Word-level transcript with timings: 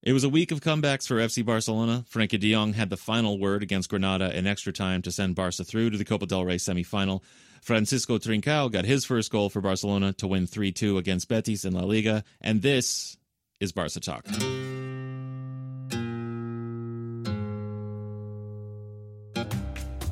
It 0.00 0.12
was 0.12 0.22
a 0.22 0.28
week 0.28 0.52
of 0.52 0.60
comebacks 0.60 1.08
for 1.08 1.16
FC 1.16 1.44
Barcelona. 1.44 2.04
Frenkie 2.08 2.38
de 2.38 2.52
Jong 2.52 2.72
had 2.72 2.88
the 2.88 2.96
final 2.96 3.36
word 3.36 3.64
against 3.64 3.90
Granada 3.90 4.36
in 4.36 4.46
extra 4.46 4.72
time 4.72 5.02
to 5.02 5.10
send 5.10 5.34
Barca 5.34 5.64
through 5.64 5.90
to 5.90 5.98
the 5.98 6.04
Copa 6.04 6.26
del 6.26 6.44
Rey 6.44 6.54
semifinal. 6.54 7.20
Francisco 7.62 8.16
Trincao 8.16 8.70
got 8.70 8.84
his 8.84 9.04
first 9.04 9.32
goal 9.32 9.50
for 9.50 9.60
Barcelona 9.60 10.12
to 10.14 10.28
win 10.28 10.46
3 10.46 10.70
2 10.70 10.98
against 10.98 11.28
Betis 11.28 11.64
in 11.64 11.72
La 11.72 11.82
Liga. 11.82 12.22
And 12.40 12.62
this 12.62 13.16
is 13.58 13.72
Barca 13.72 13.98
Talk. 13.98 14.24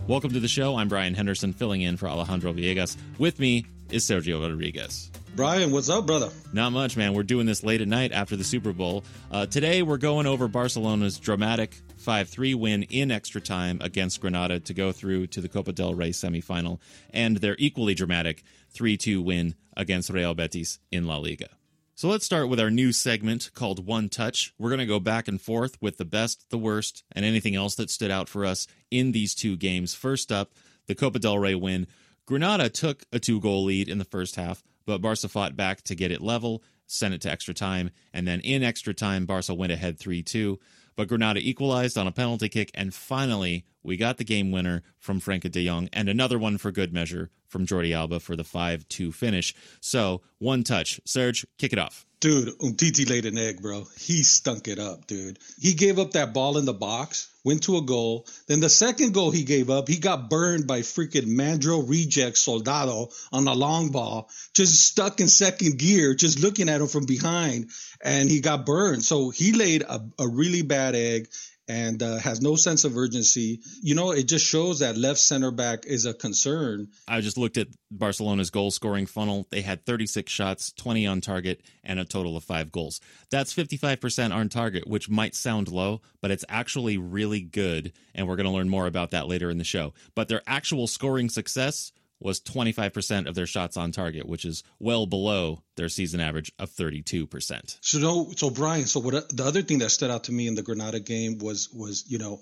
Welcome 0.08 0.32
to 0.32 0.40
the 0.40 0.48
show. 0.48 0.76
I'm 0.76 0.88
Brien 0.88 1.14
Henderson, 1.14 1.52
filling 1.52 1.82
in 1.82 1.96
for 1.96 2.08
Alejandro 2.08 2.52
Villegas. 2.52 2.96
With 3.18 3.38
me 3.38 3.64
is 3.90 4.04
Sergio 4.04 4.42
Rodriguez. 4.42 5.12
Brien, 5.36 5.70
what's 5.70 5.90
up, 5.90 6.06
brother? 6.06 6.30
Not 6.54 6.72
much, 6.72 6.96
man. 6.96 7.12
We're 7.12 7.22
doing 7.22 7.44
this 7.44 7.62
late 7.62 7.82
at 7.82 7.88
night 7.88 8.10
after 8.10 8.36
the 8.36 8.42
Super 8.42 8.72
Bowl. 8.72 9.04
Uh, 9.30 9.44
today, 9.44 9.82
we're 9.82 9.98
going 9.98 10.26
over 10.26 10.48
Barcelona's 10.48 11.18
dramatic 11.18 11.78
5 11.98 12.30
3 12.30 12.54
win 12.54 12.84
in 12.84 13.10
extra 13.10 13.42
time 13.42 13.78
against 13.82 14.22
Granada 14.22 14.60
to 14.60 14.72
go 14.72 14.92
through 14.92 15.26
to 15.28 15.42
the 15.42 15.48
Copa 15.50 15.74
del 15.74 15.92
Rey 15.92 16.08
semifinal, 16.08 16.80
and 17.10 17.36
their 17.36 17.54
equally 17.58 17.92
dramatic 17.92 18.44
3 18.70 18.96
2 18.96 19.20
win 19.20 19.54
against 19.76 20.08
Real 20.08 20.34
Betis 20.34 20.78
in 20.90 21.06
La 21.06 21.18
Liga. 21.18 21.50
So 21.96 22.08
let's 22.08 22.24
start 22.24 22.48
with 22.48 22.58
our 22.58 22.70
new 22.70 22.90
segment 22.90 23.50
called 23.52 23.86
One 23.86 24.08
Touch. 24.08 24.54
We're 24.58 24.70
going 24.70 24.78
to 24.78 24.86
go 24.86 25.00
back 25.00 25.28
and 25.28 25.38
forth 25.38 25.76
with 25.82 25.98
the 25.98 26.06
best, 26.06 26.48
the 26.48 26.56
worst, 26.56 27.04
and 27.12 27.26
anything 27.26 27.54
else 27.54 27.74
that 27.74 27.90
stood 27.90 28.10
out 28.10 28.30
for 28.30 28.46
us 28.46 28.66
in 28.90 29.12
these 29.12 29.34
two 29.34 29.58
games. 29.58 29.94
First 29.94 30.32
up, 30.32 30.54
the 30.86 30.94
Copa 30.94 31.18
del 31.18 31.38
Rey 31.38 31.54
win. 31.54 31.88
Granada 32.24 32.70
took 32.70 33.04
a 33.12 33.18
two 33.20 33.38
goal 33.38 33.64
lead 33.64 33.90
in 33.90 33.98
the 33.98 34.04
first 34.04 34.36
half, 34.36 34.64
but 34.86 35.00
Barca 35.00 35.28
fought 35.28 35.56
back 35.56 35.82
to 35.82 35.94
get 35.94 36.10
it 36.10 36.20
level, 36.20 36.62
sent 36.86 37.14
it 37.14 37.20
to 37.22 37.30
extra 37.30 37.52
time, 37.52 37.90
and 38.12 38.26
then 38.26 38.40
in 38.40 38.62
extra 38.62 38.94
time, 38.94 39.26
Barca 39.26 39.54
went 39.54 39.72
ahead 39.72 39.98
3 39.98 40.22
2. 40.22 40.58
But 40.96 41.08
Granada 41.08 41.40
equalized 41.42 41.98
on 41.98 42.06
a 42.06 42.12
penalty 42.12 42.48
kick, 42.48 42.70
and 42.72 42.94
finally, 42.94 43.66
we 43.82 43.98
got 43.98 44.16
the 44.16 44.24
game 44.24 44.50
winner 44.50 44.82
from 44.98 45.20
Frenkie 45.20 45.50
de 45.50 45.66
Jong, 45.66 45.90
and 45.92 46.08
another 46.08 46.38
one 46.38 46.56
for 46.56 46.72
good 46.72 46.92
measure 46.92 47.30
from 47.46 47.66
Jordi 47.66 47.94
Alba 47.94 48.18
for 48.18 48.34
the 48.34 48.44
5 48.44 48.88
2 48.88 49.12
finish. 49.12 49.54
So, 49.80 50.22
one 50.38 50.64
touch. 50.64 51.00
Serge, 51.04 51.46
kick 51.58 51.72
it 51.72 51.78
off. 51.78 52.06
Dude, 52.20 52.58
Umtiti 52.60 53.08
laid 53.08 53.26
an 53.26 53.36
egg, 53.36 53.60
bro. 53.60 53.84
He 53.98 54.22
stunk 54.22 54.68
it 54.68 54.78
up, 54.78 55.06
dude. 55.06 55.38
He 55.60 55.74
gave 55.74 55.98
up 55.98 56.12
that 56.12 56.32
ball 56.32 56.56
in 56.56 56.64
the 56.64 56.72
box, 56.72 57.28
went 57.46 57.62
to 57.62 57.76
a 57.76 57.82
goal. 57.82 58.26
Then 58.48 58.58
the 58.58 58.68
second 58.68 59.14
goal 59.14 59.30
he 59.30 59.44
gave 59.44 59.70
up, 59.70 59.88
he 59.88 59.98
got 59.98 60.28
burned 60.28 60.66
by 60.66 60.80
freaking 60.80 61.28
Mandro 61.28 61.88
reject 61.88 62.36
Soldado 62.36 63.10
on 63.30 63.44
the 63.44 63.54
long 63.54 63.90
ball, 63.90 64.28
just 64.52 64.82
stuck 64.82 65.20
in 65.20 65.28
second 65.28 65.78
gear, 65.78 66.14
just 66.14 66.40
looking 66.40 66.68
at 66.68 66.80
him 66.80 66.88
from 66.88 67.06
behind, 67.06 67.70
and 68.02 68.28
he 68.28 68.40
got 68.40 68.66
burned. 68.66 69.04
So 69.04 69.30
he 69.30 69.52
laid 69.52 69.82
a, 69.82 70.04
a 70.18 70.26
really 70.26 70.62
bad 70.62 70.96
egg 70.96 71.28
and 71.68 72.02
uh, 72.02 72.18
has 72.18 72.40
no 72.40 72.56
sense 72.56 72.84
of 72.84 72.96
urgency. 72.96 73.60
You 73.82 73.94
know, 73.94 74.12
it 74.12 74.28
just 74.28 74.46
shows 74.46 74.80
that 74.80 74.96
left 74.96 75.18
center 75.18 75.50
back 75.50 75.86
is 75.86 76.06
a 76.06 76.14
concern. 76.14 76.88
I 77.08 77.20
just 77.20 77.36
looked 77.36 77.56
at 77.56 77.68
Barcelona's 77.90 78.50
goal 78.50 78.70
scoring 78.70 79.06
funnel. 79.06 79.46
They 79.50 79.62
had 79.62 79.84
36 79.84 80.30
shots, 80.30 80.72
20 80.72 81.06
on 81.06 81.20
target, 81.20 81.62
and 81.82 81.98
a 81.98 82.04
total 82.04 82.36
of 82.36 82.44
five 82.44 82.70
goals. 82.70 83.00
That's 83.30 83.54
55% 83.54 84.34
on 84.34 84.48
target, 84.48 84.86
which 84.86 85.08
might 85.08 85.34
sound 85.34 85.68
low, 85.68 86.02
but 86.20 86.30
it's 86.30 86.44
actually 86.48 86.98
really 86.98 87.40
good. 87.40 87.92
And 88.14 88.28
we're 88.28 88.36
going 88.36 88.46
to 88.46 88.52
learn 88.52 88.68
more 88.68 88.86
about 88.86 89.10
that 89.10 89.28
later 89.28 89.50
in 89.50 89.58
the 89.58 89.64
show. 89.64 89.94
But 90.14 90.28
their 90.28 90.42
actual 90.46 90.86
scoring 90.86 91.28
success 91.28 91.92
was 92.20 92.40
25% 92.40 93.26
of 93.26 93.34
their 93.34 93.46
shots 93.46 93.76
on 93.76 93.92
target, 93.92 94.26
which 94.26 94.44
is 94.44 94.62
well 94.78 95.06
below 95.06 95.62
their 95.76 95.88
season 95.88 96.20
average 96.20 96.52
of 96.58 96.70
32%. 96.70 97.78
So 97.80 97.98
no, 97.98 98.32
so 98.36 98.50
Brien, 98.50 98.86
so 98.86 99.00
what 99.00 99.28
the 99.28 99.44
other 99.44 99.62
thing 99.62 99.78
that 99.78 99.90
stood 99.90 100.10
out 100.10 100.24
to 100.24 100.32
me 100.32 100.48
in 100.48 100.54
the 100.54 100.62
Granada 100.62 101.00
game 101.00 101.38
was 101.38 101.68
was, 101.72 102.04
you 102.08 102.18
know, 102.18 102.40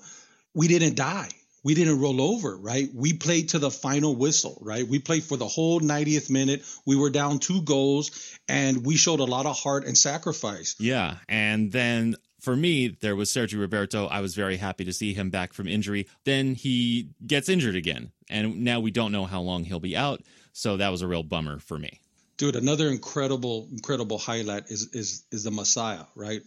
we 0.55 0.69
didn't 0.69 0.97
die. 0.97 1.29
We 1.65 1.75
didn't 1.75 1.99
roll 1.99 2.21
over, 2.21 2.59
right? 2.59 2.91
We 2.95 3.15
played 3.15 3.49
to 3.51 3.59
the 3.59 3.71
final 3.71 4.15
whistle, 4.15 4.59
right? 4.61 4.87
We 4.87 4.99
played 4.99 5.25
for 5.25 5.39
the 5.39 5.49
whole 5.49 5.81
90th 5.81 6.29
minute. 6.29 6.63
We 6.85 6.95
were 6.95 7.09
down 7.09 7.39
two 7.39 7.63
goals 7.63 8.37
and 8.47 8.85
we 8.85 8.97
showed 8.97 9.21
a 9.21 9.25
lot 9.25 9.47
of 9.47 9.59
heart 9.59 9.87
and 9.87 9.97
sacrifice. 9.97 10.77
Yeah, 10.79 11.17
and 11.27 11.73
then 11.73 12.17
for 12.45 12.55
me, 12.55 12.89
there 13.01 13.17
was 13.17 13.31
Sergio 13.31 13.59
Roberto. 13.59 14.07
I 14.07 14.21
was 14.21 14.35
very 14.35 14.59
happy 14.59 14.85
to 14.85 14.93
see 14.93 15.15
him 15.15 15.31
back 15.31 15.55
from 15.55 15.67
injury. 15.67 16.07
Then 16.25 16.55
he 16.55 17.09
gets 17.27 17.49
injured 17.49 17.75
again, 17.75 18.13
and 18.29 18.65
now 18.65 18.81
we 18.81 18.91
don't 18.91 19.13
know 19.13 19.25
how 19.25 19.41
long 19.41 19.65
he'll 19.65 19.81
be 19.81 19.97
out. 19.97 20.23
So 20.53 20.77
that 20.77 20.91
was 20.91 21.03
a 21.03 21.09
real 21.09 21.23
bummer 21.23 21.59
for 21.59 21.79
me. 21.79 22.01
Dude, 22.37 22.57
another 22.57 22.89
incredible, 22.89 23.69
incredible 23.71 24.19
highlight 24.19 24.65
is 24.69 24.89
is 24.93 25.25
is 25.31 25.45
the 25.45 25.51
Messiah, 25.51 26.05
right? 26.15 26.43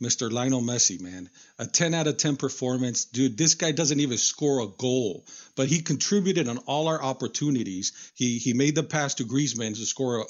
Mr. 0.00 0.30
Lionel 0.30 0.60
Messi, 0.60 1.00
man. 1.00 1.30
A 1.58 1.66
10 1.66 1.94
out 1.94 2.08
of 2.08 2.16
10 2.16 2.36
performance. 2.36 3.04
Dude, 3.04 3.38
this 3.38 3.54
guy 3.54 3.70
doesn't 3.70 4.00
even 4.00 4.18
score 4.18 4.60
a 4.60 4.66
goal, 4.66 5.24
but 5.54 5.68
he 5.68 5.82
contributed 5.82 6.48
on 6.48 6.58
all 6.66 6.88
our 6.88 7.00
opportunities. 7.00 8.12
He 8.14 8.38
he 8.38 8.54
made 8.54 8.74
the 8.74 8.82
pass 8.82 9.14
to 9.14 9.24
Griezmann 9.24 9.76
to 9.76 9.86
score 9.86 10.20
a, 10.20 10.24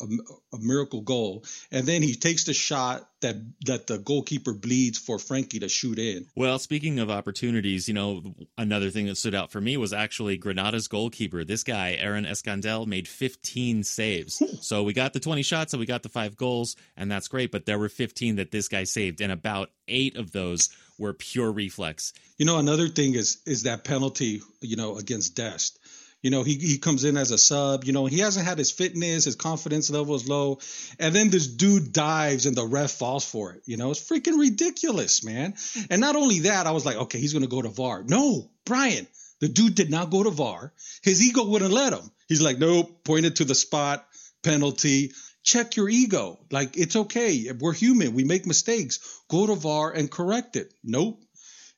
a 0.55 0.59
miracle 0.61 1.01
goal, 1.01 1.45
and 1.71 1.87
then 1.87 2.03
he 2.03 2.15
takes 2.15 2.45
the 2.45 2.53
shot 2.53 3.09
that 3.25 3.37
that 3.65 3.87
the 3.87 3.97
goalkeeper 3.97 4.53
bleeds 4.53 4.99
for 4.99 5.19
Frankie 5.19 5.61
to 5.61 5.69
shoot 5.69 5.99
in. 5.99 6.27
Well, 6.37 6.59
speaking 6.59 6.99
of 6.99 7.09
opportunities, 7.11 7.89
you 7.89 7.95
know, 7.95 8.35
another 8.59 8.91
thing 8.91 9.07
that 9.07 9.17
stood 9.17 9.35
out 9.35 9.51
for 9.51 9.63
me 9.63 9.79
was 9.79 9.95
actually 9.95 10.37
Granada's 10.37 10.89
goalkeeper. 10.89 11.43
This 11.43 11.65
guy, 11.65 11.93
Aaron 11.99 12.27
Escandell, 12.27 12.87
made 12.87 13.09
15 13.09 13.83
saves. 13.83 14.43
so 14.61 14.83
we 14.83 14.93
got 14.93 15.15
the 15.15 15.21
20 15.21 15.43
shots 15.43 15.73
and 15.73 15.81
we 15.81 15.87
got 15.87 16.03
the 16.03 16.11
five 16.11 16.37
goals, 16.37 16.77
and 16.99 17.11
that's 17.11 17.29
great. 17.29 17.51
But 17.51 17.65
there 17.65 17.79
were 17.79 17.89
15 17.89 18.37
that 18.37 18.51
this 18.51 18.69
guy 18.69 18.85
saved, 18.85 19.23
and 19.23 19.33
about 19.33 19.71
eight 19.89 20.17
of 20.17 20.33
those 20.33 20.69
were 20.99 21.13
pure 21.13 21.51
reflex. 21.51 22.13
You 22.39 22.47
know, 22.47 22.59
another 22.59 22.89
thing 22.89 23.15
is 23.15 23.39
is 23.47 23.65
that 23.65 23.85
penalty, 23.85 24.43
you 24.61 24.77
know, 24.77 24.97
against 24.97 25.37
Dest. 25.37 25.79
You 26.25 26.31
know, 26.31 26.43
he, 26.43 26.55
he 26.55 26.79
comes 26.79 27.05
in 27.05 27.19
as 27.19 27.33
a 27.33 27.37
sub. 27.37 27.85
You 27.85 27.93
know, 27.93 28.07
he 28.07 28.21
hasn't 28.21 28.47
had 28.47 28.57
his 28.57 28.71
fitness, 28.71 29.27
his 29.27 29.37
confidence 29.37 29.91
level 29.91 30.15
is 30.15 30.27
low. 30.27 30.59
And 30.99 31.15
then 31.15 31.29
this 31.29 31.47
dude 31.47 31.93
dives 31.93 32.47
and 32.47 32.57
the 32.57 32.67
ref 32.67 32.93
falls 32.93 33.31
for 33.31 33.53
it. 33.53 33.63
You 33.67 33.77
know, 33.77 33.91
it's 33.91 34.09
freaking 34.09 34.41
ridiculous, 34.41 35.23
man. 35.23 35.53
And 35.91 36.01
not 36.01 36.17
only 36.17 36.39
that, 36.41 36.67
I 36.67 36.71
was 36.71 36.87
like, 36.87 36.97
okay, 36.97 37.19
he's 37.21 37.35
going 37.35 37.43
to 37.43 37.49
go 37.49 37.61
to 37.61 37.69
VAR. 37.69 38.05
No, 38.05 38.49
Brien, 38.65 39.07
the 39.41 39.49
dude 39.49 39.75
did 39.75 39.91
not 39.91 40.09
go 40.09 40.23
to 40.23 40.31
VAR. 40.31 40.73
His 41.03 41.23
ego 41.23 41.45
wouldn't 41.45 41.73
let 41.73 41.93
him. 41.93 42.11
He's 42.27 42.41
like, 42.41 42.59
nope, 42.59 43.05
pointed 43.05 43.37
to 43.37 43.45
the 43.45 43.55
spot, 43.55 44.07
penalty. 44.43 45.13
Check 45.45 45.77
your 45.77 45.89
ego. 45.89 46.41
Like, 46.51 46.77
it's 46.77 46.97
okay. 46.97 47.53
We're 47.53 47.73
human. 47.73 48.15
We 48.15 48.25
make 48.25 48.47
mistakes. 48.47 49.23
Go 49.29 49.47
to 49.47 49.55
VAR 49.55 49.93
and 49.93 50.11
correct 50.11 50.57
it. 50.57 50.75
Nope 50.83 51.21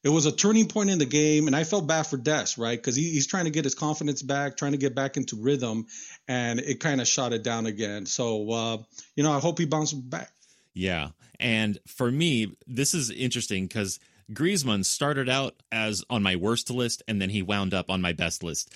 it 0.06 0.10
was 0.10 0.24
a 0.24 0.30
turning 0.30 0.68
point 0.68 0.88
in 0.88 1.00
the 1.00 1.04
game, 1.04 1.48
and 1.48 1.56
I 1.56 1.64
felt 1.64 1.88
bad 1.88 2.06
for 2.06 2.16
Dest, 2.16 2.58
right? 2.58 2.78
Because 2.78 2.94
he, 2.94 3.10
he's 3.10 3.26
trying 3.26 3.46
to 3.46 3.50
get 3.50 3.64
his 3.64 3.74
confidence 3.74 4.22
back, 4.22 4.56
trying 4.56 4.70
to 4.70 4.78
get 4.78 4.94
back 4.94 5.16
into 5.16 5.34
rhythm, 5.34 5.86
and 6.28 6.60
it 6.60 6.78
kind 6.78 7.00
of 7.00 7.08
shot 7.08 7.32
it 7.32 7.42
down 7.42 7.66
again. 7.66 8.06
So, 8.06 8.48
uh, 8.52 8.76
you 9.16 9.24
know, 9.24 9.32
I 9.32 9.40
hope 9.40 9.58
he 9.58 9.64
bounces 9.64 9.98
back. 9.98 10.30
Yeah, 10.74 11.08
and 11.40 11.80
for 11.88 12.08
me, 12.08 12.54
this 12.68 12.94
is 12.94 13.10
interesting 13.10 13.66
because 13.66 13.98
Griezmann 14.30 14.84
started 14.84 15.28
out 15.28 15.56
as 15.72 16.04
on 16.08 16.22
my 16.22 16.36
worst 16.36 16.70
list, 16.70 17.02
and 17.08 17.20
then 17.20 17.30
he 17.30 17.42
wound 17.42 17.74
up 17.74 17.90
on 17.90 18.00
my 18.00 18.12
best 18.12 18.44
list. 18.44 18.72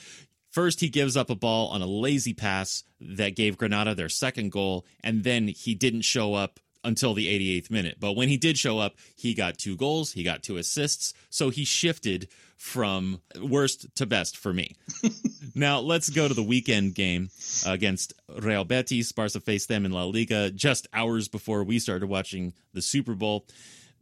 First, 0.50 0.80
he 0.80 0.88
gives 0.88 1.16
up 1.16 1.30
a 1.30 1.34
ball 1.34 1.68
on 1.68 1.80
a 1.80 1.86
lazy 1.86 2.34
pass 2.34 2.84
that 3.00 3.36
gave 3.36 3.56
Granada 3.56 3.94
their 3.94 4.08
second 4.08 4.50
goal, 4.50 4.84
and 5.02 5.22
then 5.22 5.48
he 5.48 5.74
didn't 5.74 6.02
show 6.02 6.34
up 6.34 6.58
until 6.82 7.14
the 7.14 7.26
88th 7.26 7.70
minute. 7.70 7.96
But 8.00 8.16
when 8.16 8.28
he 8.28 8.36
did 8.36 8.58
show 8.58 8.78
up, 8.78 8.94
he 9.16 9.34
got 9.34 9.58
two 9.58 9.76
goals, 9.76 10.12
he 10.12 10.22
got 10.22 10.42
two 10.42 10.56
assists, 10.56 11.14
so 11.28 11.50
he 11.50 11.64
shifted 11.64 12.28
from 12.56 13.20
worst 13.40 13.86
to 13.96 14.06
best 14.06 14.36
for 14.36 14.52
me. 14.52 14.76
now, 15.54 15.78
let's 15.78 16.10
go 16.10 16.28
to 16.28 16.34
the 16.34 16.42
weekend 16.42 16.94
game 16.94 17.30
against 17.66 18.12
Real 18.38 18.64
Betis. 18.64 19.12
Barca 19.12 19.40
faced 19.40 19.68
them 19.68 19.84
in 19.86 19.92
La 19.92 20.04
Liga 20.04 20.50
just 20.50 20.86
hours 20.92 21.28
before 21.28 21.64
we 21.64 21.78
started 21.78 22.08
watching 22.08 22.52
the 22.74 22.82
Super 22.82 23.14
Bowl. 23.14 23.46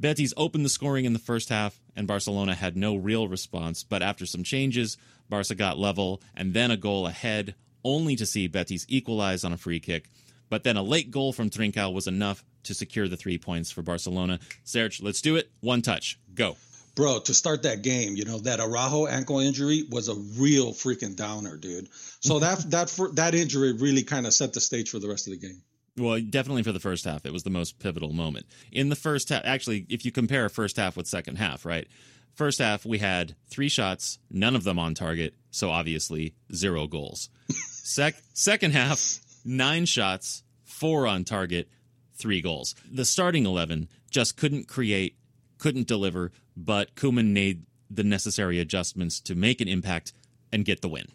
Betis 0.01 0.33
opened 0.37 0.65
the 0.65 0.71
scoring 0.71 1.05
in 1.05 1.13
the 1.13 1.19
first 1.19 1.49
half, 1.49 1.81
and 1.97 2.07
Barcelona 2.07 2.55
had 2.55 2.77
no 2.77 2.95
real 2.95 3.27
response. 3.27 3.83
But 3.83 4.01
after 4.01 4.27
some 4.27 4.45
changes, 4.45 4.97
Barca 5.29 5.57
got 5.57 5.79
level 5.79 6.23
and 6.37 6.55
then 6.55 6.71
a 6.71 6.77
goal 6.77 7.09
ahead, 7.09 7.57
only 7.83 8.15
to 8.17 8.27
see 8.27 8.47
Betis 8.47 8.87
equalize 8.89 9.43
on 9.43 9.53
a 9.53 9.57
free 9.57 9.81
kick. 9.81 10.09
But 10.49 10.63
then 10.63 10.77
a 10.77 10.83
late 10.83 11.11
goal 11.11 11.33
from 11.33 11.51
Trincao 11.51 11.93
was 11.93 12.07
enough 12.07 12.45
to 12.65 12.75
secure 12.75 13.09
the 13.09 13.17
three 13.17 13.39
points 13.39 13.73
for 13.73 13.83
Barcelona. 13.83 14.39
Serge, 14.63 15.03
let's 15.03 15.21
do 15.21 15.35
it. 15.37 15.51
One 15.61 15.83
touch. 15.83 16.19
Go. 16.33 16.57
Bro, 16.95 17.21
to 17.21 17.35
start 17.35 17.63
that 17.63 17.83
game, 17.83 18.17
you 18.17 18.25
know 18.25 18.39
that 18.39 18.61
Araujo 18.61 19.07
ankle 19.07 19.39
injury 19.39 19.85
was 19.89 20.09
a 20.09 20.15
real 20.15 20.73
freaking 20.73 21.15
downer, 21.15 21.57
dude. 21.57 21.89
So 22.21 22.39
that 22.41 22.71
that 22.71 23.11
that 23.15 23.35
injury 23.35 23.73
really 23.73 24.03
kind 24.03 24.27
of 24.27 24.33
set 24.33 24.53
the 24.53 24.61
stage 24.61 24.91
for 24.91 24.99
the 24.99 25.09
rest 25.09 25.27
of 25.29 25.33
the 25.33 25.47
game. 25.47 25.63
Well, 25.99 26.21
definitely 26.21 26.63
for 26.63 26.73
the 26.73 26.81
first 26.81 27.05
half, 27.05 27.27
it 27.27 27.33
was 27.33 27.43
the 27.43 27.51
most 27.51 27.79
pivotal 27.79 28.13
moment. 28.13 28.47
In 28.73 28.89
the 28.89 28.97
first 28.97 29.29
half, 29.29 29.43
actually, 29.45 29.87
if 29.89 30.05
you 30.05 30.13
compare 30.13 30.49
first 30.49 30.77
half 30.77 30.97
with 30.97 31.07
second 31.07 31.37
half, 31.37 31.65
right? 31.65 31.89
First 32.35 32.61
half, 32.61 32.87
we 32.87 32.99
had 32.99 33.35
three 33.51 33.69
shots, 33.69 34.19
none 34.31 34.55
of 34.55 34.63
them 34.63 34.79
on 34.79 34.95
target, 34.95 35.35
so 35.51 35.71
obviously 35.71 36.35
zero 36.55 36.87
goals. 36.87 37.31
Sec- 37.69 38.23
second 38.33 38.73
half, 38.73 39.19
nine 39.45 39.87
shots, 39.87 40.45
four 40.65 41.07
on 41.07 41.25
target, 41.25 41.69
three 42.15 42.41
goals. 42.41 42.75
The 42.91 43.05
starting 43.05 43.45
11 43.45 43.89
just 44.11 44.37
couldn't 44.37 44.69
create, 44.69 45.17
couldn't 45.59 45.89
deliver, 45.89 46.31
but 46.57 46.95
Koeman 46.95 47.33
made 47.33 47.65
the 47.91 48.05
necessary 48.05 48.61
adjustments 48.61 49.21
to 49.21 49.35
make 49.35 49.61
an 49.61 49.69
impact 49.69 50.13
and 50.53 50.65
get 50.65 50.81
the 50.81 50.89
win. 50.89 51.09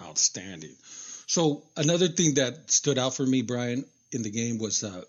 Outstanding. 0.00 0.74
So 1.26 1.64
another 1.76 2.08
thing 2.08 2.34
that 2.34 2.70
stood 2.70 2.98
out 2.98 3.14
for 3.14 3.26
me, 3.26 3.42
Brien, 3.42 3.84
in 4.12 4.22
the 4.22 4.30
game 4.30 4.58
was 4.58 4.84
uh. 4.84 5.02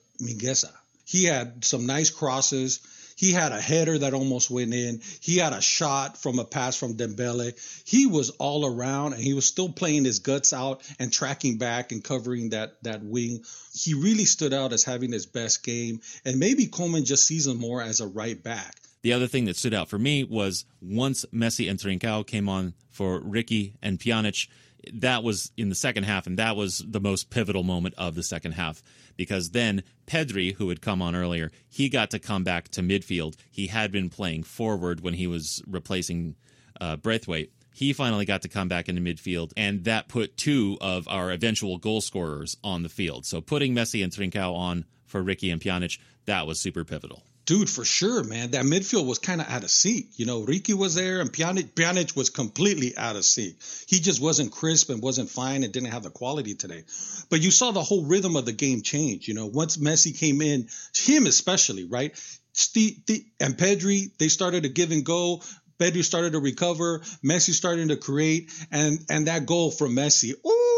He 1.06 1.26
had 1.26 1.66
some 1.66 1.86
nice 1.86 2.10
crosses. 2.10 2.80
He 3.16 3.32
had 3.32 3.52
a 3.52 3.62
header 3.62 4.00
that 4.00 4.14
almost 4.14 4.50
went 4.50 4.74
in. 4.74 5.02
He 5.20 5.38
had 5.38 5.54
a 5.54 5.62
shot 5.62 6.18
from 6.18 6.40
a 6.40 6.46
pass 6.46 6.76
from 6.76 6.96
Dembele. 6.96 7.54
He 7.86 8.08
was 8.08 8.32
all 8.32 8.66
around, 8.66 9.14
and 9.14 9.22
he 9.22 9.34
was 9.34 9.46
still 9.46 9.70
playing 9.70 10.06
his 10.06 10.20
guts 10.20 10.54
out 10.54 10.82
and 11.00 11.12
tracking 11.12 11.58
back 11.58 11.92
and 11.92 12.04
covering 12.04 12.50
that 12.50 12.82
that 12.84 13.04
wing. 13.04 13.44
He 13.74 13.94
really 13.94 14.26
stood 14.26 14.54
out 14.54 14.74
as 14.74 14.84
having 14.84 15.12
his 15.12 15.26
best 15.26 15.64
game, 15.64 16.02
and 16.26 16.40
maybe 16.40 16.68
Koeman 16.68 17.06
just 17.06 17.28
sees 17.28 17.46
him 17.48 17.58
more 17.58 17.82
as 17.82 18.00
a 18.00 18.08
right 18.08 18.42
back. 18.42 18.76
The 19.04 19.14
other 19.14 19.28
thing 19.28 19.46
that 19.46 19.58
stood 19.58 19.74
out 19.74 19.90
for 19.90 20.00
me 20.00 20.24
was 20.24 20.66
once 20.82 21.26
Messi 21.34 21.70
and 21.70 21.78
Trincao 21.78 22.26
came 22.26 22.48
on 22.48 22.74
for 22.90 23.20
Riqui 23.20 23.74
and 23.82 24.00
Pjanic, 24.00 24.48
that 24.92 25.24
was 25.24 25.52
in 25.58 25.70
the 25.70 25.76
second 25.76 26.04
half, 26.04 26.28
and 26.28 26.38
that 26.38 26.56
was 26.56 26.84
the 26.88 27.00
most 27.00 27.30
pivotal 27.30 27.64
moment 27.64 27.96
of 27.98 28.16
the 28.16 28.24
second 28.24 28.54
half 28.54 28.84
because 29.16 29.52
then 29.52 29.84
Pedri, 30.08 30.56
who 30.56 30.70
had 30.70 30.82
come 30.82 31.02
on 31.02 31.16
earlier, 31.16 31.52
he 31.70 31.90
got 31.90 32.12
to 32.12 32.20
come 32.20 32.44
back 32.44 32.70
to 32.70 32.82
midfield. 32.82 33.36
He 33.52 33.68
had 33.68 33.92
been 33.92 34.10
playing 34.10 34.44
forward 34.44 35.02
when 35.02 35.14
he 35.14 35.28
was 35.28 35.62
replacing 35.68 36.36
uh, 36.80 36.98
Braithwaite. 36.98 37.52
He 37.74 37.94
finally 37.94 38.26
got 38.26 38.44
to 38.44 38.50
come 38.50 38.68
back 38.68 38.88
into 38.88 39.02
midfield, 39.02 39.52
and 39.58 39.84
that 39.86 40.08
put 40.08 40.38
two 40.38 40.78
of 40.80 41.08
our 41.08 41.32
eventual 41.32 41.78
goal 41.78 42.02
scorers 42.02 42.56
on 42.64 42.84
the 42.84 42.90
field. 42.90 43.26
So 43.26 43.42
putting 43.42 43.74
Messi 43.74 44.04
and 44.04 44.12
Trincao 44.12 44.56
on 44.56 44.86
for 45.06 45.24
Riqui 45.24 45.52
and 45.52 45.62
Pjanic, 45.62 45.98
that 46.26 46.46
was 46.46 46.60
super 46.60 46.84
pivotal. 46.84 47.24
Dude, 47.46 47.70
for 47.70 47.84
sure, 47.84 48.24
man. 48.24 48.52
That 48.52 48.64
midfield 48.64 49.06
was 49.06 49.20
kind 49.20 49.42
of 49.42 49.50
out 49.50 49.64
of 49.64 49.70
sync. 49.70 50.08
You 50.16 50.26
know, 50.26 50.44
Riqui 50.44 50.76
was 50.76 50.96
there 50.96 51.20
and 51.20 51.32
Pjanic, 51.32 51.74
Pjanic 51.74 52.16
was 52.16 52.30
completely 52.30 52.96
out 52.96 53.18
of 53.18 53.26
sync. 53.26 53.56
He 53.86 54.00
just 54.00 54.22
wasn't 54.22 54.54
crisp 54.54 54.90
and 54.90 55.02
wasn't 55.02 55.30
fine 55.30 55.64
and 55.64 55.74
didn't 55.74 55.92
have 55.92 56.04
the 56.04 56.10
quality 56.10 56.56
today. 56.56 56.84
But 57.30 57.42
you 57.42 57.52
saw 57.52 57.72
the 57.72 57.84
whole 57.84 58.06
rhythm 58.06 58.38
of 58.38 58.46
the 58.46 58.54
game 58.54 58.82
change. 58.82 59.28
You 59.28 59.34
know, 59.34 59.48
once 59.48 59.76
Messi 59.76 60.18
came 60.18 60.42
in, 60.42 60.70
him 60.96 61.26
especially, 61.26 61.84
right? 61.84 62.16
Steve, 62.54 63.02
and 63.42 63.58
Pedri, 63.58 64.12
they 64.20 64.30
started 64.30 64.64
to 64.64 64.70
give 64.70 64.92
and 64.92 65.04
go. 65.04 65.42
Pedri 65.80 66.04
started 66.04 66.34
to 66.34 66.40
recover. 66.40 67.00
Messi 67.26 67.52
started 67.52 67.90
to 67.90 67.98
create, 67.98 68.52
and 68.72 69.00
and 69.10 69.28
that 69.28 69.46
goal 69.46 69.72
from 69.72 69.96
Messi, 69.96 70.34
ooh, 70.46 70.73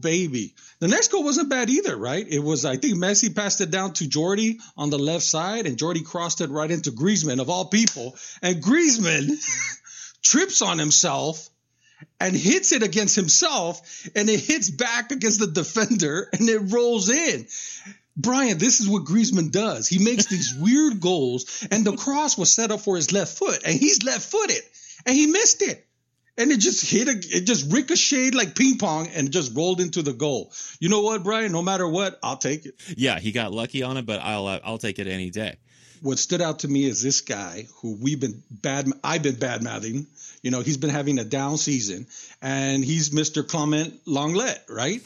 baby. 0.00 0.54
The 0.80 0.88
next 0.88 1.10
goal 1.10 1.24
wasn't 1.24 1.48
bad 1.48 1.70
either, 1.70 1.96
right? 1.96 2.26
It 2.28 2.40
was, 2.40 2.64
I 2.64 2.76
think 2.76 2.94
Messi 2.94 3.34
passed 3.34 3.60
it 3.60 3.70
down 3.70 3.92
to 3.94 4.04
Jordi 4.04 4.60
on 4.76 4.90
the 4.90 4.98
left 4.98 5.24
side, 5.24 5.66
and 5.66 5.76
Jordi 5.76 6.04
crossed 6.04 6.40
it 6.40 6.50
right 6.50 6.70
into 6.70 6.90
Griezmann, 6.90 7.40
of 7.40 7.50
all 7.50 7.66
people. 7.66 8.16
And 8.42 8.62
Griezmann 8.62 9.30
trips 10.22 10.62
on 10.62 10.78
himself 10.78 11.48
and 12.20 12.34
hits 12.34 12.72
it 12.72 12.82
against 12.82 13.16
himself, 13.16 14.08
and 14.16 14.28
it 14.28 14.40
hits 14.40 14.70
back 14.70 15.12
against 15.12 15.40
the 15.40 15.46
defender, 15.46 16.28
and 16.32 16.48
it 16.48 16.72
rolls 16.72 17.08
in. 17.10 17.46
Brien, 18.16 18.58
this 18.58 18.80
is 18.80 18.88
what 18.88 19.04
Griezmann 19.04 19.50
does. 19.50 19.88
He 19.88 19.98
makes 20.02 20.26
these 20.26 20.54
weird 20.58 21.00
goals, 21.00 21.66
and 21.70 21.84
the 21.84 21.96
cross 21.96 22.36
was 22.36 22.52
set 22.52 22.70
up 22.70 22.80
for 22.80 22.96
his 22.96 23.12
left 23.12 23.38
foot, 23.38 23.62
and 23.64 23.78
he's 23.78 24.02
left 24.02 24.30
footed, 24.30 24.62
and 25.06 25.16
he 25.16 25.26
missed 25.26 25.62
it 25.62 25.86
and 26.38 26.50
it 26.50 26.60
just 26.60 26.88
hit 26.88 27.08
a, 27.08 27.12
it 27.12 27.46
just 27.46 27.72
ricocheted 27.72 28.34
like 28.34 28.54
ping 28.54 28.78
pong 28.78 29.08
and 29.08 29.30
just 29.30 29.54
rolled 29.54 29.80
into 29.80 30.02
the 30.02 30.12
goal. 30.12 30.52
You 30.80 30.88
know 30.88 31.02
what, 31.02 31.22
Brien? 31.22 31.52
No 31.52 31.62
matter 31.62 31.86
what, 31.86 32.18
I'll 32.22 32.36
take 32.36 32.66
it. 32.66 32.74
Yeah, 32.96 33.18
he 33.18 33.32
got 33.32 33.52
lucky 33.52 33.82
on 33.82 33.96
it, 33.96 34.06
but 34.06 34.20
I'll 34.20 34.46
uh, 34.46 34.60
I'll 34.64 34.78
take 34.78 34.98
it 34.98 35.06
any 35.06 35.30
day. 35.30 35.56
What 36.00 36.18
stood 36.18 36.40
out 36.40 36.60
to 36.60 36.68
me 36.68 36.84
is 36.84 37.00
this 37.00 37.20
guy 37.20 37.66
who 37.80 37.96
we've 38.00 38.18
been 38.18 38.42
bad. 38.50 38.88
I've 39.04 39.22
been 39.22 39.36
bad 39.36 39.62
mouthing. 39.62 40.06
You 40.42 40.50
know, 40.50 40.60
he's 40.60 40.76
been 40.76 40.90
having 40.90 41.18
a 41.20 41.24
down 41.24 41.58
season, 41.58 42.06
and 42.40 42.84
he's 42.84 43.10
Mr. 43.10 43.46
Clement 43.46 44.04
Lenglet, 44.06 44.58
right? 44.68 45.00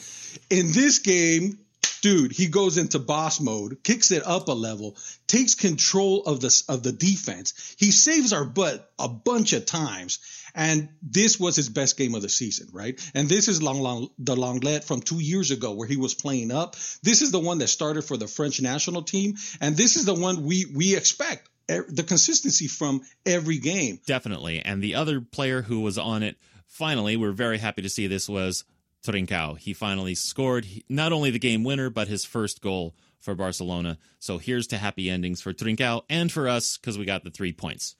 In 0.49 0.71
this 0.71 0.97
game, 0.99 1.59
dude, 2.01 2.31
he 2.31 2.47
goes 2.47 2.77
into 2.77 2.97
boss 2.97 3.39
mode, 3.39 3.83
kicks 3.83 4.11
it 4.11 4.25
up 4.25 4.47
a 4.47 4.53
level, 4.53 4.95
takes 5.27 5.53
control 5.53 6.23
of 6.23 6.39
the 6.39 6.63
of 6.69 6.81
the 6.81 6.91
defense. 6.91 7.75
He 7.77 7.91
saves 7.91 8.33
our 8.33 8.45
butt 8.45 8.89
a 8.97 9.07
bunch 9.07 9.53
of 9.53 9.65
times 9.65 10.19
and 10.57 10.89
this 11.03 11.39
was 11.39 11.55
his 11.55 11.69
best 11.69 11.97
game 11.97 12.15
of 12.15 12.23
the 12.23 12.29
season, 12.29 12.67
right? 12.73 12.99
And 13.13 13.29
this 13.29 13.47
is 13.47 13.61
Long, 13.61 13.79
Long, 13.79 14.09
the 14.17 14.35
Lenglet 14.35 14.83
from 14.83 15.01
two 15.01 15.21
years 15.21 15.51
ago 15.51 15.73
where 15.73 15.87
he 15.87 15.97
was 15.97 16.15
playing 16.15 16.51
up. 16.51 16.75
This 17.03 17.21
is 17.21 17.31
the 17.31 17.39
one 17.39 17.59
that 17.59 17.67
started 17.67 18.01
for 18.01 18.17
the 18.17 18.27
French 18.27 18.59
national 18.59 19.03
team. 19.03 19.35
And 19.61 19.77
this 19.77 19.95
is 19.95 20.05
the 20.05 20.15
one 20.15 20.43
we, 20.43 20.65
we 20.75 20.97
expect 20.97 21.47
the 21.67 22.03
consistency 22.05 22.67
from 22.67 23.01
every 23.25 23.59
game. 23.59 23.99
Definitely. 24.07 24.61
And 24.65 24.81
the 24.81 24.95
other 24.95 25.21
player 25.21 25.61
who 25.61 25.81
was 25.81 25.99
on 25.99 26.23
it, 26.23 26.37
finally, 26.65 27.17
we're 27.17 27.33
very 27.33 27.59
happy 27.59 27.83
to 27.83 27.89
see 27.89 28.07
this 28.07 28.27
was 28.27 28.63
Trincao. 29.05 29.59
He 29.59 29.73
finally 29.73 30.15
scored 30.15 30.65
not 30.89 31.13
only 31.13 31.29
the 31.29 31.39
game 31.39 31.63
winner, 31.63 31.91
but 31.91 32.07
his 32.07 32.25
first 32.25 32.61
goal 32.61 32.95
for 33.19 33.35
Barcelona. 33.35 33.99
So 34.17 34.39
here's 34.39 34.65
to 34.67 34.77
happy 34.77 35.07
endings 35.09 35.39
for 35.39 35.53
Trincao 35.53 36.03
and 36.09 36.31
for 36.31 36.49
us 36.49 36.77
because 36.77 36.97
we 36.97 37.05
got 37.05 37.23
the 37.23 37.29
three 37.29 37.53
points. 37.53 37.95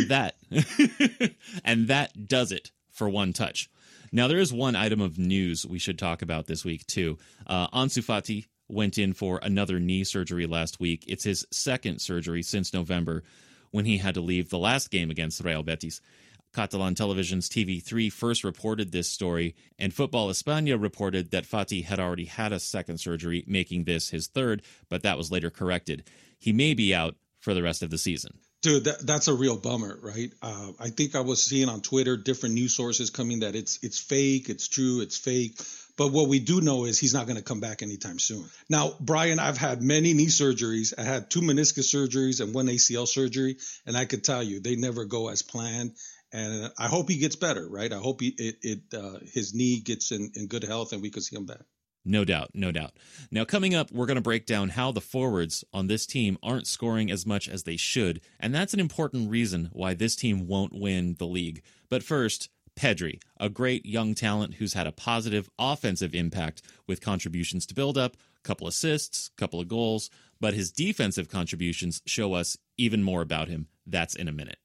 And 0.00 0.10
that 0.10 0.36
and 1.64 1.88
that 1.88 2.28
does 2.28 2.52
it 2.52 2.70
for 2.90 3.08
one 3.08 3.32
touch. 3.32 3.70
Now 4.10 4.28
there 4.28 4.38
is 4.38 4.52
one 4.52 4.76
item 4.76 5.00
of 5.00 5.18
news 5.18 5.66
we 5.66 5.78
should 5.78 5.98
talk 5.98 6.22
about 6.22 6.46
this 6.46 6.64
week 6.64 6.86
too. 6.86 7.18
Uh, 7.46 7.68
Ansu 7.68 8.04
Fati 8.04 8.46
went 8.68 8.98
in 8.98 9.12
for 9.12 9.38
another 9.42 9.78
knee 9.78 10.04
surgery 10.04 10.46
last 10.46 10.80
week. 10.80 11.04
It's 11.06 11.24
his 11.24 11.46
second 11.50 12.00
surgery 12.00 12.42
since 12.42 12.72
November 12.72 13.22
when 13.70 13.84
he 13.84 13.98
had 13.98 14.14
to 14.14 14.20
leave 14.20 14.50
the 14.50 14.58
last 14.58 14.90
game 14.90 15.10
against 15.10 15.42
Real 15.42 15.62
Betis. 15.62 16.00
Catalan 16.54 16.94
Television's 16.94 17.48
TV3 17.48 18.12
first 18.12 18.44
reported 18.44 18.92
this 18.92 19.08
story, 19.08 19.54
and 19.78 19.94
Football 19.94 20.28
España 20.28 20.80
reported 20.80 21.30
that 21.30 21.46
Fati 21.46 21.82
had 21.82 21.98
already 21.98 22.26
had 22.26 22.52
a 22.52 22.60
second 22.60 22.98
surgery, 22.98 23.42
making 23.46 23.84
this 23.84 24.10
his 24.10 24.26
third, 24.26 24.62
but 24.90 25.02
that 25.02 25.16
was 25.16 25.30
later 25.30 25.48
corrected. 25.48 26.04
He 26.38 26.52
may 26.52 26.74
be 26.74 26.94
out 26.94 27.16
for 27.38 27.54
the 27.54 27.62
rest 27.62 27.82
of 27.82 27.88
the 27.88 27.96
season. 27.96 28.38
Dude, 28.62 28.84
that, 28.84 29.04
that's 29.04 29.26
a 29.26 29.34
real 29.34 29.56
bummer, 29.56 29.98
right? 30.00 30.32
Uh, 30.40 30.70
I 30.78 30.90
think 30.90 31.16
I 31.16 31.20
was 31.20 31.42
seeing 31.42 31.68
on 31.68 31.80
Twitter 31.80 32.16
different 32.16 32.54
news 32.54 32.74
sources 32.74 33.10
coming 33.10 33.40
that 33.40 33.56
it's 33.56 33.80
it's 33.82 33.98
fake, 33.98 34.48
it's 34.48 34.68
true, 34.68 35.00
it's 35.00 35.18
fake. 35.18 35.60
But 35.96 36.12
what 36.12 36.28
we 36.28 36.38
do 36.38 36.60
know 36.60 36.84
is 36.84 36.98
he's 36.98 37.12
not 37.12 37.26
going 37.26 37.36
to 37.36 37.42
come 37.42 37.60
back 37.60 37.82
anytime 37.82 38.18
soon. 38.18 38.48
Now, 38.70 38.94
Brien, 39.00 39.38
I've 39.38 39.58
had 39.58 39.82
many 39.82 40.14
knee 40.14 40.26
surgeries. 40.26 40.94
I 40.96 41.02
had 41.02 41.28
two 41.28 41.40
meniscus 41.40 41.92
surgeries 41.92 42.40
and 42.40 42.54
one 42.54 42.66
ACL 42.66 43.06
surgery, 43.06 43.56
and 43.84 43.96
I 43.96 44.04
could 44.06 44.24
tell 44.24 44.42
you 44.42 44.60
they 44.60 44.76
never 44.76 45.04
go 45.04 45.28
as 45.28 45.42
planned. 45.42 45.92
And 46.32 46.72
I 46.78 46.88
hope 46.88 47.10
he 47.10 47.18
gets 47.18 47.36
better, 47.36 47.68
right? 47.68 47.92
I 47.92 47.98
hope 47.98 48.22
he, 48.22 48.28
it, 48.28 48.56
it 48.62 48.94
uh, 48.94 49.18
his 49.34 49.54
knee 49.54 49.80
gets 49.80 50.12
in, 50.12 50.32
in 50.34 50.46
good 50.46 50.64
health 50.64 50.92
and 50.92 51.02
we 51.02 51.10
can 51.10 51.20
see 51.20 51.36
him 51.36 51.44
back. 51.44 51.60
No 52.04 52.24
doubt, 52.24 52.50
no 52.52 52.72
doubt. 52.72 52.92
Now, 53.30 53.44
coming 53.44 53.74
up, 53.74 53.92
we're 53.92 54.06
going 54.06 54.16
to 54.16 54.22
break 54.22 54.44
down 54.44 54.70
how 54.70 54.90
the 54.90 55.00
forwards 55.00 55.64
on 55.72 55.86
this 55.86 56.04
team 56.04 56.36
aren't 56.42 56.66
scoring 56.66 57.10
as 57.10 57.24
much 57.24 57.48
as 57.48 57.62
they 57.62 57.76
should, 57.76 58.20
and 58.40 58.54
that's 58.54 58.74
an 58.74 58.80
important 58.80 59.30
reason 59.30 59.70
why 59.72 59.94
this 59.94 60.16
team 60.16 60.48
won't 60.48 60.72
win 60.72 61.14
the 61.18 61.26
league. 61.26 61.62
But 61.88 62.02
first, 62.02 62.48
Pedri, 62.74 63.20
a 63.38 63.48
great 63.48 63.86
young 63.86 64.14
talent 64.14 64.54
who's 64.54 64.72
had 64.72 64.86
a 64.86 64.92
positive 64.92 65.48
offensive 65.58 66.14
impact 66.14 66.62
with 66.88 67.00
contributions 67.00 67.66
to 67.66 67.74
build 67.74 67.96
up, 67.96 68.16
couple 68.42 68.66
assists, 68.66 69.30
couple 69.36 69.60
of 69.60 69.68
goals, 69.68 70.10
but 70.40 70.54
his 70.54 70.72
defensive 70.72 71.28
contributions 71.28 72.02
show 72.04 72.34
us 72.34 72.56
even 72.76 73.02
more 73.02 73.22
about 73.22 73.48
him. 73.48 73.68
That's 73.86 74.16
in 74.16 74.26
a 74.26 74.32
minute. 74.32 74.58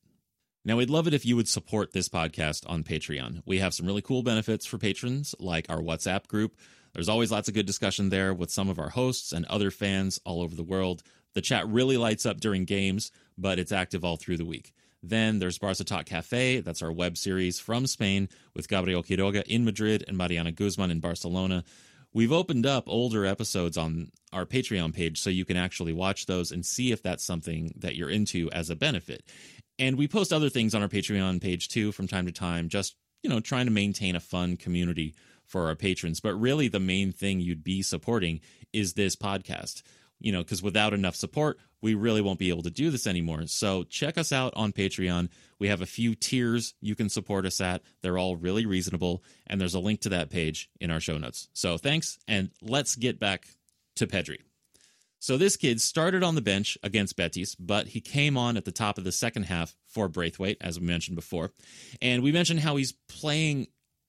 Now, 0.66 0.76
we'd 0.76 0.90
love 0.90 1.08
it 1.08 1.14
if 1.14 1.26
you 1.26 1.38
would 1.38 1.48
support 1.48 1.94
this 1.94 2.10
podcast 2.10 2.70
on 2.70 2.84
Patreon. 2.84 3.42
We 3.46 3.60
have 3.60 3.74
some 3.74 3.86
really 3.86 4.02
cool 4.02 4.22
benefits 4.22 4.66
for 4.66 4.78
patrons, 4.78 5.34
like 5.40 5.70
our 5.70 5.80
WhatsApp 5.80 6.28
group. 6.28 6.58
There's 6.98 7.10
always 7.10 7.32
lots 7.32 7.48
of 7.48 7.54
good 7.54 7.68
discussion 7.68 8.10
there 8.10 8.34
with 8.34 8.50
some 8.50 8.70
of 8.70 8.80
our 8.80 8.90
hosts 8.90 9.32
and 9.32 9.46
other 9.46 9.70
fans 9.70 10.20
all 10.26 10.42
over 10.42 10.56
the 10.56 10.64
world. 10.64 11.04
The 11.36 11.42
chat 11.42 11.68
really 11.68 11.96
lights 11.96 12.26
up 12.26 12.40
during 12.40 12.66
games, 12.66 13.12
but 13.38 13.60
it's 13.60 13.72
active 13.72 14.04
all 14.04 14.18
through 14.18 14.38
the 14.38 14.46
week. 14.46 14.74
Then 15.04 15.38
there's 15.38 15.60
Barca 15.60 15.84
Talk 15.84 16.08
Cafe. 16.08 16.62
That's 16.62 16.82
our 16.82 16.92
web 16.92 17.16
series 17.16 17.60
from 17.60 17.86
Spain 17.86 18.30
with 18.56 18.68
Gabriel 18.68 19.04
Quiroga 19.04 19.44
in 19.44 19.64
Madrid 19.64 20.06
and 20.08 20.18
Mariana 20.18 20.52
Guzman 20.52 20.90
in 20.90 21.00
Barcelona. 21.00 21.64
We've 22.16 22.32
opened 22.32 22.66
up 22.66 22.86
older 22.88 23.28
episodes 23.28 23.78
on 23.78 24.10
our 24.34 24.48
Patreon 24.48 24.92
page 24.92 25.22
so 25.22 25.30
you 25.30 25.46
can 25.46 25.56
actually 25.56 25.94
watch 25.94 26.26
those 26.26 26.52
and 26.52 26.66
see 26.66 26.92
if 26.92 27.04
that's 27.04 27.24
something 27.24 27.74
that 27.78 27.96
you're 27.96 28.10
into 28.10 28.50
as 28.50 28.72
a 28.72 28.76
benefit. 28.76 29.24
And 29.78 30.00
we 30.00 30.08
post 30.08 30.34
other 30.34 30.50
things 30.50 30.74
on 30.74 30.82
our 30.82 30.90
Patreon 30.90 31.44
page 31.44 31.68
too 31.68 31.92
from 31.92 32.08
time 32.08 32.26
to 32.26 32.32
time, 32.32 32.70
just, 32.70 32.96
you 33.22 33.30
know, 33.30 33.40
trying 33.40 33.68
to 33.68 33.72
maintain 33.72 34.16
a 34.16 34.20
fun 34.20 34.58
community 34.58 35.14
for 35.48 35.68
our 35.68 35.76
patrons. 35.76 36.20
But 36.20 36.36
really, 36.36 36.68
the 36.68 36.80
main 36.80 37.12
thing 37.12 37.40
you'd 37.40 37.64
be 37.64 37.82
supporting 37.82 38.42
is 38.74 38.94
this 38.94 39.16
podcast, 39.16 39.82
you 40.20 40.32
know, 40.32 40.44
because 40.44 40.62
without 40.62 40.94
enough 40.94 41.16
support, 41.16 41.58
we 41.82 41.94
really 41.94 42.22
won't 42.22 42.40
be 42.40 42.50
able 42.50 42.64
to 42.64 42.70
do 42.70 42.90
this 42.90 43.08
anymore. 43.08 43.46
So 43.48 43.84
check 43.84 44.18
us 44.18 44.32
out 44.32 44.54
on 44.56 44.74
Patreon. 44.74 45.30
We 45.60 45.68
have 45.68 45.82
a 45.82 45.86
few 45.86 46.16
tiers 46.16 46.74
you 46.82 46.96
can 46.96 47.10
support 47.10 47.46
us 47.46 47.62
at. 47.62 47.82
They're 48.02 48.18
all 48.18 48.36
really 48.36 48.66
reasonable. 48.66 49.24
And 49.48 49.62
there's 49.62 49.76
a 49.76 49.80
link 49.80 50.02
to 50.02 50.10
that 50.10 50.30
page 50.30 50.70
in 50.80 50.92
our 50.92 51.00
show 51.00 51.18
notes. 51.18 51.50
So 51.54 51.78
thanks. 51.78 52.18
And 52.28 52.50
let's 52.62 52.96
get 52.96 53.20
back 53.20 53.48
to 53.96 54.08
Pedri. 54.08 54.38
So 55.20 55.38
this 55.38 55.56
kid 55.56 55.82
started 55.82 56.24
on 56.24 56.36
the 56.36 56.42
bench 56.42 56.78
against 56.84 57.16
Betis, 57.16 57.56
but 57.56 57.88
he 57.88 58.02
came 58.02 58.38
on 58.38 58.56
at 58.56 58.66
the 58.66 58.72
top 58.72 59.00
of 59.00 59.04
the 59.04 59.12
second 59.12 59.44
half 59.44 59.76
for 59.88 60.08
Braithwaite, 60.08 60.58
as 60.62 60.80
we 60.80 60.86
mentioned 60.86 61.16
before. 61.16 61.52
And 62.02 62.22
we 62.22 62.32
mentioned 62.32 62.60
how 62.60 62.76
he's 62.76 62.94
playing 63.10 63.68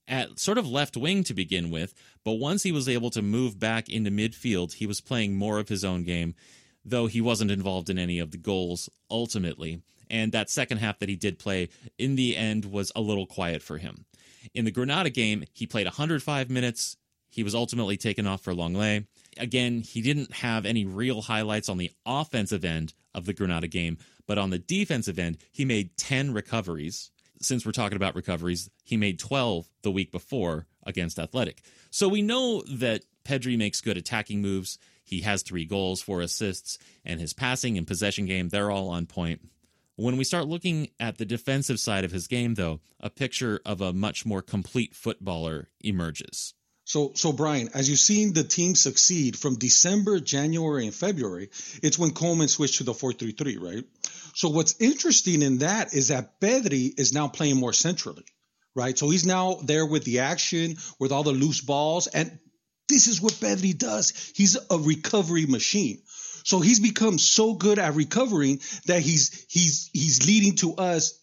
at 0.09 0.39
sort 0.39 0.57
of 0.57 0.67
left 0.67 0.97
wing 0.97 1.23
to 1.23 1.33
begin 1.33 1.69
with, 1.69 1.93
but 2.25 2.33
once 2.33 2.63
he 2.63 2.71
was 2.71 2.89
able 2.89 3.11
to 3.11 3.21
move 3.21 3.59
back 3.59 3.87
into 3.87 4.11
midfield, 4.11 4.73
he 4.73 4.87
was 4.87 4.99
playing 4.99 5.35
more 5.35 5.59
of 5.59 5.69
his 5.69 5.85
own 5.85 6.03
game, 6.03 6.35
though 6.83 7.07
he 7.07 7.21
wasn't 7.21 7.51
involved 7.51 7.89
in 7.89 7.99
any 7.99 8.19
of 8.19 8.31
the 8.31 8.37
goals 8.37 8.89
ultimately. 9.09 9.81
And 10.09 10.31
that 10.31 10.49
second 10.49 10.79
half 10.79 10.99
that 10.99 11.09
he 11.09 11.15
did 11.15 11.37
play 11.37 11.69
in 11.97 12.15
the 12.15 12.35
end 12.35 12.65
was 12.65 12.91
a 12.95 13.01
little 13.01 13.27
quiet 13.27 13.61
for 13.61 13.77
him. 13.77 14.05
In 14.53 14.65
the 14.65 14.71
Granada 14.71 15.11
game, 15.11 15.43
he 15.53 15.67
played 15.67 15.85
105 15.85 16.49
minutes. 16.49 16.97
He 17.29 17.43
was 17.43 17.53
ultimately 17.53 17.95
taken 17.95 18.25
off 18.25 18.41
for 18.41 18.53
Lenglet. 18.53 19.05
again, 19.37 19.81
he 19.81 20.01
didn't 20.01 20.33
have 20.33 20.65
any 20.65 20.85
real 20.85 21.21
highlights 21.21 21.69
on 21.69 21.77
the 21.77 21.91
offensive 22.05 22.65
end 22.65 22.93
of 23.13 23.25
the 23.25 23.33
Granada 23.33 23.67
game, 23.67 23.99
but 24.25 24.39
on 24.39 24.49
the 24.49 24.57
defensive 24.57 25.19
end, 25.19 25.37
he 25.51 25.65
made 25.65 25.95
10 25.97 26.33
recoveries. 26.33 27.11
Since 27.41 27.65
we're 27.65 27.71
talking 27.71 27.95
about 27.95 28.15
recoveries, 28.15 28.69
he 28.83 28.97
made 28.97 29.19
12 29.19 29.69
the 29.81 29.91
week 29.91 30.11
before 30.11 30.67
against 30.85 31.19
Athletic. 31.19 31.61
So 31.89 32.09
we 32.09 32.21
know 32.21 32.63
that 32.69 33.05
Pedri 33.23 33.57
makes 33.57 33.81
good 33.81 33.97
attacking 33.97 34.41
moves. 34.41 34.77
He 35.03 35.21
has 35.21 35.41
three 35.41 35.65
goals, 35.65 36.01
four 36.01 36.21
assists, 36.21 36.77
and 37.05 37.19
his 37.19 37.33
passing 37.33 37.77
and 37.77 37.87
possession 37.87 38.25
game, 38.25 38.49
they're 38.49 38.71
all 38.71 38.89
on 38.89 39.05
point. 39.05 39.41
When 39.95 40.17
we 40.17 40.23
start 40.23 40.47
looking 40.47 40.89
at 40.99 41.17
the 41.17 41.25
defensive 41.25 41.79
side 41.79 42.05
of 42.05 42.11
his 42.11 42.27
game, 42.27 42.55
though, 42.55 42.79
a 43.01 43.09
picture 43.09 43.59
of 43.65 43.81
a 43.81 43.91
much 43.91 44.25
more 44.25 44.41
complete 44.41 44.95
footballer 44.95 45.69
emerges. 45.81 46.53
So, 46.89 47.11
so 47.13 47.31
Brien, 47.31 47.69
as 47.75 47.87
you've 47.87 47.99
seen 47.99 48.33
the 48.33 48.43
team 48.43 48.73
succeed 48.73 49.37
from 49.37 49.59
December, 49.59 50.19
January, 50.19 50.85
and 50.85 50.95
February, 50.95 51.51
it's 51.83 51.99
when 51.99 52.09
Koeman 52.09 52.49
switched 52.49 52.79
to 52.79 52.83
the 52.83 52.93
4-3-3, 52.93 53.61
right? 53.61 53.83
So 54.33 54.49
what's 54.49 54.81
interesting 54.81 55.43
in 55.43 55.59
that 55.59 55.93
is 55.93 56.07
that 56.07 56.41
Pedri 56.41 56.99
is 56.99 57.13
now 57.13 57.27
playing 57.27 57.57
more 57.57 57.73
centrally, 57.73 58.25
right? 58.73 58.97
So 58.97 59.11
he's 59.11 59.23
now 59.23 59.59
there 59.63 59.85
with 59.85 60.03
the 60.03 60.21
action, 60.21 60.77
with 60.99 61.11
all 61.11 61.21
the 61.21 61.31
loose 61.31 61.61
balls, 61.61 62.07
and 62.07 62.39
this 62.87 63.05
is 63.05 63.21
what 63.21 63.33
Pedri 63.33 63.77
does. 63.77 64.31
He's 64.35 64.55
a 64.55 64.79
recovery 64.79 65.45
machine. 65.45 66.01
So 66.43 66.59
he's 66.59 66.79
become 66.79 67.19
so 67.19 67.53
good 67.53 67.77
at 67.77 67.93
recovering 67.93 68.61
that 68.87 69.03
he's 69.03 69.45
he's 69.47 69.91
he's 69.93 70.25
leading 70.25 70.55
to 70.55 70.73
us 70.77 71.18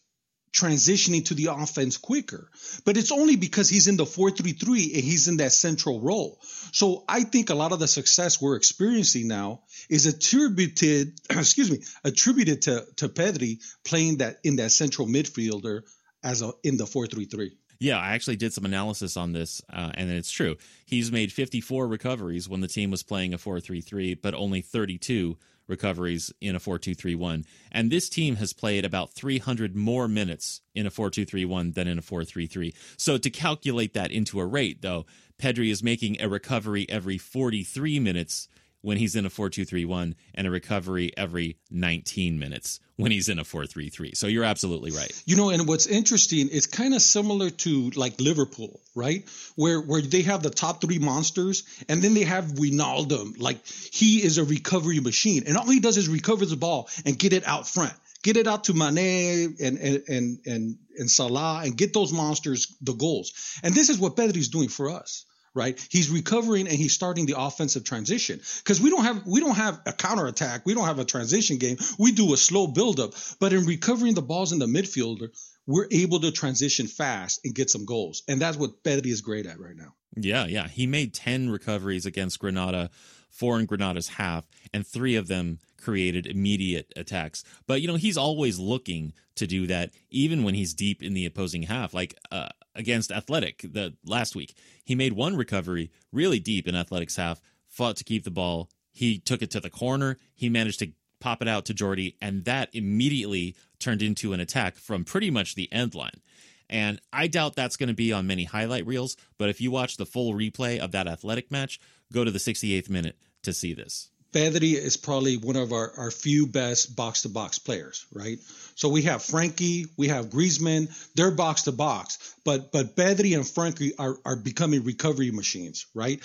transitioning 0.56 1.24
to 1.26 1.34
the 1.34 1.48
offense 1.52 1.98
quicker. 1.98 2.48
But 2.84 2.96
it's 2.96 3.12
only 3.12 3.36
because 3.36 3.68
he's 3.68 3.88
in 3.88 3.96
the 3.96 4.04
4-3-3 4.04 4.94
and 4.94 5.04
he's 5.04 5.28
in 5.28 5.36
that 5.38 5.52
central 5.52 6.00
role. 6.00 6.38
So 6.72 7.04
I 7.08 7.24
think 7.24 7.50
a 7.50 7.54
lot 7.54 7.72
of 7.72 7.78
the 7.78 7.88
success 7.88 8.40
we're 8.40 8.56
experiencing 8.56 9.28
now 9.28 9.62
is 9.90 10.06
attributed, 10.06 11.20
excuse 11.30 11.70
me, 11.70 11.82
attributed 12.04 12.62
to 12.62 12.86
to 12.96 13.08
Pedri 13.08 13.58
playing 13.84 14.18
that 14.18 14.38
in 14.44 14.56
that 14.56 14.72
central 14.72 15.06
midfielder 15.06 15.82
as 16.22 16.42
a 16.42 16.52
in 16.62 16.76
the 16.76 16.84
4-3-3. 16.84 17.50
Yeah, 17.78 17.98
I 17.98 18.14
actually 18.14 18.36
did 18.36 18.54
some 18.54 18.64
analysis 18.64 19.18
on 19.18 19.32
this, 19.32 19.60
uh, 19.70 19.90
and 19.94 20.10
it's 20.10 20.30
true. 20.30 20.56
He's 20.86 21.12
made 21.12 21.30
54 21.30 21.86
recoveries 21.86 22.48
when 22.48 22.62
the 22.62 22.68
team 22.68 22.90
was 22.90 23.02
playing 23.02 23.34
a 23.34 23.38
4 23.38 23.60
3 23.60 23.82
3, 23.82 24.14
but 24.14 24.34
only 24.34 24.62
32 24.62 25.36
recoveries 25.68 26.32
in 26.40 26.54
a 26.54 26.60
4-2-3-1. 26.60 27.44
And 27.72 27.90
this 27.90 28.08
team 28.08 28.36
has 28.36 28.52
played 28.52 28.84
about 28.84 29.12
300 29.12 29.74
more 29.74 30.08
minutes 30.08 30.60
in 30.74 30.86
a 30.86 30.90
4-2-3-1 30.90 31.74
than 31.74 31.88
in 31.88 31.98
a 31.98 32.02
4-3-3. 32.02 32.74
So 32.96 33.18
to 33.18 33.30
calculate 33.30 33.94
that 33.94 34.10
into 34.10 34.40
a 34.40 34.46
rate 34.46 34.82
though, 34.82 35.06
Pedri 35.38 35.70
is 35.70 35.82
making 35.82 36.20
a 36.20 36.28
recovery 36.28 36.86
every 36.88 37.18
43 37.18 38.00
minutes 38.00 38.48
when 38.86 38.98
he's 38.98 39.16
in 39.16 39.26
a 39.26 39.28
4-2-3-1 39.28 40.14
and 40.32 40.46
a 40.46 40.50
recovery 40.50 41.10
every 41.16 41.58
19 41.72 42.38
minutes 42.38 42.78
when 42.94 43.10
he's 43.10 43.28
in 43.28 43.40
a 43.40 43.42
4-3-3. 43.42 44.16
So 44.16 44.28
you're 44.28 44.44
absolutely 44.44 44.92
right. 44.92 45.10
You 45.26 45.34
know, 45.34 45.50
and 45.50 45.66
what's 45.66 45.88
interesting, 45.88 46.50
it's 46.52 46.66
kind 46.66 46.94
of 46.94 47.02
similar 47.02 47.50
to 47.50 47.90
like 47.96 48.20
Liverpool, 48.20 48.78
right? 48.94 49.28
Where 49.56 49.80
where 49.80 50.02
they 50.02 50.22
have 50.22 50.44
the 50.44 50.50
top 50.50 50.80
3 50.80 51.00
monsters 51.00 51.64
and 51.88 52.00
then 52.00 52.14
they 52.14 52.22
have 52.22 52.44
Wijnaldum. 52.44 53.40
Like 53.40 53.66
he 53.66 54.22
is 54.22 54.38
a 54.38 54.44
recovery 54.44 55.00
machine 55.00 55.42
and 55.48 55.56
all 55.56 55.68
he 55.68 55.80
does 55.80 55.96
is 55.96 56.08
recover 56.08 56.46
the 56.46 56.56
ball 56.56 56.88
and 57.04 57.18
get 57.18 57.32
it 57.32 57.44
out 57.44 57.66
front. 57.66 57.92
Get 58.22 58.36
it 58.36 58.46
out 58.46 58.64
to 58.64 58.72
Mane 58.72 59.56
and 59.60 59.78
and 59.78 60.02
and 60.08 60.38
and, 60.46 60.78
and 60.96 61.10
Salah 61.10 61.62
and 61.64 61.76
get 61.76 61.92
those 61.92 62.12
monsters 62.12 62.76
the 62.80 62.92
goals. 62.92 63.32
And 63.64 63.74
this 63.74 63.88
is 63.88 63.98
what 63.98 64.14
Pedri's 64.14 64.48
doing 64.48 64.68
for 64.68 64.90
us 64.90 65.26
right? 65.56 65.84
He's 65.90 66.10
recovering 66.10 66.68
and 66.68 66.76
he's 66.76 66.92
starting 66.92 67.26
the 67.26 67.34
offensive 67.36 67.82
transition 67.82 68.40
because 68.58 68.80
we 68.80 68.90
don't 68.90 69.04
have 69.04 69.26
we 69.26 69.40
don't 69.40 69.56
have 69.56 69.80
a 69.86 69.92
counterattack, 69.92 70.66
we 70.66 70.74
don't 70.74 70.84
have 70.86 70.98
a 70.98 71.04
transition 71.04 71.56
game. 71.56 71.78
We 71.98 72.12
do 72.12 72.32
a 72.34 72.36
slow 72.36 72.66
buildup, 72.66 73.14
but 73.40 73.52
in 73.52 73.64
recovering 73.64 74.14
the 74.14 74.22
balls 74.22 74.52
in 74.52 74.58
the 74.58 74.66
midfielder, 74.66 75.30
we're 75.66 75.88
able 75.90 76.20
to 76.20 76.30
transition 76.30 76.86
fast 76.86 77.40
and 77.44 77.54
get 77.54 77.70
some 77.70 77.86
goals, 77.86 78.22
and 78.28 78.40
that's 78.40 78.56
what 78.56 78.84
Pedri 78.84 79.06
is 79.06 79.22
great 79.22 79.46
at 79.46 79.58
right 79.58 79.74
now. 79.74 79.94
Yeah, 80.16 80.46
yeah, 80.46 80.68
he 80.68 80.86
made 80.86 81.12
ten 81.12 81.50
recoveries 81.50 82.06
against 82.06 82.38
Granada, 82.38 82.90
four 83.30 83.58
in 83.58 83.66
Granada's 83.66 84.08
half, 84.08 84.46
and 84.72 84.86
three 84.86 85.16
of 85.16 85.26
them 85.26 85.58
created 85.76 86.26
immediate 86.26 86.92
attacks. 86.96 87.44
But 87.66 87.80
you 87.80 87.88
know, 87.88 87.96
he's 87.96 88.16
always 88.16 88.58
looking 88.58 89.12
to 89.36 89.46
do 89.46 89.66
that, 89.66 89.90
even 90.10 90.44
when 90.44 90.54
he's 90.54 90.74
deep 90.74 91.02
in 91.02 91.14
the 91.14 91.26
opposing 91.26 91.62
half. 91.64 91.94
Like 91.94 92.16
uh, 92.30 92.48
against 92.76 93.10
Athletic 93.10 93.62
the 93.62 93.94
last 94.04 94.36
week. 94.36 94.54
He 94.84 94.94
made 94.94 95.12
one 95.12 95.36
recovery 95.36 95.90
really 96.12 96.38
deep 96.38 96.68
in 96.68 96.74
Athletic's 96.74 97.16
half, 97.16 97.40
fought 97.68 97.96
to 97.96 98.04
keep 98.04 98.24
the 98.24 98.30
ball. 98.30 98.70
He 98.92 99.18
took 99.18 99.42
it 99.42 99.50
to 99.52 99.60
the 99.60 99.70
corner. 99.70 100.18
He 100.34 100.48
managed 100.48 100.78
to 100.80 100.92
pop 101.20 101.42
it 101.42 101.48
out 101.48 101.64
to 101.66 101.74
Jordi, 101.74 102.14
and 102.20 102.44
that 102.44 102.68
immediately 102.72 103.56
turned 103.78 104.02
into 104.02 104.32
an 104.32 104.40
attack 104.40 104.76
from 104.76 105.04
pretty 105.04 105.30
much 105.30 105.54
the 105.54 105.72
end 105.72 105.94
line. 105.94 106.20
And 106.68 107.00
I 107.12 107.26
doubt 107.26 107.54
that's 107.54 107.76
going 107.76 107.88
to 107.88 107.94
be 107.94 108.12
on 108.12 108.26
many 108.26 108.44
highlight 108.44 108.86
reels, 108.86 109.16
but 109.38 109.48
if 109.48 109.60
you 109.60 109.70
watch 109.70 109.96
the 109.96 110.06
full 110.06 110.34
replay 110.34 110.78
of 110.78 110.92
that 110.92 111.06
athletic 111.06 111.50
match, 111.50 111.80
go 112.12 112.24
to 112.24 112.30
the 112.30 112.38
68th 112.38 112.90
minute 112.90 113.16
to 113.42 113.52
see 113.52 113.72
this. 113.72 114.10
Pedri 114.36 114.74
is 114.74 114.98
probably 114.98 115.38
one 115.38 115.56
of 115.56 115.72
our, 115.72 115.92
our 115.96 116.10
few 116.10 116.46
best 116.46 116.94
box 116.94 117.22
to 117.22 117.30
box 117.30 117.58
players, 117.58 118.04
right? 118.12 118.38
So 118.74 118.90
we 118.90 119.02
have 119.02 119.22
Frankie, 119.22 119.86
we 119.96 120.08
have 120.08 120.26
Griezmann, 120.26 120.90
they're 121.14 121.30
box 121.30 121.62
to 121.62 121.72
box, 121.72 122.34
but 122.44 122.70
but 122.70 122.94
Pedri 122.96 123.34
and 123.34 123.48
Frankie 123.48 123.96
are, 123.96 124.18
are 124.26 124.36
becoming 124.36 124.84
recovery 124.84 125.30
machines, 125.30 125.86
right? 125.94 126.20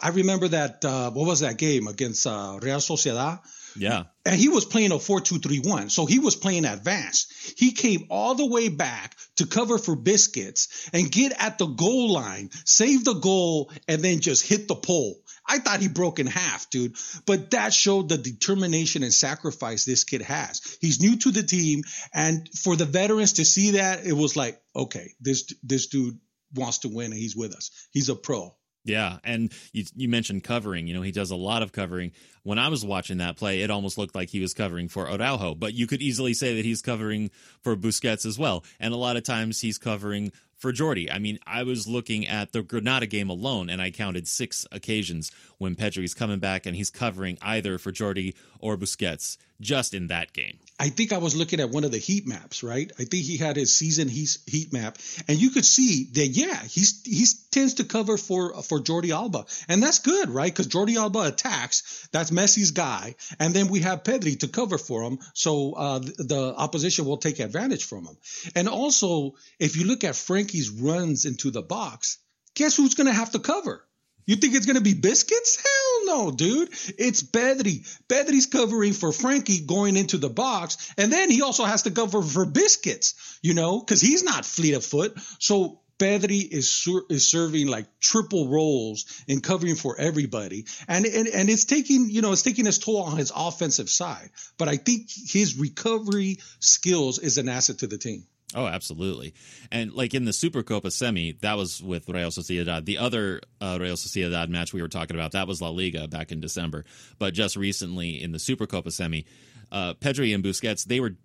I 0.00 0.10
remember 0.10 0.46
that 0.46 0.84
uh, 0.84 1.10
what 1.10 1.26
was 1.26 1.40
that 1.40 1.58
game 1.58 1.88
against 1.88 2.24
uh, 2.24 2.60
Real 2.62 2.78
Sociedad? 2.78 3.40
Yeah. 3.76 4.04
And 4.24 4.36
he 4.36 4.48
was 4.48 4.64
playing 4.64 4.92
a 4.92 4.96
4-2-3-1. 4.96 5.90
So 5.90 6.06
he 6.06 6.18
was 6.18 6.34
playing 6.36 6.64
advanced. 6.64 7.54
He 7.58 7.72
came 7.72 8.06
all 8.10 8.34
the 8.34 8.46
way 8.46 8.68
back 8.68 9.16
to 9.36 9.46
cover 9.46 9.76
for 9.78 9.96
Busquets 9.96 10.88
and 10.92 11.10
get 11.10 11.32
at 11.38 11.58
the 11.58 11.66
goal 11.66 12.12
line, 12.12 12.50
save 12.64 13.04
the 13.04 13.14
goal, 13.14 13.70
and 13.86 14.02
then 14.02 14.20
just 14.20 14.46
hit 14.46 14.68
the 14.68 14.74
pole. 14.74 15.20
I 15.48 15.58
thought 15.58 15.80
he 15.80 15.88
broke 15.88 16.18
in 16.18 16.26
half, 16.26 16.68
dude. 16.70 16.96
But 17.26 17.50
that 17.52 17.72
showed 17.72 18.08
the 18.08 18.18
determination 18.18 19.02
and 19.02 19.12
sacrifice 19.12 19.84
this 19.84 20.04
kid 20.04 20.22
has. 20.22 20.78
He's 20.80 21.00
new 21.00 21.16
to 21.18 21.30
the 21.30 21.42
team, 21.42 21.82
and 22.12 22.48
for 22.48 22.76
the 22.76 22.84
veterans 22.86 23.34
to 23.34 23.44
see 23.44 23.72
that, 23.72 24.06
it 24.06 24.12
was 24.12 24.36
like, 24.36 24.60
okay, 24.74 25.12
this 25.20 25.52
this 25.62 25.86
dude 25.86 26.18
wants 26.54 26.78
to 26.78 26.88
win, 26.88 27.12
and 27.12 27.20
he's 27.20 27.36
with 27.36 27.54
us. 27.54 27.70
He's 27.92 28.08
a 28.08 28.14
pro. 28.14 28.54
Yeah, 28.86 29.18
and 29.24 29.52
you 29.72 29.84
you 29.96 30.08
mentioned 30.08 30.44
covering. 30.44 30.86
You 30.86 30.94
know, 30.94 31.02
he 31.02 31.10
does 31.10 31.32
a 31.32 31.36
lot 31.36 31.62
of 31.62 31.72
covering. 31.72 32.12
When 32.44 32.58
I 32.60 32.68
was 32.68 32.84
watching 32.84 33.18
that 33.18 33.36
play, 33.36 33.62
it 33.62 33.70
almost 33.70 33.98
looked 33.98 34.14
like 34.14 34.30
he 34.30 34.38
was 34.40 34.54
covering 34.54 34.88
for 34.88 35.10
Araujo, 35.10 35.56
but 35.56 35.74
you 35.74 35.88
could 35.88 36.00
easily 36.00 36.34
say 36.34 36.54
that 36.54 36.64
he's 36.64 36.82
covering 36.82 37.30
for 37.62 37.74
Busquets 37.74 38.24
as 38.24 38.38
well. 38.38 38.64
And 38.78 38.94
a 38.94 38.96
lot 38.96 39.16
of 39.16 39.24
times 39.24 39.60
he's 39.60 39.76
covering 39.78 40.30
for 40.66 40.72
Jordi. 40.72 41.08
I 41.12 41.20
mean, 41.20 41.38
I 41.46 41.62
was 41.62 41.86
looking 41.86 42.26
at 42.26 42.50
the 42.50 42.60
Granada 42.60 43.06
game 43.06 43.30
alone, 43.30 43.70
and 43.70 43.80
I 43.80 43.92
counted 43.92 44.26
six 44.26 44.66
occasions 44.72 45.30
when 45.58 45.76
Pedri's 45.76 46.12
coming 46.12 46.40
back 46.40 46.66
and 46.66 46.74
he's 46.74 46.90
covering 46.90 47.38
either 47.40 47.78
for 47.78 47.92
Jordi 47.92 48.34
or 48.58 48.76
Busquets 48.76 49.36
just 49.60 49.94
in 49.94 50.08
that 50.08 50.32
game. 50.32 50.58
I 50.78 50.90
think 50.90 51.12
I 51.12 51.18
was 51.18 51.34
looking 51.34 51.60
at 51.60 51.70
one 51.70 51.84
of 51.84 51.90
the 51.90 51.98
heat 51.98 52.26
maps, 52.26 52.62
right? 52.62 52.90
I 52.98 53.04
think 53.04 53.24
he 53.24 53.38
had 53.38 53.56
his 53.56 53.74
season 53.74 54.08
heat, 54.08 54.36
heat 54.46 54.72
map, 54.74 54.98
and 55.26 55.38
you 55.38 55.48
could 55.50 55.64
see 55.64 56.04
that 56.12 56.26
yeah, 56.26 56.62
he's 56.62 57.02
he 57.04 57.24
tends 57.50 57.74
to 57.74 57.84
cover 57.84 58.18
for 58.18 58.62
for 58.62 58.80
Jordi 58.80 59.10
Alba, 59.10 59.46
and 59.68 59.82
that's 59.82 60.00
good, 60.00 60.28
right? 60.28 60.52
Because 60.52 60.68
Jordi 60.68 60.96
Alba 60.96 61.20
attacks, 61.20 62.06
that's 62.12 62.30
Messi's 62.30 62.72
guy, 62.72 63.14
and 63.38 63.54
then 63.54 63.68
we 63.68 63.80
have 63.80 64.02
Pedri 64.02 64.38
to 64.40 64.48
cover 64.48 64.76
for 64.76 65.02
him, 65.02 65.18
so 65.32 65.72
uh, 65.72 65.98
the, 66.00 66.24
the 66.24 66.54
opposition 66.54 67.06
will 67.06 67.16
take 67.16 67.40
advantage 67.40 67.84
from 67.84 68.04
him. 68.04 68.16
And 68.54 68.68
also, 68.68 69.36
if 69.58 69.76
you 69.78 69.86
look 69.86 70.04
at 70.04 70.14
Frankie's 70.56 70.70
runs 70.70 71.24
into 71.26 71.50
the 71.50 71.62
box, 71.62 72.18
guess 72.54 72.76
who's 72.76 72.94
going 72.94 73.06
to 73.06 73.12
have 73.12 73.32
to 73.32 73.38
cover? 73.38 73.84
You 74.24 74.36
think 74.36 74.54
it's 74.54 74.66
going 74.66 74.76
to 74.76 74.82
be 74.82 74.94
Busquets? 74.94 75.62
Hell 75.62 76.06
no, 76.06 76.30
dude. 76.30 76.70
It's 76.98 77.22
Pedri. 77.22 77.86
Pedri's 78.08 78.46
covering 78.46 78.92
for 78.92 79.12
Frankie 79.12 79.60
going 79.60 79.96
into 79.96 80.18
the 80.18 80.30
box. 80.30 80.92
And 80.96 81.12
then 81.12 81.30
he 81.30 81.42
also 81.42 81.64
has 81.64 81.82
to 81.82 81.90
cover 81.90 82.22
for 82.22 82.46
Busquets, 82.46 83.38
you 83.42 83.54
know, 83.54 83.80
because 83.80 84.00
he's 84.00 84.24
not 84.24 84.46
fleet 84.46 84.74
of 84.74 84.84
foot. 84.84 85.14
So 85.38 85.80
Pedri 85.98 86.48
is 86.50 86.72
sur- 86.72 87.06
is 87.08 87.28
serving 87.28 87.68
like 87.68 87.86
triple 88.00 88.48
roles 88.48 89.04
and 89.28 89.42
covering 89.42 89.76
for 89.76 89.98
everybody, 89.98 90.66
and, 90.88 91.06
and 91.06 91.26
and 91.26 91.48
it's 91.48 91.64
taking 91.64 92.10
you 92.10 92.20
know 92.20 92.32
it's 92.32 92.42
taking 92.42 92.66
its 92.66 92.76
toll 92.76 93.02
on 93.02 93.16
his 93.16 93.32
offensive 93.34 93.88
side. 93.88 94.28
But 94.58 94.68
I 94.68 94.76
think 94.76 95.08
his 95.10 95.56
recovery 95.56 96.36
skills 96.60 97.18
is 97.18 97.38
an 97.38 97.48
asset 97.48 97.78
to 97.78 97.86
the 97.86 97.96
team. 97.96 98.26
Oh, 98.56 98.66
absolutely. 98.66 99.34
And 99.70 99.92
like 99.92 100.14
in 100.14 100.24
the 100.24 100.30
Supercopa 100.30 100.90
semi, 100.90 101.32
that 101.42 101.58
was 101.58 101.82
with 101.82 102.08
Real 102.08 102.30
Sociedad. 102.30 102.86
The 102.86 102.96
other 102.96 103.42
uh, 103.60 103.76
Real 103.78 103.96
Sociedad 103.96 104.48
match 104.48 104.72
we 104.72 104.80
were 104.80 104.88
talking 104.88 105.14
about, 105.14 105.32
that 105.32 105.46
was 105.46 105.60
La 105.60 105.68
Liga 105.68 106.08
back 106.08 106.32
in 106.32 106.40
December. 106.40 106.86
But 107.18 107.34
just 107.34 107.56
recently 107.56 108.22
in 108.22 108.32
the 108.32 108.38
Supercopa 108.38 108.90
semi, 108.90 109.26
uh, 109.70 109.92
Pedri 109.94 110.34
and 110.34 110.42
Busquets, 110.42 110.84
they 110.84 111.00
were 111.00 111.16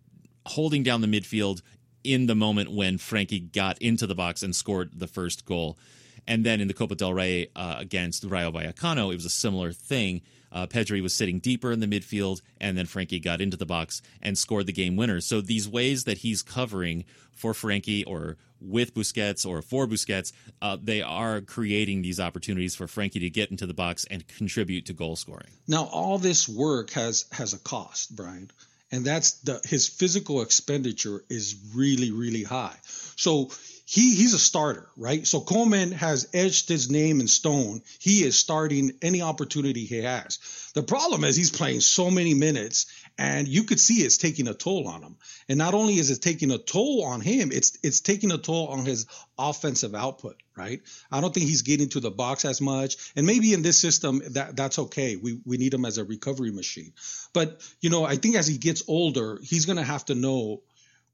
holding 0.45 0.83
down 0.83 0.99
the 0.99 1.07
midfield 1.07 1.61
in 2.03 2.25
the 2.27 2.35
moment 2.35 2.69
when 2.69 2.97
Frankie 2.97 3.39
got 3.39 3.81
into 3.81 4.07
the 4.07 4.15
box 4.15 4.43
and 4.43 4.53
scored 4.53 4.91
the 4.93 5.07
first 5.07 5.45
goal. 5.45 5.77
And 6.27 6.45
then 6.45 6.59
in 6.59 6.67
the 6.67 6.73
Copa 6.73 6.95
del 6.95 7.13
Rey 7.13 7.47
uh, 7.55 7.75
against 7.77 8.25
Rayo 8.25 8.51
Vallecano, 8.51 9.09
it 9.11 9.15
was 9.15 9.25
a 9.25 9.29
similar 9.29 9.71
thing. 9.71 10.21
Uh, 10.51 10.67
Pedri 10.67 11.01
was 11.01 11.15
sitting 11.15 11.39
deeper 11.39 11.71
in 11.71 11.79
the 11.79 11.87
midfield, 11.87 12.41
and 12.59 12.77
then 12.77 12.85
Frankie 12.85 13.19
got 13.19 13.41
into 13.41 13.57
the 13.57 13.65
box 13.65 14.01
and 14.21 14.37
scored 14.37 14.65
the 14.65 14.73
game 14.73 14.95
winner. 14.95 15.21
So 15.21 15.41
these 15.41 15.67
ways 15.67 16.03
that 16.03 16.19
he's 16.19 16.41
covering 16.41 17.05
for 17.31 17.53
Frankie 17.53 18.03
or 18.03 18.37
with 18.59 18.93
Busquets 18.93 19.45
or 19.45 19.61
for 19.61 19.87
Busquets, 19.87 20.31
uh, 20.61 20.77
they 20.81 21.01
are 21.01 21.41
creating 21.41 22.01
these 22.01 22.19
opportunities 22.19 22.75
for 22.75 22.87
Frankie 22.87 23.19
to 23.19 23.29
get 23.29 23.49
into 23.49 23.65
the 23.65 23.73
box 23.73 24.05
and 24.11 24.27
contribute 24.27 24.85
to 24.85 24.93
goal 24.93 25.15
scoring. 25.15 25.49
Now, 25.67 25.85
all 25.85 26.17
this 26.17 26.47
work 26.47 26.91
has 26.91 27.25
has 27.31 27.53
a 27.53 27.59
cost, 27.59 28.15
Brien, 28.15 28.51
and 28.91 29.03
that's 29.03 29.31
the 29.41 29.61
his 29.63 29.87
physical 29.87 30.41
expenditure 30.41 31.23
is 31.29 31.55
really 31.73 32.11
really 32.11 32.43
high. 32.43 32.75
So 33.15 33.49
he 33.91 34.15
he's 34.15 34.33
a 34.33 34.39
starter, 34.39 34.87
right? 34.95 35.27
So 35.27 35.41
Koeman 35.41 35.91
has 35.91 36.29
etched 36.33 36.69
his 36.69 36.89
name 36.89 37.19
in 37.19 37.27
stone. 37.27 37.81
He 37.99 38.23
is 38.23 38.37
starting 38.37 38.93
any 39.01 39.21
opportunity 39.21 39.83
he 39.83 40.03
has. 40.03 40.39
The 40.73 40.81
problem 40.81 41.25
is 41.25 41.35
he's 41.35 41.51
playing 41.51 41.81
so 41.81 42.09
many 42.09 42.33
minutes, 42.33 42.85
and 43.17 43.49
you 43.49 43.65
could 43.65 43.81
see 43.81 43.95
it's 43.95 44.15
taking 44.15 44.47
a 44.47 44.53
toll 44.53 44.87
on 44.87 45.03
him. 45.03 45.17
And 45.49 45.57
not 45.57 45.73
only 45.73 45.95
is 45.95 46.09
it 46.09 46.21
taking 46.21 46.51
a 46.51 46.57
toll 46.57 47.03
on 47.03 47.19
him, 47.19 47.51
it's 47.51 47.77
it's 47.83 47.99
taking 47.99 48.31
a 48.31 48.37
toll 48.37 48.67
on 48.67 48.85
his 48.85 49.07
offensive 49.37 49.93
output, 49.93 50.37
right? 50.55 50.79
I 51.11 51.19
don't 51.19 51.33
think 51.33 51.47
he's 51.47 51.63
getting 51.63 51.89
to 51.89 51.99
the 51.99 52.11
box 52.11 52.45
as 52.45 52.61
much. 52.61 52.95
And 53.17 53.27
maybe 53.27 53.53
in 53.53 53.61
this 53.61 53.77
system 53.77 54.21
that 54.29 54.55
that's 54.55 54.79
okay. 54.79 55.17
We 55.17 55.41
we 55.45 55.57
need 55.57 55.73
him 55.73 55.83
as 55.83 55.97
a 55.97 56.05
recovery 56.05 56.51
machine. 56.51 56.93
But 57.33 57.59
you 57.81 57.89
know, 57.89 58.05
I 58.05 58.15
think 58.15 58.37
as 58.37 58.47
he 58.47 58.57
gets 58.57 58.83
older, 58.87 59.37
he's 59.43 59.65
gonna 59.65 59.83
have 59.83 60.05
to 60.05 60.15
know 60.15 60.61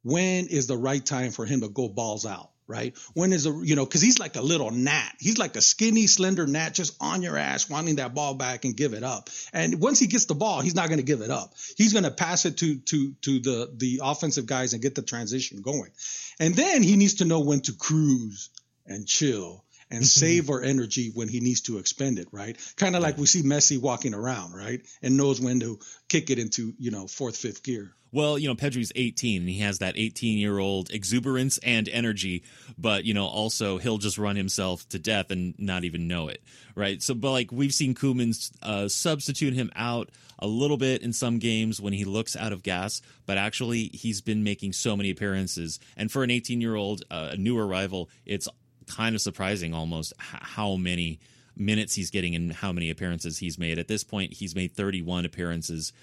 when 0.04 0.46
is 0.46 0.68
the 0.68 0.78
right 0.78 1.04
time 1.04 1.32
for 1.32 1.44
him 1.44 1.62
to 1.62 1.70
go 1.70 1.90
balls 1.90 2.24
out 2.28 2.52
right? 2.68 2.96
When 3.14 3.34
is 3.34 3.46
a 3.46 3.52
you 3.64 3.76
know 3.76 3.86
because 3.86 4.02
he's 4.02 4.20
like 4.20 4.36
a 4.36 4.42
little 4.42 4.72
gnat. 4.72 5.16
He's 5.20 5.38
like 5.38 5.56
a 5.56 5.62
skinny, 5.62 6.08
slender 6.08 6.46
gnat 6.46 6.74
just 6.74 6.96
on 7.02 7.22
your 7.22 7.38
ass, 7.38 7.70
wanting 7.70 7.96
that 7.96 8.14
ball 8.14 8.34
back 8.34 8.66
and 8.66 8.76
give 8.76 8.94
it 8.94 9.04
up. 9.04 9.30
And 9.54 9.82
once 9.82 10.00
he 10.00 10.08
gets 10.08 10.26
the 10.26 10.36
ball, 10.36 10.62
he's 10.62 10.76
not 10.76 10.88
going 10.88 11.00
to 11.00 11.06
give 11.06 11.22
it 11.22 11.32
up. 11.32 11.54
He's 11.78 11.94
going 11.94 12.06
to 12.06 12.12
pass 12.12 12.46
it 12.46 12.58
to 12.58 12.78
to 12.78 13.14
to 13.22 13.40
the 13.40 13.72
the 13.76 14.02
offensive 14.04 14.46
guys 14.46 14.74
and 14.74 14.82
get 14.82 14.96
the 14.96 15.02
transition 15.02 15.62
going. 15.62 15.92
And 16.40 16.56
then 16.56 16.84
he 16.84 16.96
needs 16.98 17.16
to 17.16 17.26
know 17.26 17.40
when 17.40 17.62
to 17.62 17.74
cruise 17.74 18.50
and 18.86 19.08
chill 19.08 19.64
and 19.90 20.00
mm-hmm. 20.00 20.06
save 20.06 20.50
our 20.50 20.62
energy 20.62 21.12
when 21.14 21.28
he 21.28 21.40
needs 21.40 21.62
to 21.62 21.78
expend 21.78 22.20
it, 22.20 22.28
right? 22.32 22.58
Kind 22.76 22.96
of 22.96 23.02
like 23.02 23.18
we 23.18 23.26
see 23.26 23.44
Messi 23.44 23.80
walking 23.80 24.14
around, 24.14 24.54
right? 24.54 24.82
And 25.02 25.18
knows 25.18 25.40
when 25.40 25.60
to 25.62 25.80
kick 26.10 26.30
it 26.30 26.40
into, 26.40 26.74
you 26.78 26.92
know, 26.92 27.08
fourth, 27.08 27.38
fifth 27.38 27.64
gear. 27.64 27.94
Well, 28.12 28.38
you 28.38 28.48
know, 28.48 28.56
Pedri's 28.56 28.92
18 28.96 29.42
and 29.42 29.50
he 29.50 29.60
has 29.60 29.80
that 29.80 29.98
18 29.98 30.38
year 30.38 30.60
old 30.60 30.90
exuberance 30.92 31.58
and 31.60 31.90
energy, 31.90 32.44
but, 32.78 33.04
you 33.04 33.14
know, 33.14 33.26
also 33.26 33.78
he'll 33.78 33.98
just 33.98 34.18
run 34.18 34.36
himself 34.36 34.88
to 34.90 35.00
death 35.00 35.30
and 35.30 35.56
not 35.58 35.84
even 35.84 36.08
know 36.08 36.30
it, 36.30 36.42
right? 36.74 37.02
So, 37.02 37.14
but 37.14 37.32
like 37.32 37.52
we've 37.52 37.74
seen 37.74 37.96
Koeman 37.96 38.52
uh, 38.64 38.88
substitute 38.88 39.54
him 39.54 39.72
out 39.76 40.10
a 40.40 40.48
little 40.48 40.78
bit 40.78 41.02
in 41.02 41.12
some 41.12 41.40
games 41.40 41.82
when 41.82 41.94
he 41.94 42.06
looks 42.06 42.36
out 42.36 42.54
of 42.54 42.64
gas, 42.64 43.02
but 43.26 43.38
actually 43.38 43.90
he's 43.94 44.22
been 44.22 44.44
making 44.44 44.72
so 44.74 44.96
many 44.96 45.10
appearances. 45.10 45.80
And 45.98 46.12
for 46.12 46.24
an 46.24 46.32
18 46.32 46.62
year 46.62 46.76
old, 46.76 47.04
uh, 47.12 47.30
a 47.34 47.38
new 47.38 47.58
arrival, 47.58 48.10
it's 48.26 48.48
kind 48.88 49.16
of 49.16 49.22
surprising 49.22 49.74
almost 49.74 50.14
how 50.20 50.76
many 50.76 51.20
minutes 51.56 51.96
he's 51.96 52.10
getting 52.10 52.36
and 52.36 52.54
how 52.54 52.72
many 52.72 52.90
appearances 52.90 53.38
he's 53.40 53.58
made. 53.58 53.80
At 53.80 53.88
this 53.88 54.04
point, 54.04 54.34
he's 54.34 54.56
made 54.56 54.74
31 54.76 55.26
appearances 55.26 55.94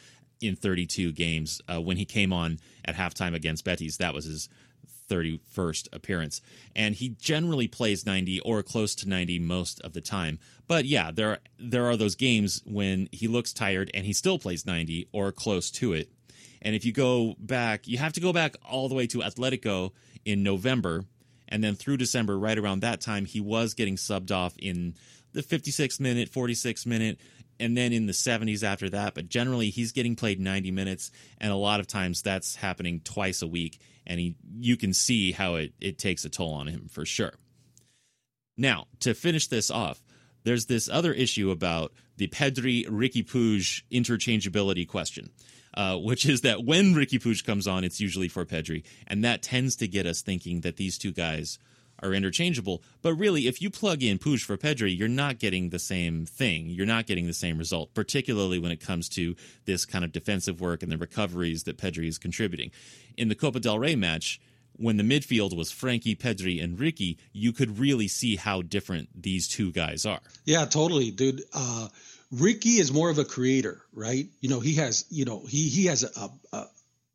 in 0.40 0.56
32 0.56 1.12
games. 1.12 1.60
Uh, 1.68 1.80
when 1.80 1.96
he 1.96 2.04
came 2.04 2.32
on 2.32 2.58
at 2.84 2.96
halftime 2.96 3.34
against 3.34 3.64
Betis, 3.64 3.98
that 3.98 4.14
was 4.14 4.24
his 4.24 4.48
31st 5.08 5.88
appearance. 5.92 6.40
And 6.74 6.94
he 6.94 7.10
generally 7.10 7.68
plays 7.68 8.06
90 8.06 8.40
or 8.40 8.62
close 8.62 8.94
to 8.96 9.08
90 9.08 9.38
most 9.40 9.80
of 9.82 9.92
the 9.92 10.00
time. 10.00 10.38
But 10.66 10.84
yeah, 10.86 11.10
there 11.10 11.30
are, 11.30 11.38
there 11.58 11.86
are 11.86 11.96
those 11.96 12.14
games 12.14 12.62
when 12.64 13.08
he 13.12 13.28
looks 13.28 13.52
tired 13.52 13.90
and 13.94 14.06
he 14.06 14.12
still 14.12 14.38
plays 14.38 14.66
90 14.66 15.08
or 15.12 15.32
close 15.32 15.70
to 15.72 15.92
it. 15.92 16.10
And 16.62 16.74
if 16.74 16.84
you 16.84 16.92
go 16.92 17.34
back, 17.38 17.86
you 17.86 17.98
have 17.98 18.14
to 18.14 18.20
go 18.20 18.32
back 18.32 18.56
all 18.64 18.88
the 18.88 18.94
way 18.94 19.06
to 19.08 19.18
Atletico 19.18 19.92
in 20.24 20.42
November. 20.42 21.04
And 21.54 21.62
then 21.62 21.76
through 21.76 21.98
December, 21.98 22.36
right 22.36 22.58
around 22.58 22.80
that 22.80 23.00
time, 23.00 23.26
he 23.26 23.40
was 23.40 23.74
getting 23.74 23.94
subbed 23.94 24.32
off 24.32 24.56
in 24.58 24.96
the 25.34 25.40
56 25.40 26.00
minute, 26.00 26.28
46 26.28 26.84
minute, 26.84 27.20
and 27.60 27.76
then 27.76 27.92
in 27.92 28.06
the 28.06 28.12
70s 28.12 28.64
after 28.64 28.90
that. 28.90 29.14
But 29.14 29.28
generally, 29.28 29.70
he's 29.70 29.92
getting 29.92 30.16
played 30.16 30.40
90 30.40 30.72
minutes, 30.72 31.12
and 31.38 31.52
a 31.52 31.56
lot 31.56 31.78
of 31.78 31.86
times 31.86 32.22
that's 32.22 32.56
happening 32.56 33.02
twice 33.04 33.40
a 33.40 33.46
week. 33.46 33.78
And 34.04 34.18
he, 34.18 34.34
you 34.58 34.76
can 34.76 34.92
see 34.92 35.30
how 35.30 35.54
it, 35.54 35.74
it 35.80 35.96
takes 35.96 36.24
a 36.24 36.28
toll 36.28 36.54
on 36.54 36.66
him 36.66 36.88
for 36.88 37.06
sure. 37.06 37.34
Now, 38.56 38.88
to 38.98 39.14
finish 39.14 39.46
this 39.46 39.70
off, 39.70 40.02
there's 40.42 40.66
this 40.66 40.88
other 40.88 41.12
issue 41.12 41.52
about 41.52 41.92
the 42.16 42.26
Pedri 42.26 42.84
Riqui 42.88 43.24
Puig 43.24 43.84
interchangeability 43.92 44.88
question, 44.88 45.30
uh, 45.74 45.96
which 45.96 46.26
is 46.26 46.42
that 46.42 46.64
when 46.64 46.94
Riqui 46.94 47.20
Puig 47.20 47.44
comes 47.44 47.66
on, 47.66 47.84
it's 47.84 48.00
usually 48.00 48.28
for 48.28 48.44
Pedri. 48.44 48.84
And 49.06 49.24
that 49.24 49.42
tends 49.42 49.76
to 49.76 49.88
get 49.88 50.06
us 50.06 50.22
thinking 50.22 50.60
that 50.60 50.76
these 50.76 50.98
two 50.98 51.12
guys 51.12 51.58
are 52.02 52.12
interchangeable. 52.12 52.82
But 53.02 53.14
really, 53.14 53.46
if 53.46 53.62
you 53.62 53.70
plug 53.70 54.02
in 54.02 54.18
Puig 54.18 54.44
for 54.44 54.56
Pedri, 54.56 54.96
you're 54.96 55.08
not 55.08 55.38
getting 55.38 55.70
the 55.70 55.78
same 55.78 56.26
thing. 56.26 56.68
You're 56.68 56.87
not 56.87 57.06
getting 57.06 57.26
the 57.26 57.32
same 57.32 57.58
result, 57.58 57.94
particularly 57.94 58.58
when 58.58 58.70
it 58.70 58.80
comes 58.80 59.08
to 59.10 59.37
this 59.64 59.84
kind 59.84 60.04
of 60.04 60.12
defensive 60.12 60.60
work 60.60 60.82
and 60.82 60.90
the 60.90 60.98
recoveries 60.98 61.64
that 61.64 61.78
Pedri 61.78 62.08
is 62.08 62.18
contributing. 62.18 62.70
In 63.16 63.28
the 63.28 63.34
Copa 63.34 63.60
del 63.60 63.78
Rey 63.78 63.96
match, 63.96 64.40
when 64.76 64.96
the 64.96 65.04
midfield 65.04 65.56
was 65.56 65.70
Frankie, 65.70 66.16
Pedri, 66.16 66.62
and 66.62 66.78
Riqui, 66.78 67.16
you 67.32 67.52
could 67.52 67.78
really 67.78 68.08
see 68.08 68.37
how 68.37 68.60
different 68.60 69.08
these 69.14 69.46
two 69.46 69.70
guys 69.70 70.04
are. 70.04 70.20
Yeah, 70.44 70.64
totally, 70.64 71.10
dude. 71.12 71.42
Uh, 71.52 71.88
Riqui 72.32 72.78
is 72.78 72.92
more 72.92 73.10
of 73.10 73.18
a 73.18 73.24
creator, 73.24 73.82
right? 73.92 74.28
You 74.40 74.48
know, 74.48 74.60
he 74.60 74.74
has, 74.74 75.04
you 75.10 75.24
know, 75.24 75.44
he 75.46 75.68
he 75.68 75.87
has 75.87 76.04
a, 76.04 76.30
a 76.56 76.66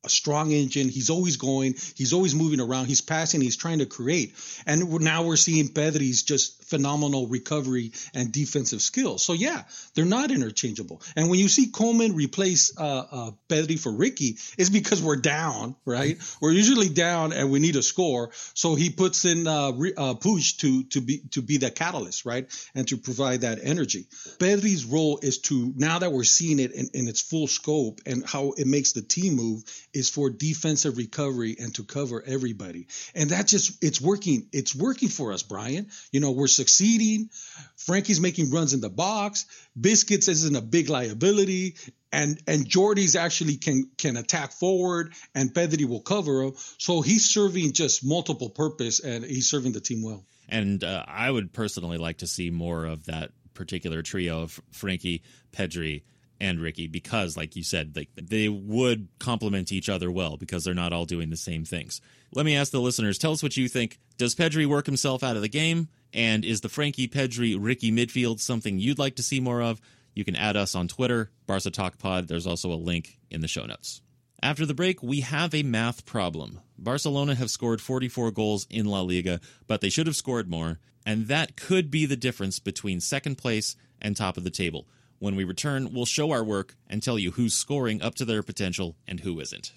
a 0.03 0.09
strong 0.09 0.51
engine. 0.51 0.89
He's 0.89 1.09
always 1.09 1.37
going. 1.37 1.75
He's 1.95 2.13
always 2.13 2.33
moving 2.33 2.59
around. 2.59 2.85
He's 2.85 3.01
passing. 3.01 3.41
He's 3.41 3.57
trying 3.57 3.79
to 3.79 3.85
create. 3.85 4.33
And 4.65 5.01
now 5.01 5.23
we're 5.23 5.35
seeing 5.35 5.67
Pedri's 5.69 6.23
just 6.23 6.58
phenomenal 6.69 7.27
recovery 7.27 7.91
and 8.13 8.31
defensive 8.31 8.81
skills. 8.81 9.23
So 9.23 9.33
yeah, 9.33 9.63
they're 9.95 10.05
not 10.05 10.31
interchangeable. 10.31 11.01
And 11.15 11.29
when 11.29 11.39
you 11.39 11.47
see 11.47 11.71
Koeman 11.71 12.15
replace 12.15 12.77
uh, 12.77 13.03
uh, 13.11 13.31
Pedri 13.49 13.79
for 13.79 13.91
Riqui, 13.91 14.39
it's 14.57 14.69
because 14.69 15.01
we're 15.01 15.17
down, 15.17 15.75
right? 15.85 16.17
We're 16.41 16.51
usually 16.51 16.89
down 16.89 17.33
and 17.33 17.51
we 17.51 17.59
need 17.59 17.75
a 17.75 17.83
score. 17.83 18.31
So 18.53 18.75
he 18.75 18.89
puts 18.89 19.25
in 19.25 19.47
uh, 19.47 19.69
uh, 19.69 20.13
Puig 20.15 20.57
to 20.59 20.83
to 20.83 21.01
be 21.01 21.19
to 21.31 21.41
be 21.41 21.57
the 21.57 21.71
catalyst, 21.71 22.25
right, 22.25 22.47
and 22.75 22.87
to 22.87 22.97
provide 22.97 23.41
that 23.41 23.59
energy. 23.63 24.07
Pedri's 24.37 24.85
role 24.85 25.19
is 25.21 25.39
to 25.39 25.73
now 25.75 25.99
that 25.99 26.11
we're 26.11 26.23
seeing 26.23 26.59
it 26.59 26.71
in, 26.71 26.89
in 26.93 27.07
its 27.07 27.21
full 27.21 27.47
scope 27.47 28.01
and 28.05 28.25
how 28.25 28.53
it 28.57 28.67
makes 28.67 28.93
the 28.93 29.01
team 29.01 29.35
move 29.35 29.63
is 29.93 30.09
for 30.09 30.29
defensive 30.29 30.97
recovery 30.97 31.55
and 31.59 31.73
to 31.75 31.83
cover 31.83 32.23
everybody. 32.25 32.87
And 33.15 33.31
that 33.31 33.47
just 33.47 33.83
it's 33.83 34.01
working. 34.01 34.47
It's 34.51 34.75
working 34.75 35.09
for 35.09 35.33
us, 35.33 35.43
Brien. 35.43 35.87
You 36.11 36.19
know, 36.19 36.31
we're 36.31 36.47
succeeding. 36.59 37.29
Frankie's 37.77 38.19
making 38.19 38.51
runs 38.51 38.73
in 38.73 38.81
the 38.81 38.89
box. 38.89 39.45
Busquets 39.79 40.27
isn't 40.29 40.55
a 40.55 40.61
big 40.61 40.89
liability. 40.89 41.75
And 42.11 42.41
and 42.47 42.67
Jordi's 42.67 43.15
actually 43.15 43.57
can 43.57 43.89
can 43.97 44.17
attack 44.17 44.51
forward 44.51 45.13
and 45.35 45.53
Pedri 45.53 45.85
will 45.85 46.01
cover 46.01 46.43
him. 46.43 46.53
So 46.77 47.01
he's 47.01 47.25
serving 47.29 47.73
just 47.73 48.03
multiple 48.03 48.49
purpose 48.49 48.99
and 48.99 49.23
he's 49.23 49.49
serving 49.49 49.73
the 49.73 49.81
team 49.81 50.03
well. 50.03 50.25
And 50.49 50.83
uh, 50.83 51.05
I 51.07 51.29
would 51.29 51.53
personally 51.53 51.97
like 51.97 52.17
to 52.19 52.27
see 52.27 52.49
more 52.49 52.85
of 52.85 53.05
that 53.05 53.31
particular 53.53 54.01
trio 54.01 54.41
of 54.41 54.59
Frankie, 54.71 55.21
Pedri, 55.51 56.01
and 56.39 56.59
Riqui 56.59 56.91
because, 56.91 57.35
like 57.35 57.55
you 57.55 57.63
said, 57.63 57.95
like 57.95 58.09
they 58.15 58.47
would 58.47 59.09
complement 59.19 59.71
each 59.71 59.89
other 59.89 60.11
well 60.11 60.37
because 60.37 60.63
they're 60.63 60.73
not 60.73 60.93
all 60.93 61.05
doing 61.05 61.29
the 61.29 61.37
same 61.37 61.65
things. 61.65 62.01
Let 62.33 62.45
me 62.45 62.55
ask 62.55 62.71
the 62.71 62.81
listeners: 62.81 63.17
Tell 63.17 63.33
us 63.33 63.43
what 63.43 63.57
you 63.57 63.67
think. 63.67 63.99
Does 64.17 64.35
Pedri 64.35 64.65
work 64.65 64.85
himself 64.85 65.23
out 65.23 65.35
of 65.35 65.41
the 65.41 65.49
game? 65.49 65.89
And 66.13 66.43
is 66.43 66.61
the 66.61 66.69
Frankie 66.69 67.07
Pedri 67.07 67.55
Riqui 67.55 67.93
midfield 67.93 68.39
something 68.39 68.79
you'd 68.79 68.99
like 68.99 69.15
to 69.15 69.23
see 69.23 69.39
more 69.39 69.61
of? 69.61 69.79
You 70.13 70.25
can 70.25 70.35
add 70.35 70.57
us 70.57 70.75
on 70.75 70.87
Twitter, 70.87 71.31
Barca 71.45 71.69
Talk 71.69 71.97
Pod. 71.97 72.27
There's 72.27 72.47
also 72.47 72.71
a 72.71 72.75
link 72.75 73.19
in 73.29 73.41
the 73.41 73.47
show 73.47 73.65
notes. 73.65 74.01
After 74.41 74.65
the 74.65 74.73
break, 74.73 75.03
we 75.03 75.21
have 75.21 75.53
a 75.53 75.63
math 75.63 76.05
problem. 76.05 76.61
Barcelona 76.77 77.35
have 77.35 77.51
scored 77.51 77.81
44 77.81 78.31
goals 78.31 78.65
in 78.69 78.85
La 78.85 79.01
Liga, 79.01 79.41
but 79.67 79.81
they 79.81 79.89
should 79.89 80.07
have 80.07 80.15
scored 80.15 80.49
more, 80.49 80.79
and 81.05 81.27
that 81.27 81.57
could 81.57 81.91
be 81.91 82.05
the 82.05 82.15
difference 82.15 82.57
between 82.59 83.01
second 83.01 83.37
place 83.37 83.75
and 84.01 84.15
top 84.15 84.37
of 84.37 84.45
the 84.45 84.49
table. 84.49 84.87
When 85.19 85.35
we 85.35 85.43
return, 85.43 85.93
we'll 85.93 86.05
show 86.05 86.31
our 86.31 86.43
work 86.43 86.75
and 86.87 87.03
tell 87.03 87.19
you 87.19 87.31
who's 87.31 87.53
scoring 87.53 88.01
up 88.01 88.15
to 88.15 88.25
their 88.25 88.41
potential 88.41 88.95
and 89.05 89.19
who 89.19 89.39
isn't. 89.41 89.73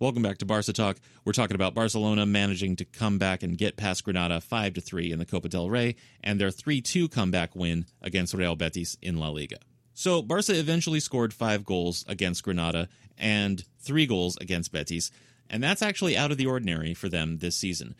Welcome 0.00 0.22
back 0.24 0.38
to 0.38 0.44
Barca 0.44 0.72
Talk. 0.72 0.96
We're 1.24 1.32
talking 1.32 1.54
about 1.54 1.72
Barcelona 1.72 2.26
managing 2.26 2.74
to 2.76 2.84
come 2.84 3.16
back 3.16 3.44
and 3.44 3.56
get 3.56 3.76
past 3.76 4.02
Granada 4.02 4.40
5 4.40 4.74
to 4.74 4.80
3 4.80 5.12
in 5.12 5.20
the 5.20 5.24
Copa 5.24 5.48
del 5.48 5.70
Rey 5.70 5.94
and 6.20 6.40
their 6.40 6.48
3-2 6.48 7.08
comeback 7.08 7.54
win 7.54 7.86
against 8.02 8.34
Real 8.34 8.56
Betis 8.56 8.98
in 9.00 9.18
La 9.18 9.28
Liga. 9.28 9.58
So 9.92 10.20
Barca 10.20 10.58
eventually 10.58 10.98
scored 10.98 11.32
5 11.32 11.64
goals 11.64 12.04
against 12.08 12.42
Granada 12.42 12.88
and 13.16 13.64
3 13.82 14.04
goals 14.06 14.36
against 14.40 14.72
Betis, 14.72 15.12
and 15.48 15.62
that's 15.62 15.80
actually 15.80 16.16
out 16.16 16.32
of 16.32 16.38
the 16.38 16.46
ordinary 16.46 16.92
for 16.92 17.08
them 17.08 17.38
this 17.38 17.56
season. 17.56 17.94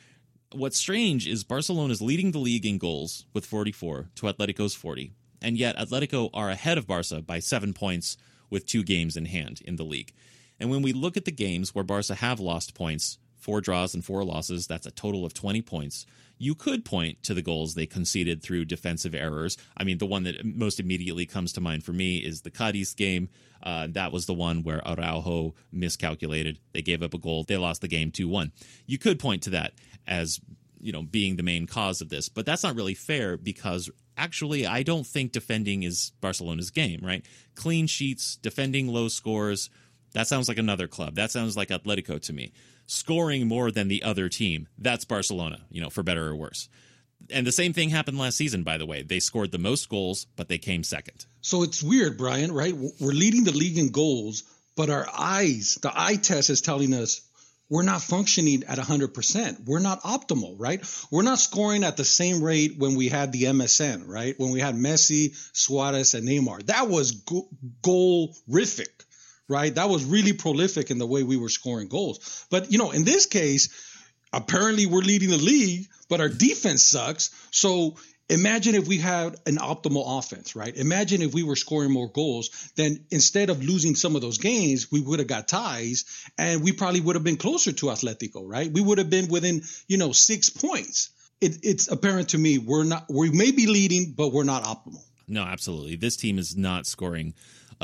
What's 0.50 0.76
strange 0.76 1.28
is 1.28 1.44
Barcelona's 1.44 2.02
leading 2.02 2.32
the 2.32 2.38
league 2.38 2.66
in 2.66 2.78
goals 2.78 3.24
with 3.32 3.46
44 3.46 4.08
to 4.16 4.26
Atletico's 4.26 4.74
40, 4.74 5.12
and 5.40 5.56
yet 5.56 5.76
Atletico 5.76 6.28
are 6.34 6.50
ahead 6.50 6.76
of 6.76 6.88
Barca 6.88 7.22
by 7.22 7.38
7 7.38 7.72
points 7.72 8.16
with 8.50 8.66
2 8.66 8.82
games 8.82 9.16
in 9.16 9.26
hand 9.26 9.62
in 9.64 9.76
the 9.76 9.84
league. 9.84 10.12
And 10.60 10.70
when 10.70 10.82
we 10.82 10.92
look 10.92 11.16
at 11.16 11.24
the 11.24 11.32
games 11.32 11.74
where 11.74 11.84
Barca 11.84 12.14
have 12.14 12.40
lost 12.40 12.74
points, 12.74 13.18
four 13.36 13.60
draws 13.60 13.94
and 13.94 14.04
four 14.04 14.24
losses, 14.24 14.66
that's 14.66 14.86
a 14.86 14.90
total 14.90 15.24
of 15.24 15.34
20 15.34 15.62
points. 15.62 16.06
You 16.38 16.54
could 16.54 16.84
point 16.84 17.22
to 17.24 17.34
the 17.34 17.42
goals 17.42 17.74
they 17.74 17.86
conceded 17.86 18.42
through 18.42 18.64
defensive 18.64 19.14
errors. 19.14 19.56
I 19.76 19.84
mean, 19.84 19.98
the 19.98 20.06
one 20.06 20.24
that 20.24 20.44
most 20.44 20.80
immediately 20.80 21.26
comes 21.26 21.52
to 21.52 21.60
mind 21.60 21.84
for 21.84 21.92
me 21.92 22.16
is 22.18 22.42
the 22.42 22.50
Cadiz 22.50 22.94
game. 22.94 23.28
Uh, 23.62 23.86
that 23.90 24.12
was 24.12 24.26
the 24.26 24.34
one 24.34 24.62
where 24.62 24.86
Araujo 24.86 25.54
miscalculated. 25.72 26.58
They 26.72 26.82
gave 26.82 27.02
up 27.02 27.14
a 27.14 27.18
goal. 27.18 27.44
They 27.44 27.56
lost 27.56 27.82
the 27.82 27.88
game 27.88 28.10
2 28.10 28.28
1. 28.28 28.52
You 28.86 28.98
could 28.98 29.18
point 29.18 29.42
to 29.44 29.50
that 29.50 29.74
as 30.06 30.40
you 30.80 30.92
know 30.92 31.02
being 31.02 31.36
the 31.36 31.42
main 31.42 31.66
cause 31.66 32.02
of 32.02 32.10
this 32.10 32.28
but 32.28 32.44
that's 32.44 32.62
not 32.62 32.76
really 32.76 32.92
fair 32.92 33.38
because 33.38 33.90
actually 34.18 34.66
i 34.66 34.82
don't 34.82 35.06
think 35.06 35.32
defending 35.32 35.82
is 35.82 36.12
barcelona's 36.20 36.70
game 36.70 37.00
right 37.02 37.24
clean 37.54 37.86
sheets 37.86 38.36
defending 38.36 38.86
low 38.88 39.08
scores 39.08 39.70
that 40.14 40.28
sounds 40.28 40.48
like 40.48 40.58
another 40.58 40.88
club. 40.88 41.16
That 41.16 41.30
sounds 41.30 41.56
like 41.56 41.68
Atletico 41.68 42.20
to 42.22 42.32
me. 42.32 42.52
Scoring 42.86 43.46
more 43.46 43.70
than 43.70 43.88
the 43.88 44.02
other 44.02 44.28
team, 44.28 44.68
that's 44.78 45.04
Barcelona, 45.04 45.60
you 45.70 45.80
know, 45.80 45.90
for 45.90 46.02
better 46.02 46.26
or 46.28 46.36
worse. 46.36 46.68
And 47.30 47.46
the 47.46 47.52
same 47.52 47.72
thing 47.72 47.90
happened 47.90 48.18
last 48.18 48.36
season, 48.36 48.62
by 48.62 48.78
the 48.78 48.86
way. 48.86 49.02
They 49.02 49.20
scored 49.20 49.50
the 49.50 49.58
most 49.58 49.88
goals, 49.88 50.26
but 50.36 50.48
they 50.48 50.58
came 50.58 50.82
second. 50.82 51.26
So 51.40 51.62
it's 51.62 51.82
weird, 51.82 52.16
Brien, 52.16 52.52
right? 52.52 52.74
We're 52.74 53.12
leading 53.12 53.44
the 53.44 53.52
league 53.52 53.78
in 53.78 53.90
goals, 53.90 54.44
but 54.76 54.90
our 54.90 55.06
eyes, 55.12 55.78
the 55.82 55.92
eye 55.94 56.16
test 56.16 56.50
is 56.50 56.60
telling 56.60 56.94
us 56.94 57.22
we're 57.70 57.82
not 57.82 58.02
functioning 58.02 58.64
at 58.64 58.78
100%. 58.78 59.64
We're 59.64 59.78
not 59.78 60.02
optimal, 60.02 60.54
right? 60.58 60.84
We're 61.10 61.22
not 61.22 61.38
scoring 61.38 61.82
at 61.82 61.96
the 61.96 62.04
same 62.04 62.42
rate 62.42 62.74
when 62.78 62.94
we 62.94 63.08
had 63.08 63.32
the 63.32 63.44
MSN, 63.44 64.06
right? 64.06 64.38
When 64.38 64.52
we 64.52 64.60
had 64.60 64.74
Messi, 64.74 65.34
Suarez, 65.54 66.14
and 66.14 66.28
Neymar. 66.28 66.66
That 66.66 66.88
was 66.88 67.12
go- 67.12 67.48
goal-rific 67.82 68.93
right? 69.48 69.74
That 69.74 69.88
was 69.88 70.04
really 70.04 70.32
prolific 70.32 70.90
in 70.90 70.98
the 70.98 71.06
way 71.06 71.22
we 71.22 71.36
were 71.36 71.48
scoring 71.48 71.88
goals. 71.88 72.46
But, 72.50 72.72
you 72.72 72.78
know, 72.78 72.90
in 72.90 73.04
this 73.04 73.26
case, 73.26 73.68
apparently 74.32 74.86
we're 74.86 75.00
leading 75.00 75.30
the 75.30 75.38
league, 75.38 75.86
but 76.08 76.20
our 76.20 76.28
defense 76.28 76.82
sucks. 76.82 77.30
So 77.50 77.96
imagine 78.28 78.74
if 78.74 78.88
we 78.88 78.98
had 78.98 79.36
an 79.46 79.56
optimal 79.56 80.18
offense, 80.18 80.56
right? 80.56 80.74
Imagine 80.74 81.22
if 81.22 81.34
we 81.34 81.42
were 81.42 81.56
scoring 81.56 81.92
more 81.92 82.08
goals, 82.08 82.72
then 82.76 83.04
instead 83.10 83.50
of 83.50 83.62
losing 83.62 83.94
some 83.94 84.16
of 84.16 84.22
those 84.22 84.38
games, 84.38 84.90
we 84.90 85.00
would 85.00 85.18
have 85.18 85.28
got 85.28 85.46
ties 85.46 86.04
and 86.38 86.62
we 86.62 86.72
probably 86.72 87.00
would 87.00 87.16
have 87.16 87.24
been 87.24 87.36
closer 87.36 87.72
to 87.72 87.86
Atletico, 87.86 88.42
right? 88.44 88.70
We 88.72 88.80
would 88.80 88.98
have 88.98 89.10
been 89.10 89.28
within, 89.28 89.62
you 89.88 89.98
know, 89.98 90.12
six 90.12 90.50
points. 90.50 91.10
It, 91.40 91.58
it's 91.62 91.90
apparent 91.90 92.30
to 92.30 92.38
me 92.38 92.58
we're 92.58 92.84
not, 92.84 93.06
we 93.10 93.30
may 93.30 93.50
be 93.50 93.66
leading, 93.66 94.14
but 94.16 94.32
we're 94.32 94.44
not 94.44 94.64
optimal. 94.64 95.02
No, 95.26 95.42
absolutely. 95.42 95.96
This 95.96 96.16
team 96.16 96.38
is 96.38 96.56
not 96.56 96.86
scoring 96.86 97.34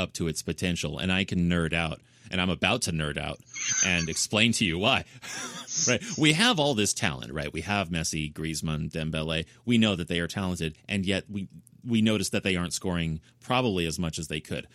up 0.00 0.12
to 0.14 0.26
its 0.26 0.42
potential. 0.42 0.98
And 0.98 1.12
I 1.12 1.24
can 1.24 1.48
nerd 1.48 1.72
out, 1.72 2.00
and 2.30 2.40
I'm 2.40 2.50
about 2.50 2.82
to 2.82 2.92
nerd 2.92 3.18
out 3.18 3.38
and 3.86 4.08
explain 4.08 4.52
to 4.52 4.64
you 4.64 4.78
why. 4.78 5.04
right? 5.88 6.02
We 6.18 6.32
have 6.32 6.58
all 6.58 6.74
this 6.74 6.94
talent, 6.94 7.32
right? 7.32 7.52
We 7.52 7.60
have 7.60 7.90
Messi, 7.90 8.32
Griezmann, 8.32 8.90
Dembele. 8.90 9.46
We 9.64 9.78
know 9.78 9.94
that 9.94 10.08
they 10.08 10.20
are 10.20 10.28
talented, 10.28 10.76
and 10.88 11.06
yet 11.06 11.24
we 11.28 11.48
we 11.84 12.02
notice 12.02 12.30
that 12.30 12.42
they 12.42 12.56
aren't 12.56 12.74
scoring 12.74 13.20
probably 13.40 13.86
as 13.86 13.98
much 13.98 14.18
as 14.18 14.28
they 14.28 14.40
could. 14.40 14.66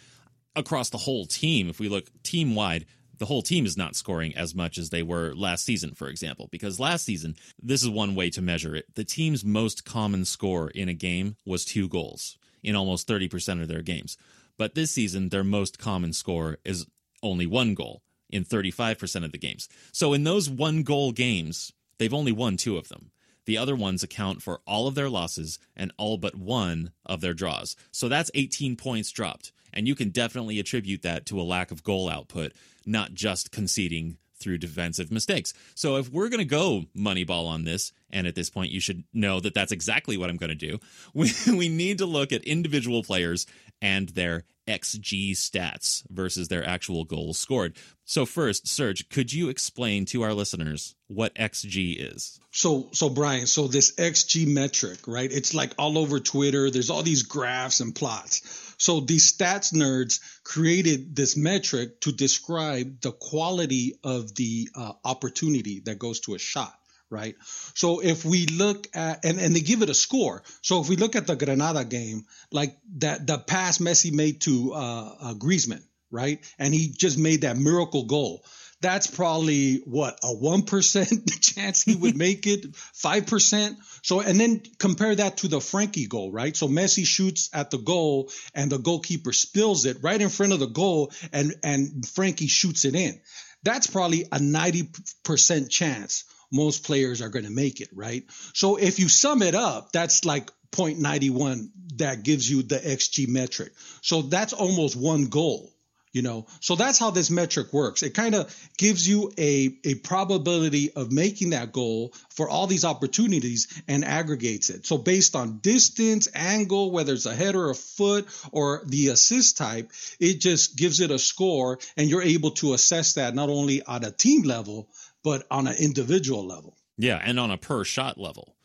Across 0.56 0.90
the 0.90 0.98
whole 0.98 1.26
team, 1.26 1.70
if 1.70 1.80
we 1.80 1.90
look 1.90 2.10
team 2.24 2.56
wide, 2.56 2.86
the 3.18 3.26
whole 3.26 3.42
team 3.42 3.66
is 3.66 3.78
not 3.78 3.96
scoring 3.96 4.36
as 4.36 4.56
much 4.56 4.78
as 4.78 4.90
they 4.90 5.04
were 5.04 5.34
last 5.36 5.66
season, 5.66 5.94
for 5.94 6.08
example, 6.08 6.48
because 6.52 6.80
last 6.80 7.06
season, 7.06 7.36
this 7.62 7.84
is 7.84 7.90
one 7.90 8.16
way 8.16 8.30
to 8.32 8.42
measure 8.42 8.76
it. 8.76 8.86
The 8.96 9.04
team's 9.04 9.46
most 9.46 9.86
common 9.86 10.26
score 10.26 10.70
in 10.70 10.90
a 10.90 10.94
game 10.94 11.36
was 11.46 11.66
two 11.66 11.88
goals 11.88 12.38
in 12.64 12.76
almost 12.76 13.08
30% 13.08 13.62
of 13.62 13.68
their 13.68 13.82
games. 13.82 14.18
But 14.58 14.76
this 14.76 14.92
season, 14.92 15.30
their 15.30 15.44
most 15.44 15.80
common 15.80 16.14
score 16.14 16.58
is 16.64 16.86
only 17.22 17.46
one 17.46 17.74
goal 17.74 18.02
in 18.30 18.44
35% 18.44 19.24
of 19.24 19.32
the 19.32 19.38
games. 19.38 19.68
So 19.92 20.14
in 20.14 20.24
those 20.24 20.50
one 20.50 20.84
goal 20.84 21.12
games, 21.12 21.74
they've 21.98 22.14
only 22.14 22.32
won 22.32 22.58
two 22.58 22.78
of 22.78 22.90
them. 22.90 23.12
The 23.46 23.58
other 23.58 23.76
ones 23.76 24.02
account 24.02 24.42
for 24.42 24.62
all 24.66 24.88
of 24.88 24.96
their 24.96 25.10
losses 25.10 25.60
and 25.76 25.92
all 25.98 26.18
but 26.18 26.36
one 26.36 26.92
of 27.06 27.22
their 27.22 27.34
draws. 27.34 27.76
So 27.92 28.10
that's 28.10 28.32
18 28.34 28.76
points 28.76 29.12
dropped. 29.12 29.52
And 29.72 29.88
you 29.88 29.96
can 29.96 30.10
definitely 30.10 30.60
attribute 30.60 31.02
that 31.04 31.26
to 31.28 31.40
a 31.40 31.44
lack 31.44 31.70
of 31.70 31.84
goal 31.84 32.10
output, 32.10 32.54
not 32.86 33.14
just 33.14 33.52
conceding 33.52 34.18
through 34.38 34.58
defensive 34.58 35.12
mistakes. 35.12 35.54
So 35.76 35.98
if 35.98 36.10
we're 36.10 36.30
going 36.30 36.40
to 36.40 36.46
go 36.46 36.86
Moneyball 36.96 37.48
on 37.48 37.64
this, 37.64 37.94
and 38.10 38.28
at 38.28 38.36
this 38.36 38.50
point 38.50 38.72
you 38.72 38.80
should 38.80 39.04
know 39.14 39.40
that 39.40 39.54
that's 39.54 39.72
exactly 39.72 40.18
what 40.18 40.30
I'm 40.30 40.38
going 40.38 40.50
to 40.50 40.56
do, 40.56 40.80
we, 41.14 41.32
we 41.48 41.70
need 41.70 42.00
to 42.00 42.06
look 42.06 42.32
at 42.32 42.44
individual 42.44 43.04
players 43.04 43.46
and 43.82 44.10
their 44.10 44.46
XG 44.68 45.32
stats 45.32 46.04
versus 46.10 46.48
their 46.48 46.68
actual 46.68 47.04
goals 47.04 47.38
scored. 47.38 47.78
So 48.04 48.26
first, 48.26 48.68
Serge, 48.68 49.10
could 49.10 49.32
you 49.32 49.50
explain 49.50 50.06
to 50.06 50.24
our 50.24 50.34
listeners 50.34 50.96
what 51.08 51.36
XG 51.36 51.96
is? 52.00 52.40
So 52.52 52.90
so 52.92 53.10
Brien, 53.10 53.46
so 53.48 53.68
this 53.68 53.94
XG 53.96 54.48
metric, 54.48 55.08
right? 55.08 55.32
It's 55.32 55.54
like 55.54 55.74
all 55.78 55.98
over 55.98 56.20
Twitter. 56.20 56.72
There's 56.72 56.90
all 56.90 57.04
these 57.04 57.24
graphs 57.24 57.80
and 57.80 57.94
plots. 57.94 58.74
So 58.78 59.00
these 59.00 59.32
stats 59.32 59.74
nerds 59.74 60.20
created 60.44 61.16
this 61.16 61.38
metric 61.38 62.02
to 62.02 62.12
describe 62.12 63.02
the 63.02 63.12
quality 63.12 64.00
of 64.04 64.34
the 64.36 64.70
uh, 64.76 64.94
opportunity 65.04 65.82
that 65.86 66.00
goes 66.00 66.22
to 66.22 66.36
a 66.36 66.40
shot 66.40 66.74
right? 67.10 67.36
So 67.76 68.02
if 68.02 68.26
we 68.26 68.46
look 68.48 68.88
at 68.94 69.26
and, 69.26 69.40
and 69.40 69.56
they 69.56 69.62
give 69.62 69.82
it 69.82 69.90
a 69.90 69.94
score. 69.94 70.44
So 70.62 70.82
if 70.82 70.90
we 70.90 70.96
look 70.96 71.16
at 71.16 71.28
the 71.28 71.36
Granada 71.36 71.86
game, 71.86 72.26
like 72.52 72.78
that 72.98 73.28
the 73.28 73.38
pass 73.38 73.78
Messi 73.78 74.12
made 74.12 74.42
to 74.42 74.74
uh, 74.74 75.16
uh 75.20 75.34
Griezmann, 75.36 75.84
right? 76.12 76.40
And 76.58 76.74
he 76.74 76.90
just 76.90 77.18
made 77.18 77.42
that 77.42 77.58
miracle 77.58 78.06
goal. 78.06 78.44
That's 78.82 79.08
probably 79.08 79.78
what 79.86 80.20
a 80.24 80.28
1% 80.28 81.42
chance 81.56 81.82
he 81.82 81.96
would 81.96 82.18
make 82.18 82.46
it, 82.46 82.72
5%. 82.74 83.78
So, 84.04 84.20
and 84.20 84.40
then 84.40 84.62
compare 84.78 85.16
that 85.16 85.38
to 85.38 85.48
the 85.48 85.62
Frankie 85.62 86.08
goal, 86.08 86.32
right? 86.32 86.56
So 86.56 86.68
Messi 86.68 87.06
shoots 87.06 87.50
at 87.54 87.72
the 87.72 87.78
goal 87.78 88.30
and 88.54 88.72
the 88.72 88.78
goalkeeper 88.78 89.34
spills 89.34 89.86
it 89.86 89.98
right 90.04 90.22
in 90.22 90.30
front 90.30 90.54
of 90.54 90.60
the 90.60 90.68
goal 90.68 91.12
and, 91.32 91.56
and 91.64 92.08
Frankie 92.08 92.48
shoots 92.48 92.86
it 92.86 92.96
in. 92.96 93.20
That's 93.64 93.88
probably 93.88 94.24
a 94.24 94.38
90% 94.38 95.70
chance 95.70 96.26
most 96.52 96.84
players 96.84 97.22
are 97.22 97.30
going 97.30 97.46
to 97.46 97.52
make 97.52 97.82
it, 97.82 97.90
right? 97.94 98.24
So 98.54 98.78
if 98.78 99.00
you 99.00 99.10
sum 99.10 99.42
it 99.42 99.56
up, 99.56 99.92
that's 99.92 100.26
like 100.26 100.50
0.91 100.76 101.70
that 101.98 102.24
gives 102.24 102.50
you 102.50 102.64
the 102.64 102.78
XG 102.78 103.28
metric. 103.28 103.72
So 104.02 104.22
that's 104.24 104.54
almost 104.54 104.96
one 104.96 105.26
goal, 105.26 105.72
you 106.12 106.22
know. 106.22 106.48
So 106.60 106.76
that's 106.76 107.00
how 107.00 107.12
this 107.12 107.32
metric 107.32 107.72
works. 107.72 108.04
It 108.04 108.14
kind 108.14 108.36
of 108.36 108.54
gives 108.78 109.08
you 109.08 109.32
a, 109.38 109.78
a 109.86 109.96
probability 109.96 110.92
of 110.92 111.12
making 111.12 111.52
that 111.52 111.72
goal 111.72 112.14
for 112.30 112.50
all 112.50 112.68
these 112.68 112.84
opportunities 112.84 113.82
and 113.88 114.04
aggregates 114.04 114.70
it. 114.70 114.86
So 114.86 114.98
based 114.98 115.36
on 115.36 115.60
distance, 115.60 116.28
angle, 116.36 116.92
whether 116.92 117.14
it's 117.14 117.26
a 117.26 117.36
header, 117.36 117.70
a 117.70 117.76
foot 117.76 118.28
or 118.52 118.82
the 118.86 119.10
assist 119.10 119.58
type, 119.58 119.92
it 120.20 120.42
just 120.42 120.76
gives 120.76 121.00
it 121.00 121.12
a 121.12 121.20
score 121.20 121.80
and 121.96 122.10
you're 122.10 122.22
able 122.22 122.52
to 122.52 122.74
assess 122.74 123.14
that 123.14 123.36
not 123.36 123.50
only 123.50 123.82
at 123.88 124.06
a 124.06 124.12
team 124.12 124.44
level, 124.44 124.90
but 125.26 125.44
on 125.50 125.66
an 125.66 125.76
individual 125.80 126.46
level. 126.46 126.78
Yeah, 126.98 127.20
and 127.22 127.40
on 127.40 127.50
a 127.50 127.58
per 127.58 127.84
shot 127.84 128.20
level, 128.20 128.56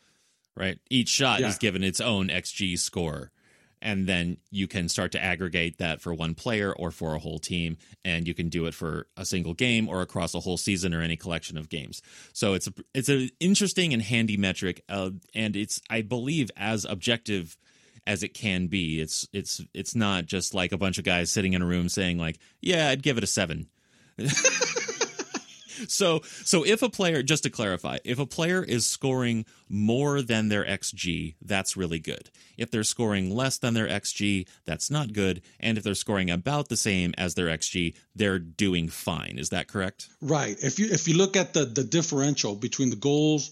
right? 0.55 0.77
Each 0.91 1.09
shot 1.09 1.39
yeah. 1.41 1.47
is 1.47 1.57
given 1.57 1.83
its 1.83 1.99
own 1.99 2.29
XG 2.29 2.77
score. 2.77 3.31
And 3.83 4.05
then 4.05 4.37
you 4.51 4.67
can 4.67 4.87
start 4.87 5.11
to 5.13 5.23
aggregate 5.23 5.79
that 5.79 6.01
for 6.01 6.13
one 6.13 6.35
player 6.35 6.71
or 6.71 6.91
for 6.91 7.15
a 7.15 7.19
whole 7.19 7.39
team. 7.39 7.77
And 8.05 8.27
you 8.27 8.35
can 8.35 8.49
do 8.49 8.67
it 8.67 8.75
for 8.75 9.07
a 9.17 9.25
single 9.25 9.55
game 9.55 9.89
or 9.89 10.03
across 10.03 10.35
a 10.35 10.39
whole 10.39 10.57
season 10.57 10.93
or 10.93 11.01
any 11.01 11.17
collection 11.17 11.57
of 11.57 11.67
games. 11.67 12.03
So 12.31 12.53
it's 12.53 12.67
a, 12.67 12.73
it's 12.93 13.09
an 13.09 13.31
interesting 13.39 13.91
and 13.91 14.03
handy 14.03 14.37
metric. 14.37 14.83
Uh, 14.87 15.09
and 15.33 15.55
it's, 15.55 15.81
I 15.89 16.03
believe, 16.03 16.51
as 16.55 16.85
objective 16.85 17.57
as 18.05 18.21
it 18.21 18.35
can 18.35 18.67
be. 18.67 19.01
It's, 19.01 19.27
it's, 19.33 19.61
it's 19.73 19.95
not 19.95 20.27
just 20.27 20.53
like 20.53 20.73
a 20.73 20.77
bunch 20.77 20.99
of 20.99 21.03
guys 21.03 21.31
sitting 21.31 21.53
in 21.53 21.63
a 21.63 21.67
room 21.67 21.89
saying, 21.89 22.19
like, 22.19 22.37
yeah, 22.61 22.89
I'd 22.89 23.01
give 23.01 23.17
it 23.17 23.23
a 23.23 23.27
seven. 23.27 23.67
so 25.87 26.21
so 26.23 26.65
if 26.65 26.81
a 26.81 26.89
player 26.89 27.23
just 27.23 27.43
to 27.43 27.49
clarify 27.49 27.97
if 28.03 28.19
a 28.19 28.25
player 28.25 28.63
is 28.63 28.85
scoring 28.85 29.45
more 29.69 30.21
than 30.21 30.49
their 30.49 30.65
xg 30.65 31.35
that's 31.41 31.77
really 31.77 31.99
good. 31.99 32.29
If 32.57 32.71
they're 32.71 32.83
scoring 32.83 33.33
less 33.33 33.57
than 33.57 33.73
their 33.73 33.87
xg 33.87 34.47
that's 34.65 34.91
not 34.91 35.13
good. 35.13 35.41
And 35.59 35.77
if 35.77 35.83
they're 35.83 35.95
scoring 35.95 36.29
about 36.29 36.69
the 36.69 36.77
same 36.77 37.13
as 37.17 37.35
their 37.35 37.47
xg 37.57 37.95
they're 38.15 38.39
doing 38.39 38.89
fine. 38.89 39.37
Is 39.37 39.49
that 39.49 39.67
correct? 39.67 40.09
Right. 40.21 40.57
If 40.61 40.79
you 40.79 40.87
if 40.91 41.07
you 41.07 41.15
look 41.15 41.35
at 41.35 41.53
the 41.53 41.65
the 41.65 41.83
differential 41.83 42.55
between 42.55 42.89
the 42.89 42.95
goals 42.95 43.51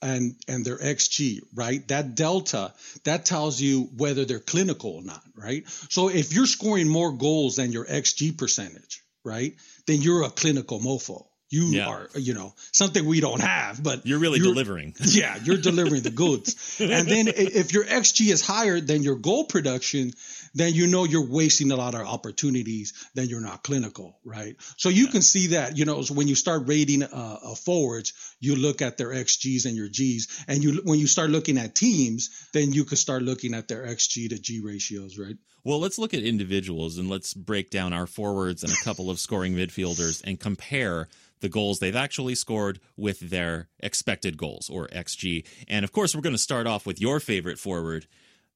and 0.00 0.36
and 0.46 0.64
their 0.64 0.78
xg 0.78 1.40
right 1.54 1.86
that 1.88 2.14
delta 2.14 2.72
that 3.04 3.24
tells 3.24 3.60
you 3.60 3.90
whether 3.96 4.24
they're 4.24 4.38
clinical 4.38 4.92
or 4.92 5.02
not 5.02 5.22
right? 5.34 5.68
So 5.90 6.08
if 6.08 6.32
you're 6.32 6.46
scoring 6.46 6.88
more 6.88 7.12
goals 7.12 7.56
than 7.56 7.72
your 7.72 7.84
xg 7.84 8.38
percentage 8.38 9.02
right 9.24 9.54
then 9.86 10.00
you're 10.00 10.22
a 10.22 10.30
clinical 10.30 10.80
mofo 10.80 11.26
you 11.50 11.66
yeah. 11.66 11.88
are, 11.88 12.08
you 12.14 12.34
know, 12.34 12.54
something 12.72 13.04
we 13.04 13.20
don't 13.20 13.40
have, 13.40 13.82
but 13.82 14.06
you're 14.06 14.18
really 14.18 14.38
you're, 14.38 14.48
delivering. 14.48 14.94
yeah, 15.00 15.38
you're 15.42 15.56
delivering 15.56 16.02
the 16.02 16.10
goods. 16.10 16.78
and 16.80 17.08
then 17.08 17.28
if 17.28 17.72
your 17.72 17.84
XG 17.84 18.30
is 18.30 18.42
higher 18.42 18.80
than 18.80 19.02
your 19.02 19.16
goal 19.16 19.44
production, 19.44 20.12
then 20.54 20.74
you 20.74 20.86
know 20.86 21.04
you're 21.04 21.26
wasting 21.26 21.70
a 21.70 21.76
lot 21.76 21.94
of 21.94 22.02
opportunities. 22.02 22.92
Then 23.14 23.28
you're 23.28 23.40
not 23.40 23.62
clinical, 23.62 24.18
right? 24.24 24.56
So 24.76 24.88
you 24.88 25.06
yeah. 25.06 25.10
can 25.12 25.22
see 25.22 25.46
that, 25.48 25.78
you 25.78 25.84
know, 25.84 26.02
so 26.02 26.14
when 26.14 26.28
you 26.28 26.34
start 26.34 26.62
rating 26.66 27.02
uh, 27.02 27.06
uh, 27.42 27.54
forwards, 27.54 28.12
you 28.40 28.56
look 28.56 28.82
at 28.82 28.98
their 28.98 29.08
XGs 29.08 29.64
and 29.64 29.76
your 29.76 29.88
Gs, 29.88 30.44
and 30.48 30.62
you 30.62 30.82
when 30.84 30.98
you 30.98 31.06
start 31.06 31.30
looking 31.30 31.58
at 31.58 31.74
teams, 31.74 32.48
then 32.52 32.72
you 32.72 32.84
could 32.84 32.98
start 32.98 33.22
looking 33.22 33.54
at 33.54 33.68
their 33.68 33.86
XG 33.86 34.28
to 34.30 34.38
G 34.38 34.60
ratios, 34.60 35.18
right? 35.18 35.36
Well, 35.64 35.80
let's 35.80 35.98
look 35.98 36.14
at 36.14 36.22
individuals 36.22 36.98
and 36.98 37.10
let's 37.10 37.34
break 37.34 37.70
down 37.70 37.92
our 37.92 38.06
forwards 38.06 38.62
and 38.62 38.72
a 38.72 38.84
couple 38.84 39.10
of 39.10 39.18
scoring 39.18 39.54
midfielders 39.54 40.22
and 40.24 40.38
compare 40.38 41.08
the 41.40 41.48
goals 41.48 41.78
they've 41.78 41.96
actually 41.96 42.34
scored 42.34 42.80
with 42.96 43.20
their 43.20 43.68
expected 43.80 44.36
goals 44.36 44.68
or 44.68 44.88
XG. 44.88 45.46
And 45.68 45.84
of 45.84 45.92
course, 45.92 46.14
we're 46.14 46.22
going 46.22 46.34
to 46.34 46.38
start 46.38 46.66
off 46.66 46.86
with 46.86 47.00
your 47.00 47.20
favorite 47.20 47.58
forward, 47.58 48.06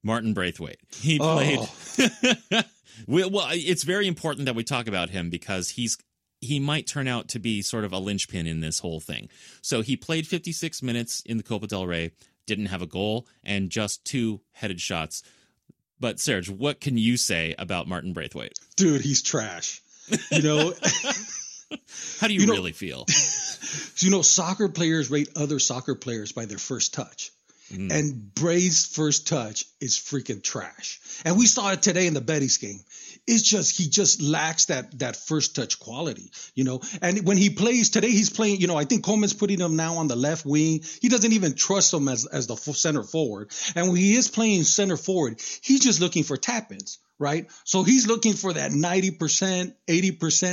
Martin 0.02 0.34
Braithwaite. 0.34 0.80
He 0.96 1.18
oh. 1.20 1.68
played. 1.98 2.64
Oh. 3.08 3.28
well, 3.28 3.48
it's 3.52 3.84
very 3.84 4.06
important 4.06 4.44
that 4.44 4.54
we 4.54 4.64
talk 4.64 4.86
about 4.86 5.08
him 5.08 5.30
because 5.30 5.70
he's 5.70 5.96
he 6.42 6.60
might 6.60 6.86
turn 6.86 7.08
out 7.08 7.28
to 7.28 7.38
be 7.38 7.62
sort 7.62 7.84
of 7.84 7.92
a 7.92 7.98
linchpin 7.98 8.46
in 8.46 8.60
this 8.60 8.80
whole 8.80 9.00
thing. 9.00 9.28
So 9.62 9.80
he 9.80 9.96
played 9.96 10.26
56 10.26 10.82
minutes 10.82 11.22
in 11.24 11.36
the 11.36 11.42
Copa 11.42 11.68
del 11.68 11.86
Rey, 11.86 12.10
didn't 12.46 12.66
have 12.66 12.82
a 12.82 12.86
goal, 12.86 13.26
and 13.42 13.70
just 13.70 14.04
two 14.04 14.40
headed 14.50 14.80
shots. 14.80 15.22
But 16.00 16.18
Serge, 16.18 16.50
what 16.50 16.80
can 16.80 16.98
you 16.98 17.16
say 17.16 17.54
about 17.58 17.86
Martin 17.86 18.12
Braithwaite? 18.12 18.58
Dude, 18.76 19.00
he's 19.00 19.22
trash. 19.22 19.80
You 20.32 20.42
know, 20.42 20.72
How 22.20 22.28
do 22.28 22.34
you, 22.34 22.40
you 22.40 22.46
know, 22.46 22.54
really 22.54 22.72
feel? 22.72 23.06
you 23.98 24.10
know, 24.10 24.22
soccer 24.22 24.68
players 24.68 25.10
rate 25.10 25.28
other 25.36 25.58
soccer 25.58 25.94
players 25.94 26.32
by 26.32 26.44
their 26.46 26.58
first 26.58 26.94
touch. 26.94 27.32
Mm. 27.72 27.92
And 27.92 28.34
Bray's 28.34 28.86
first 28.86 29.26
touch 29.26 29.64
is 29.80 29.96
freaking 29.96 30.42
trash. 30.42 31.00
And 31.24 31.38
we 31.38 31.46
saw 31.46 31.72
it 31.72 31.82
today 31.82 32.06
in 32.06 32.14
the 32.14 32.20
Betis 32.20 32.58
game. 32.58 32.80
It's 33.26 33.42
just 33.42 33.78
he 33.78 33.88
just 33.88 34.20
lacks 34.20 34.66
that 34.66 34.98
that 34.98 35.16
first 35.16 35.54
touch 35.54 35.78
quality, 35.78 36.32
you 36.54 36.64
know. 36.64 36.80
And 37.00 37.24
when 37.24 37.36
he 37.36 37.50
plays 37.50 37.90
today, 37.90 38.10
he's 38.10 38.30
playing. 38.30 38.60
You 38.60 38.66
know, 38.66 38.76
I 38.76 38.84
think 38.84 39.04
Koeman's 39.04 39.32
putting 39.32 39.60
him 39.60 39.76
now 39.76 39.98
on 39.98 40.08
the 40.08 40.16
left 40.16 40.44
wing. 40.44 40.82
He 41.00 41.08
doesn't 41.08 41.32
even 41.32 41.54
trust 41.54 41.94
him 41.94 42.08
as 42.08 42.26
as 42.26 42.48
the 42.48 42.56
center 42.56 43.04
forward. 43.04 43.50
And 43.76 43.88
when 43.88 43.96
he 43.96 44.14
is 44.14 44.28
playing 44.28 44.64
center 44.64 44.96
forward, 44.96 45.40
he's 45.62 45.80
just 45.80 46.00
looking 46.00 46.24
for 46.24 46.36
tap 46.36 46.72
ins 46.72 46.98
right? 47.22 47.46
So 47.64 47.84
he's 47.84 48.08
looking 48.08 48.34
for 48.34 48.52
that 48.52 48.72
90%, 48.72 49.16
80% 49.16 49.72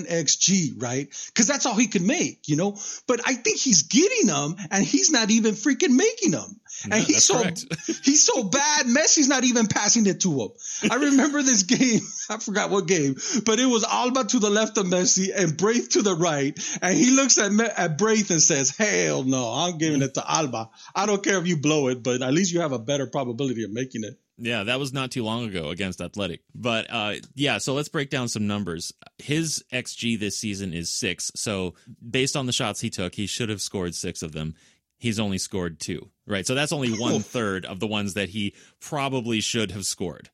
XG, 0.08 0.82
right? 0.82 1.10
Because 1.28 1.48
that's 1.48 1.66
all 1.66 1.76
he 1.76 1.88
can 1.88 2.06
make, 2.06 2.48
you 2.48 2.56
know? 2.56 2.78
But 3.08 3.22
I 3.26 3.34
think 3.34 3.58
he's 3.58 3.84
getting 3.84 4.28
them 4.28 4.56
and 4.70 4.86
he's 4.86 5.10
not 5.10 5.32
even 5.32 5.56
freaking 5.56 5.96
making 5.96 6.32
them. 6.32 6.60
No, 6.88 6.96
and 6.96 7.06
he's 7.06 7.26
so 7.26 7.44
he's 8.04 8.24
so 8.24 8.44
bad. 8.44 8.86
Messi's 8.86 9.28
not 9.28 9.44
even 9.44 9.68
passing 9.68 10.06
it 10.06 10.22
to 10.22 10.42
him. 10.42 10.50
I 10.90 10.96
remember 10.96 11.42
this 11.42 11.64
game. 11.64 12.02
I 12.30 12.38
forgot 12.38 12.70
what 12.70 12.88
game, 12.88 13.16
but 13.46 13.60
it 13.60 13.66
was 13.66 13.84
Alba 13.84 14.26
to 14.26 14.40
the 14.40 14.50
left 14.50 14.78
of 14.78 14.86
Messi 14.86 15.30
and 15.36 15.58
Braith 15.58 15.90
to 15.90 16.02
the 16.02 16.16
right. 16.16 16.58
And 16.82 16.96
he 16.98 17.12
looks 17.12 17.38
at 17.38 17.52
at 17.78 17.98
Braith 17.98 18.30
and 18.32 18.42
says, 18.42 18.76
"Hell 18.76 19.24
no, 19.24 19.52
I'm 19.52 19.78
giving 19.78 20.02
it 20.02 20.14
to 20.16 20.24
Alba. 20.32 20.70
I 20.96 21.06
don't 21.06 21.24
care 21.24 21.38
if 21.38 21.48
you 21.48 21.58
blow 21.58 21.88
it, 21.88 22.04
but 22.04 22.22
at 22.22 22.34
least 22.34 22.54
you 22.54 22.62
have 22.62 22.72
a 22.72 22.80
better 22.80 23.08
probability 23.08 23.64
of 23.64 23.72
making 23.72 24.04
it." 24.04 24.18
Yeah, 24.42 24.64
that 24.64 24.80
was 24.80 24.94
not 24.94 25.12
too 25.12 25.24
long 25.24 25.46
ago 25.46 25.70
against 25.70 26.00
Athletic. 26.00 26.42
But 26.56 26.88
uh, 26.90 27.16
yeah, 27.36 27.58
so 27.58 27.74
let's 27.74 27.90
break 27.90 28.10
down 28.10 28.30
some 28.30 28.48
numbers. 28.48 28.94
His 29.18 29.64
XG 29.74 30.18
this 30.18 30.38
season 30.38 30.74
is 30.74 30.90
six. 30.90 31.32
So 31.36 31.76
based 32.10 32.38
on 32.38 32.46
the 32.46 32.54
shots 32.54 32.80
he 32.80 32.90
took, 32.90 33.16
he 33.16 33.28
should 33.28 33.50
have 33.50 33.62
scored 33.62 33.96
six 33.96 34.24
of 34.24 34.32
them. 34.32 34.56
He's 35.00 35.20
only 35.20 35.38
scored 35.38 35.80
two, 35.80 36.10
right? 36.28 36.46
So 36.46 36.54
that's 36.54 36.74
only 36.74 36.92
one 36.92 37.22
third 37.22 37.66
of 37.66 37.80
the 37.80 37.88
ones 37.88 38.14
that 38.14 38.30
he 38.30 38.54
probably 38.80 39.40
should 39.40 39.72
have 39.72 39.86
scored. 39.86 40.30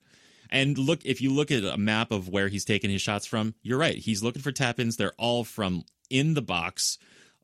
And 0.50 0.78
look, 0.78 1.06
if 1.06 1.22
you 1.22 1.32
look 1.32 1.52
at 1.52 1.64
a 1.64 1.78
map 1.78 2.12
of 2.12 2.30
where 2.30 2.48
he's 2.48 2.66
taken 2.66 2.90
his 2.90 3.02
shots 3.02 3.26
from, 3.26 3.56
you're 3.62 3.78
right. 3.78 3.98
He's 3.98 4.24
looking 4.24 4.42
for 4.42 4.52
tap 4.52 4.80
ins. 4.80 4.98
They're 4.98 5.14
all 5.18 5.44
from 5.44 5.86
in 6.10 6.34
the 6.34 6.42
box. 6.42 6.98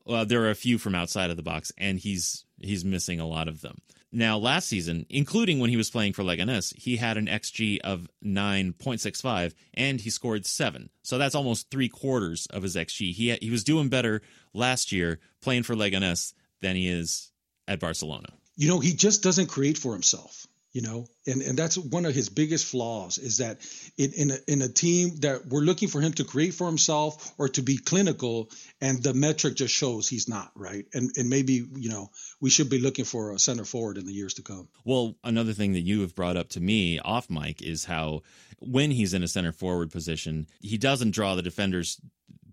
Uh, 0.08 0.26
there 0.26 0.42
are 0.44 0.50
a 0.50 0.56
few 0.56 0.78
from 0.78 0.96
outside 0.96 1.30
of 1.30 1.38
the 1.38 1.44
box, 1.44 1.72
and 1.78 2.00
he's 2.00 2.46
he's 2.60 2.84
missing 2.84 3.20
a 3.20 3.28
lot 3.28 3.48
of 3.48 3.62
them. 3.62 3.82
Now, 4.14 4.38
last 4.38 4.68
season, 4.68 5.06
including 5.10 5.60
when 5.60 5.70
he 5.70 5.78
was 5.78 5.90
playing 5.90 6.14
for 6.14 6.24
Leganes, 6.24 6.76
he 6.76 6.98
had 6.98 7.16
an 7.16 7.28
XG 7.28 7.80
of 7.80 8.10
9.65 8.24 9.54
and 9.74 10.02
he 10.02 10.10
scored 10.10 10.46
seven. 10.46 10.90
So 11.02 11.18
that's 11.18 11.34
almost 11.34 11.72
three 11.72 11.88
quarters 11.88 12.46
of 12.48 12.64
his 12.64 12.76
XG. 12.76 13.14
He, 13.14 13.34
he 13.42 13.50
was 13.50 13.64
doing 13.64 13.88
better 13.88 14.22
last 14.54 14.92
year 14.92 15.20
playing 15.42 15.64
for 15.64 15.76
Leganes 15.76 16.34
than 16.62 16.76
he 16.76 16.88
is 16.88 17.32
at 17.68 17.80
Barcelona. 17.80 18.30
You 18.56 18.68
know, 18.68 18.80
he 18.80 18.94
just 18.94 19.24
doesn't 19.24 19.48
create 19.48 19.78
for 19.78 19.94
himself 19.94 20.48
you 20.74 20.82
know? 20.82 21.06
And 21.28 21.42
and 21.42 21.58
that's 21.58 21.78
one 21.78 22.06
of 22.06 22.16
his 22.16 22.30
biggest 22.30 22.66
flaws 22.66 23.18
is 23.18 23.38
that 23.38 23.60
in 23.98 24.12
in 24.14 24.32
a, 24.32 24.38
in 24.48 24.62
a 24.62 24.68
team 24.68 25.18
that 25.20 25.46
we're 25.46 25.62
looking 25.62 25.88
for 25.88 26.02
him 26.02 26.14
to 26.14 26.24
create 26.24 26.54
for 26.54 26.68
himself 26.68 27.34
or 27.38 27.50
to 27.50 27.62
be 27.62 27.78
clinical 27.78 28.50
and 28.80 29.02
the 29.04 29.14
metric 29.14 29.56
just 29.56 29.74
shows 29.74 30.08
he's 30.08 30.30
not 30.30 30.52
right? 30.56 30.86
And 30.94 31.12
and 31.18 31.30
maybe 31.30 31.66
you 31.76 31.90
know 31.90 32.10
we 32.40 32.50
should 32.50 32.70
be 32.70 32.80
looking 32.80 33.06
for 33.06 33.32
a 33.32 33.40
center 33.40 33.66
forward 33.66 33.98
in 33.98 34.06
the 34.06 34.14
years 34.14 34.36
to 34.36 34.42
come. 34.42 34.68
Well 34.86 35.16
another 35.24 35.54
thing 35.54 35.74
that 35.74 35.82
you 35.82 36.02
have 36.02 36.16
brought 36.16 36.38
up 36.38 36.50
to 36.50 36.62
me 36.62 37.00
off 37.00 37.30
mic 37.30 37.62
is 37.62 37.86
how 37.86 38.22
when 38.60 38.92
he's 38.92 39.14
in 39.14 39.24
a 39.24 39.28
center 39.28 39.52
forward 39.52 39.92
position 39.92 40.48
he 40.62 40.78
doesn't 40.78 41.12
draw 41.12 41.36
the 41.36 41.42
defenders 41.42 42.00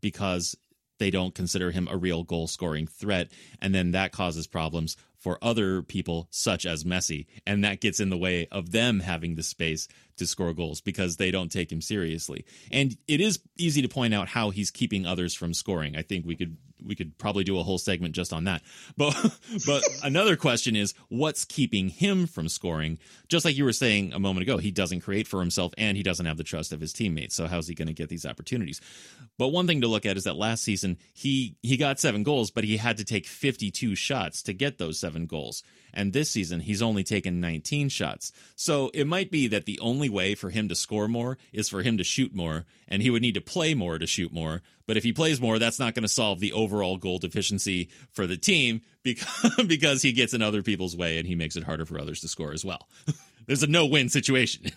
because 0.00 0.56
they 0.98 1.10
don't 1.10 1.34
consider 1.34 1.70
him 1.70 1.88
a 1.90 1.96
real 1.96 2.24
goal 2.24 2.46
scoring 2.46 2.86
threat 2.86 3.28
and 3.60 3.74
then 3.74 3.92
that 3.92 4.12
causes 4.12 4.46
problems 4.46 4.96
for 5.18 5.38
other 5.42 5.82
people, 5.82 6.28
such 6.30 6.64
as 6.64 6.84
Messi. 6.84 7.26
And 7.46 7.64
that 7.64 7.80
gets 7.80 8.00
in 8.00 8.10
the 8.10 8.16
way 8.16 8.46
of 8.50 8.70
them 8.70 9.00
having 9.00 9.34
the 9.34 9.42
space 9.42 9.88
to 10.18 10.26
score 10.26 10.52
goals 10.52 10.80
because 10.80 11.16
they 11.16 11.30
don't 11.30 11.50
take 11.50 11.72
him 11.72 11.80
seriously. 11.80 12.44
And 12.70 12.96
it 13.06 13.20
is 13.20 13.40
easy 13.56 13.82
to 13.82 13.88
point 13.88 14.14
out 14.14 14.28
how 14.28 14.50
he's 14.50 14.70
keeping 14.70 15.06
others 15.06 15.34
from 15.34 15.54
scoring. 15.54 15.96
I 15.96 16.02
think 16.02 16.26
we 16.26 16.36
could 16.36 16.56
we 16.84 16.94
could 16.94 17.18
probably 17.18 17.42
do 17.44 17.58
a 17.58 17.62
whole 17.62 17.78
segment 17.78 18.14
just 18.14 18.32
on 18.32 18.44
that. 18.44 18.62
But 18.96 19.14
but 19.66 19.82
another 20.02 20.36
question 20.36 20.76
is 20.76 20.94
what's 21.08 21.44
keeping 21.44 21.88
him 21.88 22.26
from 22.26 22.48
scoring? 22.48 22.98
Just 23.28 23.44
like 23.44 23.56
you 23.56 23.64
were 23.64 23.72
saying 23.72 24.12
a 24.12 24.18
moment 24.18 24.42
ago, 24.42 24.58
he 24.58 24.70
doesn't 24.70 25.00
create 25.00 25.26
for 25.26 25.40
himself 25.40 25.72
and 25.78 25.96
he 25.96 26.02
doesn't 26.02 26.26
have 26.26 26.36
the 26.36 26.44
trust 26.44 26.72
of 26.72 26.80
his 26.80 26.92
teammates. 26.92 27.34
So 27.34 27.46
how's 27.46 27.68
he 27.68 27.74
going 27.74 27.88
to 27.88 27.94
get 27.94 28.08
these 28.08 28.26
opportunities? 28.26 28.80
But 29.38 29.48
one 29.48 29.66
thing 29.66 29.80
to 29.80 29.88
look 29.88 30.06
at 30.06 30.16
is 30.16 30.24
that 30.24 30.36
last 30.36 30.62
season 30.62 30.98
he 31.14 31.56
he 31.62 31.76
got 31.76 32.00
7 32.00 32.22
goals, 32.22 32.50
but 32.50 32.64
he 32.64 32.76
had 32.76 32.98
to 32.98 33.04
take 33.04 33.26
52 33.26 33.94
shots 33.94 34.42
to 34.44 34.52
get 34.52 34.78
those 34.78 34.98
7 35.08 35.26
goals. 35.26 35.62
And 35.94 36.12
this 36.12 36.30
season, 36.30 36.60
he's 36.60 36.82
only 36.82 37.02
taken 37.02 37.40
19 37.40 37.88
shots. 37.88 38.30
So 38.56 38.90
it 38.92 39.06
might 39.06 39.30
be 39.30 39.48
that 39.48 39.64
the 39.64 39.80
only 39.80 40.10
way 40.10 40.34
for 40.34 40.50
him 40.50 40.68
to 40.68 40.74
score 40.74 41.08
more 41.08 41.38
is 41.50 41.68
for 41.68 41.82
him 41.82 41.96
to 41.96 42.04
shoot 42.04 42.34
more, 42.34 42.66
and 42.86 43.00
he 43.00 43.08
would 43.08 43.22
need 43.22 43.34
to 43.34 43.40
play 43.40 43.72
more 43.72 43.98
to 43.98 44.06
shoot 44.06 44.32
more. 44.32 44.60
But 44.86 44.98
if 44.98 45.04
he 45.04 45.12
plays 45.14 45.40
more, 45.40 45.58
that's 45.58 45.78
not 45.78 45.94
going 45.94 46.02
to 46.02 46.08
solve 46.08 46.40
the 46.40 46.52
overall 46.52 46.98
goal 46.98 47.18
deficiency 47.18 47.88
for 48.12 48.26
the 48.26 48.36
team 48.36 48.82
because, 49.02 49.66
because 49.66 50.02
he 50.02 50.12
gets 50.12 50.34
in 50.34 50.42
other 50.42 50.62
people's 50.62 50.96
way 50.96 51.18
and 51.18 51.26
he 51.26 51.34
makes 51.34 51.56
it 51.56 51.64
harder 51.64 51.86
for 51.86 51.98
others 51.98 52.20
to 52.20 52.28
score 52.28 52.52
as 52.52 52.64
well. 52.64 52.86
There's 53.46 53.62
a 53.62 53.66
no 53.66 53.86
win 53.86 54.10
situation. 54.10 54.70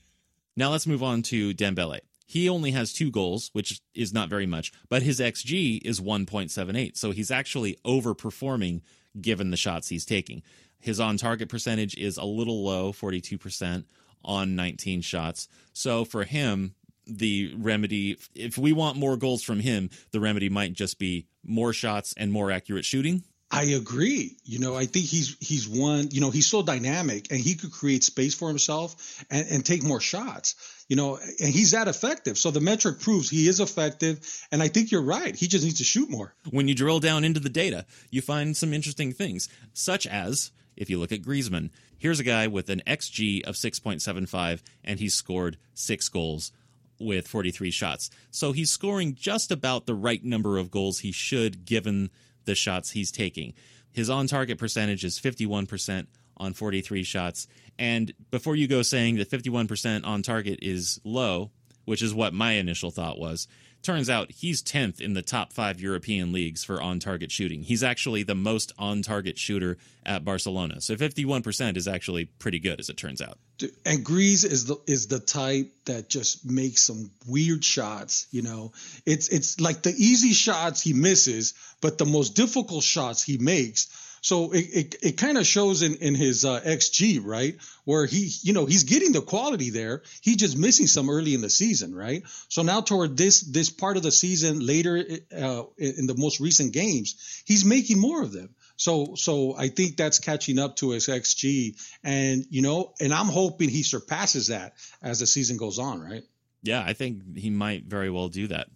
now 0.56 0.70
let's 0.70 0.88
move 0.88 1.04
on 1.04 1.22
to 1.22 1.54
Dembele. 1.54 2.00
He 2.28 2.48
only 2.50 2.72
has 2.72 2.92
two 2.92 3.10
goals, 3.10 3.48
which 3.54 3.80
is 3.94 4.12
not 4.12 4.28
very 4.28 4.44
much, 4.44 4.70
but 4.90 5.02
his 5.02 5.18
XG 5.18 5.80
is 5.82 5.98
1.78. 5.98 6.94
So 6.94 7.10
he's 7.10 7.30
actually 7.30 7.78
overperforming 7.86 8.82
given 9.20 9.50
the 9.50 9.56
shots 9.56 9.88
he's 9.88 10.04
taking. 10.04 10.42
His 10.80 11.00
on 11.00 11.16
target 11.16 11.48
percentage 11.48 11.96
is 11.96 12.16
a 12.16 12.24
little 12.24 12.64
low, 12.64 12.92
42% 12.92 13.84
on 14.24 14.54
19 14.54 15.00
shots. 15.00 15.48
So 15.72 16.04
for 16.04 16.24
him, 16.24 16.74
the 17.06 17.54
remedy, 17.56 18.18
if 18.34 18.58
we 18.58 18.72
want 18.72 18.96
more 18.96 19.16
goals 19.16 19.42
from 19.42 19.60
him, 19.60 19.90
the 20.12 20.20
remedy 20.20 20.48
might 20.48 20.72
just 20.72 20.98
be 20.98 21.26
more 21.44 21.72
shots 21.72 22.14
and 22.16 22.30
more 22.30 22.50
accurate 22.50 22.84
shooting. 22.84 23.24
I 23.50 23.64
agree. 23.64 24.36
You 24.44 24.58
know, 24.58 24.76
I 24.76 24.84
think 24.84 25.06
he's 25.06 25.36
he's 25.40 25.66
one. 25.66 26.08
You 26.10 26.20
know, 26.20 26.30
he's 26.30 26.46
so 26.46 26.62
dynamic, 26.62 27.28
and 27.30 27.40
he 27.40 27.54
could 27.54 27.72
create 27.72 28.04
space 28.04 28.34
for 28.34 28.48
himself 28.48 29.24
and, 29.30 29.46
and 29.48 29.64
take 29.64 29.82
more 29.82 30.00
shots. 30.00 30.77
You 30.88 30.96
know, 30.96 31.16
and 31.16 31.52
he's 31.52 31.72
that 31.72 31.86
effective. 31.86 32.38
So 32.38 32.50
the 32.50 32.60
metric 32.60 33.00
proves 33.00 33.28
he 33.28 33.46
is 33.46 33.60
effective, 33.60 34.20
and 34.50 34.62
I 34.62 34.68
think 34.68 34.90
you're 34.90 35.02
right. 35.02 35.36
He 35.36 35.46
just 35.46 35.64
needs 35.64 35.78
to 35.78 35.84
shoot 35.84 36.08
more. 36.08 36.34
When 36.50 36.66
you 36.66 36.74
drill 36.74 36.98
down 36.98 37.24
into 37.24 37.40
the 37.40 37.50
data, 37.50 37.84
you 38.10 38.22
find 38.22 38.56
some 38.56 38.72
interesting 38.72 39.12
things, 39.12 39.48
such 39.74 40.06
as 40.06 40.50
if 40.76 40.88
you 40.88 40.98
look 40.98 41.12
at 41.12 41.22
Griezmann. 41.22 41.70
Here's 41.98 42.20
a 42.20 42.24
guy 42.24 42.46
with 42.46 42.70
an 42.70 42.80
xG 42.86 43.44
of 43.46 43.56
6.75, 43.56 44.62
and 44.84 44.98
he's 44.98 45.14
scored 45.14 45.58
six 45.74 46.08
goals 46.08 46.52
with 47.00 47.28
43 47.28 47.70
shots. 47.70 48.10
So 48.30 48.52
he's 48.52 48.70
scoring 48.70 49.14
just 49.14 49.50
about 49.50 49.86
the 49.86 49.94
right 49.94 50.24
number 50.24 50.56
of 50.58 50.70
goals 50.70 51.00
he 51.00 51.12
should, 51.12 51.64
given 51.64 52.10
the 52.44 52.54
shots 52.54 52.92
he's 52.92 53.12
taking. 53.12 53.52
His 53.90 54.08
on 54.08 54.26
target 54.26 54.58
percentage 54.58 55.04
is 55.04 55.18
51% 55.18 56.06
on 56.38 56.52
43 56.52 57.02
shots. 57.02 57.46
And 57.78 58.12
before 58.30 58.56
you 58.56 58.66
go 58.66 58.82
saying 58.82 59.16
that 59.16 59.30
51% 59.30 60.04
on 60.04 60.22
target 60.22 60.58
is 60.62 61.00
low, 61.04 61.50
which 61.84 62.02
is 62.02 62.14
what 62.14 62.34
my 62.34 62.52
initial 62.52 62.90
thought 62.90 63.18
was, 63.18 63.48
turns 63.82 64.10
out 64.10 64.30
he's 64.30 64.62
10th 64.62 65.00
in 65.00 65.14
the 65.14 65.22
top 65.22 65.52
five 65.52 65.80
European 65.80 66.32
leagues 66.32 66.64
for 66.64 66.82
on 66.82 66.98
target 66.98 67.30
shooting. 67.30 67.62
He's 67.62 67.82
actually 67.82 68.22
the 68.22 68.34
most 68.34 68.72
on 68.78 69.02
target 69.02 69.38
shooter 69.38 69.78
at 70.04 70.24
Barcelona. 70.24 70.80
So 70.80 70.96
51% 70.96 71.76
is 71.76 71.86
actually 71.86 72.26
pretty 72.26 72.58
good, 72.58 72.80
as 72.80 72.88
it 72.88 72.96
turns 72.96 73.22
out. 73.22 73.38
And 73.84 74.04
Grease 74.04 74.44
is 74.44 74.66
the 74.66 74.76
is 74.86 75.08
the 75.08 75.18
type 75.18 75.72
that 75.86 76.08
just 76.08 76.48
makes 76.48 76.82
some 76.82 77.10
weird 77.26 77.64
shots. 77.64 78.26
You 78.30 78.42
know, 78.42 78.72
it's 79.04 79.28
it's 79.28 79.60
like 79.60 79.82
the 79.82 79.90
easy 79.90 80.32
shots 80.32 80.80
he 80.80 80.92
misses, 80.92 81.54
but 81.80 81.98
the 81.98 82.06
most 82.06 82.36
difficult 82.36 82.84
shots 82.84 83.22
he 83.22 83.36
makes 83.38 83.88
so 84.20 84.52
it, 84.52 84.58
it, 84.58 84.94
it 85.02 85.12
kind 85.16 85.38
of 85.38 85.46
shows 85.46 85.82
in, 85.82 85.96
in 85.96 86.14
his 86.14 86.44
uh, 86.44 86.60
XG, 86.60 87.20
right? 87.24 87.56
Where 87.84 88.06
he, 88.06 88.30
you 88.42 88.52
know, 88.52 88.66
he's 88.66 88.84
getting 88.84 89.12
the 89.12 89.20
quality 89.20 89.70
there. 89.70 90.02
He's 90.20 90.36
just 90.36 90.56
missing 90.56 90.86
some 90.86 91.10
early 91.10 91.34
in 91.34 91.40
the 91.40 91.50
season, 91.50 91.94
right? 91.94 92.22
So 92.48 92.62
now 92.62 92.80
toward 92.80 93.16
this 93.16 93.40
this 93.40 93.70
part 93.70 93.96
of 93.96 94.02
the 94.02 94.10
season, 94.10 94.64
later 94.64 95.04
uh, 95.36 95.62
in 95.76 96.06
the 96.06 96.14
most 96.16 96.40
recent 96.40 96.72
games, 96.72 97.42
he's 97.46 97.64
making 97.64 97.98
more 97.98 98.22
of 98.22 98.32
them. 98.32 98.54
So 98.76 99.14
so 99.16 99.56
I 99.56 99.68
think 99.68 99.96
that's 99.96 100.18
catching 100.18 100.58
up 100.58 100.76
to 100.76 100.90
his 100.90 101.08
XG, 101.08 101.76
and 102.04 102.46
you 102.50 102.62
know, 102.62 102.94
and 103.00 103.12
I'm 103.12 103.26
hoping 103.26 103.68
he 103.68 103.82
surpasses 103.82 104.48
that 104.48 104.74
as 105.02 105.20
the 105.20 105.26
season 105.26 105.56
goes 105.56 105.78
on, 105.78 106.00
right? 106.00 106.22
Yeah, 106.62 106.82
I 106.84 106.92
think 106.92 107.36
he 107.36 107.50
might 107.50 107.84
very 107.84 108.10
well 108.10 108.28
do 108.28 108.48
that. 108.48 108.68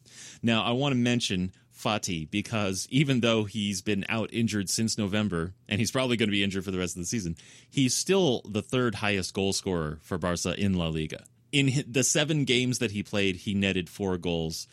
Now, 0.43 0.63
I 0.63 0.73
want 0.73 0.93
to 0.93 0.97
mention 0.97 1.53
Fati 1.83 2.31
because 2.31 2.87
even 2.91 3.21
though 3.21 3.45
he's 3.45 3.83
been 3.83 4.05
out 4.09 4.31
injured 4.33 4.71
since 4.71 4.97
November 4.97 5.55
and 5.69 5.81
he's 5.81 5.91
probably 5.91 6.17
going 6.17 6.29
to 6.29 6.33
be 6.33 6.45
injured 6.45 6.65
for 6.65 6.71
the 6.71 6.79
rest 6.79 6.97
of 6.97 7.03
the 7.03 7.07
season, 7.07 7.37
he's 7.69 7.95
still 7.95 8.43
the 8.49 8.63
third 8.63 8.97
highest 8.97 9.35
goal 9.35 9.53
scorer 9.53 9.99
for 10.03 10.19
Barca 10.19 10.59
in 10.59 10.75
La 10.75 10.89
Liga. 10.89 11.25
In 11.51 11.85
the 11.87 12.05
seven 12.05 12.45
games 12.45 12.79
that 12.79 12.93
he 12.93 13.03
played, 13.03 13.37
he 13.37 13.53
netted 13.53 13.91
four 13.91 14.17
goals, 14.17 14.67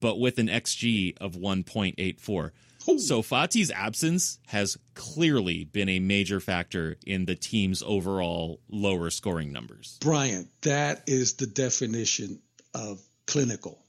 but 0.00 0.18
with 0.18 0.38
an 0.38 0.48
XG 0.48 1.16
of 1.18 1.34
1.84. 1.34 2.50
So 2.98 3.22
Fati's 3.22 3.70
absence 3.70 4.40
has 4.48 4.76
clearly 4.94 5.64
been 5.64 5.88
a 5.88 6.00
major 6.00 6.40
factor 6.40 6.96
in 7.06 7.26
the 7.26 7.36
team's 7.36 7.82
overall 7.82 8.60
lower 8.68 9.08
scoring 9.10 9.52
numbers. 9.52 9.98
Brien, 10.00 10.48
that 10.62 11.04
is 11.06 11.34
the 11.34 11.46
definition 11.46 12.40
of 12.74 13.00
clinical 13.26 13.81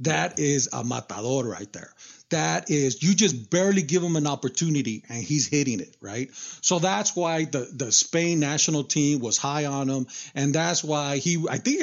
that 0.00 0.38
is 0.38 0.68
a 0.72 0.84
matador 0.84 1.44
right 1.44 1.72
there. 1.72 1.92
That 2.30 2.70
is, 2.70 3.02
you 3.02 3.14
just 3.14 3.50
barely 3.50 3.82
give 3.82 4.02
him 4.02 4.16
an 4.16 4.26
opportunity 4.26 5.04
and 5.08 5.22
he's 5.22 5.46
hitting 5.46 5.80
it, 5.80 5.96
right? 6.00 6.30
So 6.62 6.78
that's 6.78 7.14
why 7.14 7.44
the, 7.44 7.68
the 7.72 7.92
Spain 7.92 8.40
national 8.40 8.84
team 8.84 9.20
was 9.20 9.38
high 9.38 9.66
on 9.66 9.88
him. 9.88 10.06
And 10.34 10.54
that's 10.54 10.82
why 10.82 11.18
he, 11.18 11.46
I 11.48 11.58
think 11.58 11.82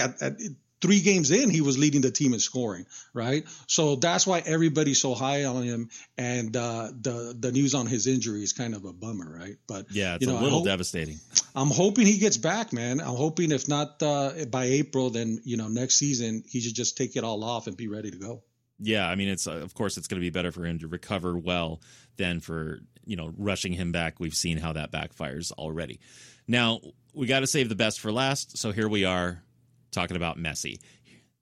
three 0.82 1.00
games 1.00 1.32
in, 1.32 1.50
he 1.50 1.62
was 1.62 1.78
leading 1.78 2.02
the 2.02 2.12
team 2.12 2.34
in 2.34 2.39
scoring, 2.39 2.86
right? 3.13 3.46
So 3.67 3.96
that's 3.96 4.26
why 4.26 4.39
everybody's 4.39 5.00
so 5.00 5.13
high 5.13 5.46
on 5.46 5.63
him. 5.63 5.89
And 6.17 6.56
uh, 6.56 6.89
the 7.00 7.36
the 7.39 7.52
news 7.52 7.76
on 7.76 7.86
his 7.86 8.08
injury 8.08 8.44
is 8.44 8.54
kind 8.54 8.76
of 8.76 8.86
a 8.86 8.94
bummer, 8.94 9.32
right? 9.32 9.58
But 9.67 9.86
yeah, 9.91 10.15
it's 10.15 10.26
you 10.26 10.32
know, 10.32 10.39
a 10.39 10.41
little 10.41 10.60
hope, 10.60 10.67
devastating. 10.67 11.20
I'm 11.56 11.70
hoping 11.70 12.08
he 12.08 12.17
gets 12.17 12.38
back, 12.38 12.74
man. 12.74 13.00
I'm 13.00 13.15
hoping 13.15 13.52
if 13.52 13.67
not 13.67 14.02
uh, 14.02 14.46
by 14.50 14.65
April, 14.65 15.12
then 15.12 15.39
you 15.44 15.58
know 15.58 15.67
next 15.67 15.96
season 15.96 16.44
he 16.48 16.60
should 16.60 16.76
just 16.76 16.98
take 16.98 17.15
it 17.15 17.24
all 17.24 17.44
off 17.44 17.67
and 17.67 17.78
be 17.78 17.88
ready 17.88 18.12
to 18.12 18.17
go. 18.17 18.44
Yeah, 18.80 19.08
I 19.08 19.15
mean, 19.15 19.30
it's 19.30 19.48
uh, 19.48 19.58
of 19.58 19.74
course 19.76 19.98
it's 19.98 20.08
going 20.08 20.20
to 20.20 20.26
be 20.26 20.32
better 20.32 20.52
for 20.52 20.65
him 20.65 20.80
to 20.80 20.88
recover 20.88 21.38
well 21.38 21.82
than 22.17 22.39
for 22.39 22.80
you 23.06 23.15
know 23.15 23.32
rushing 23.38 23.74
him 23.74 23.91
back. 23.91 24.20
We've 24.20 24.34
seen 24.34 24.58
how 24.58 24.74
that 24.74 24.91
backfires 24.91 25.52
already. 25.52 26.00
Now 26.48 26.80
we 27.13 27.28
got 27.28 27.41
to 27.41 27.48
save 27.48 27.70
the 27.70 27.76
best 27.76 28.00
for 28.00 28.12
last, 28.12 28.58
so 28.58 28.72
here 28.72 28.89
we 28.89 29.06
are 29.06 29.44
talking 29.91 30.17
about 30.17 30.38
Messi. 30.38 30.80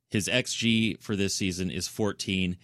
His 0.09 0.27
XG 0.27 1.01
for 1.01 1.15
this 1.15 1.35
season 1.35 1.69
is 1.69 1.87
14, 1.87 2.57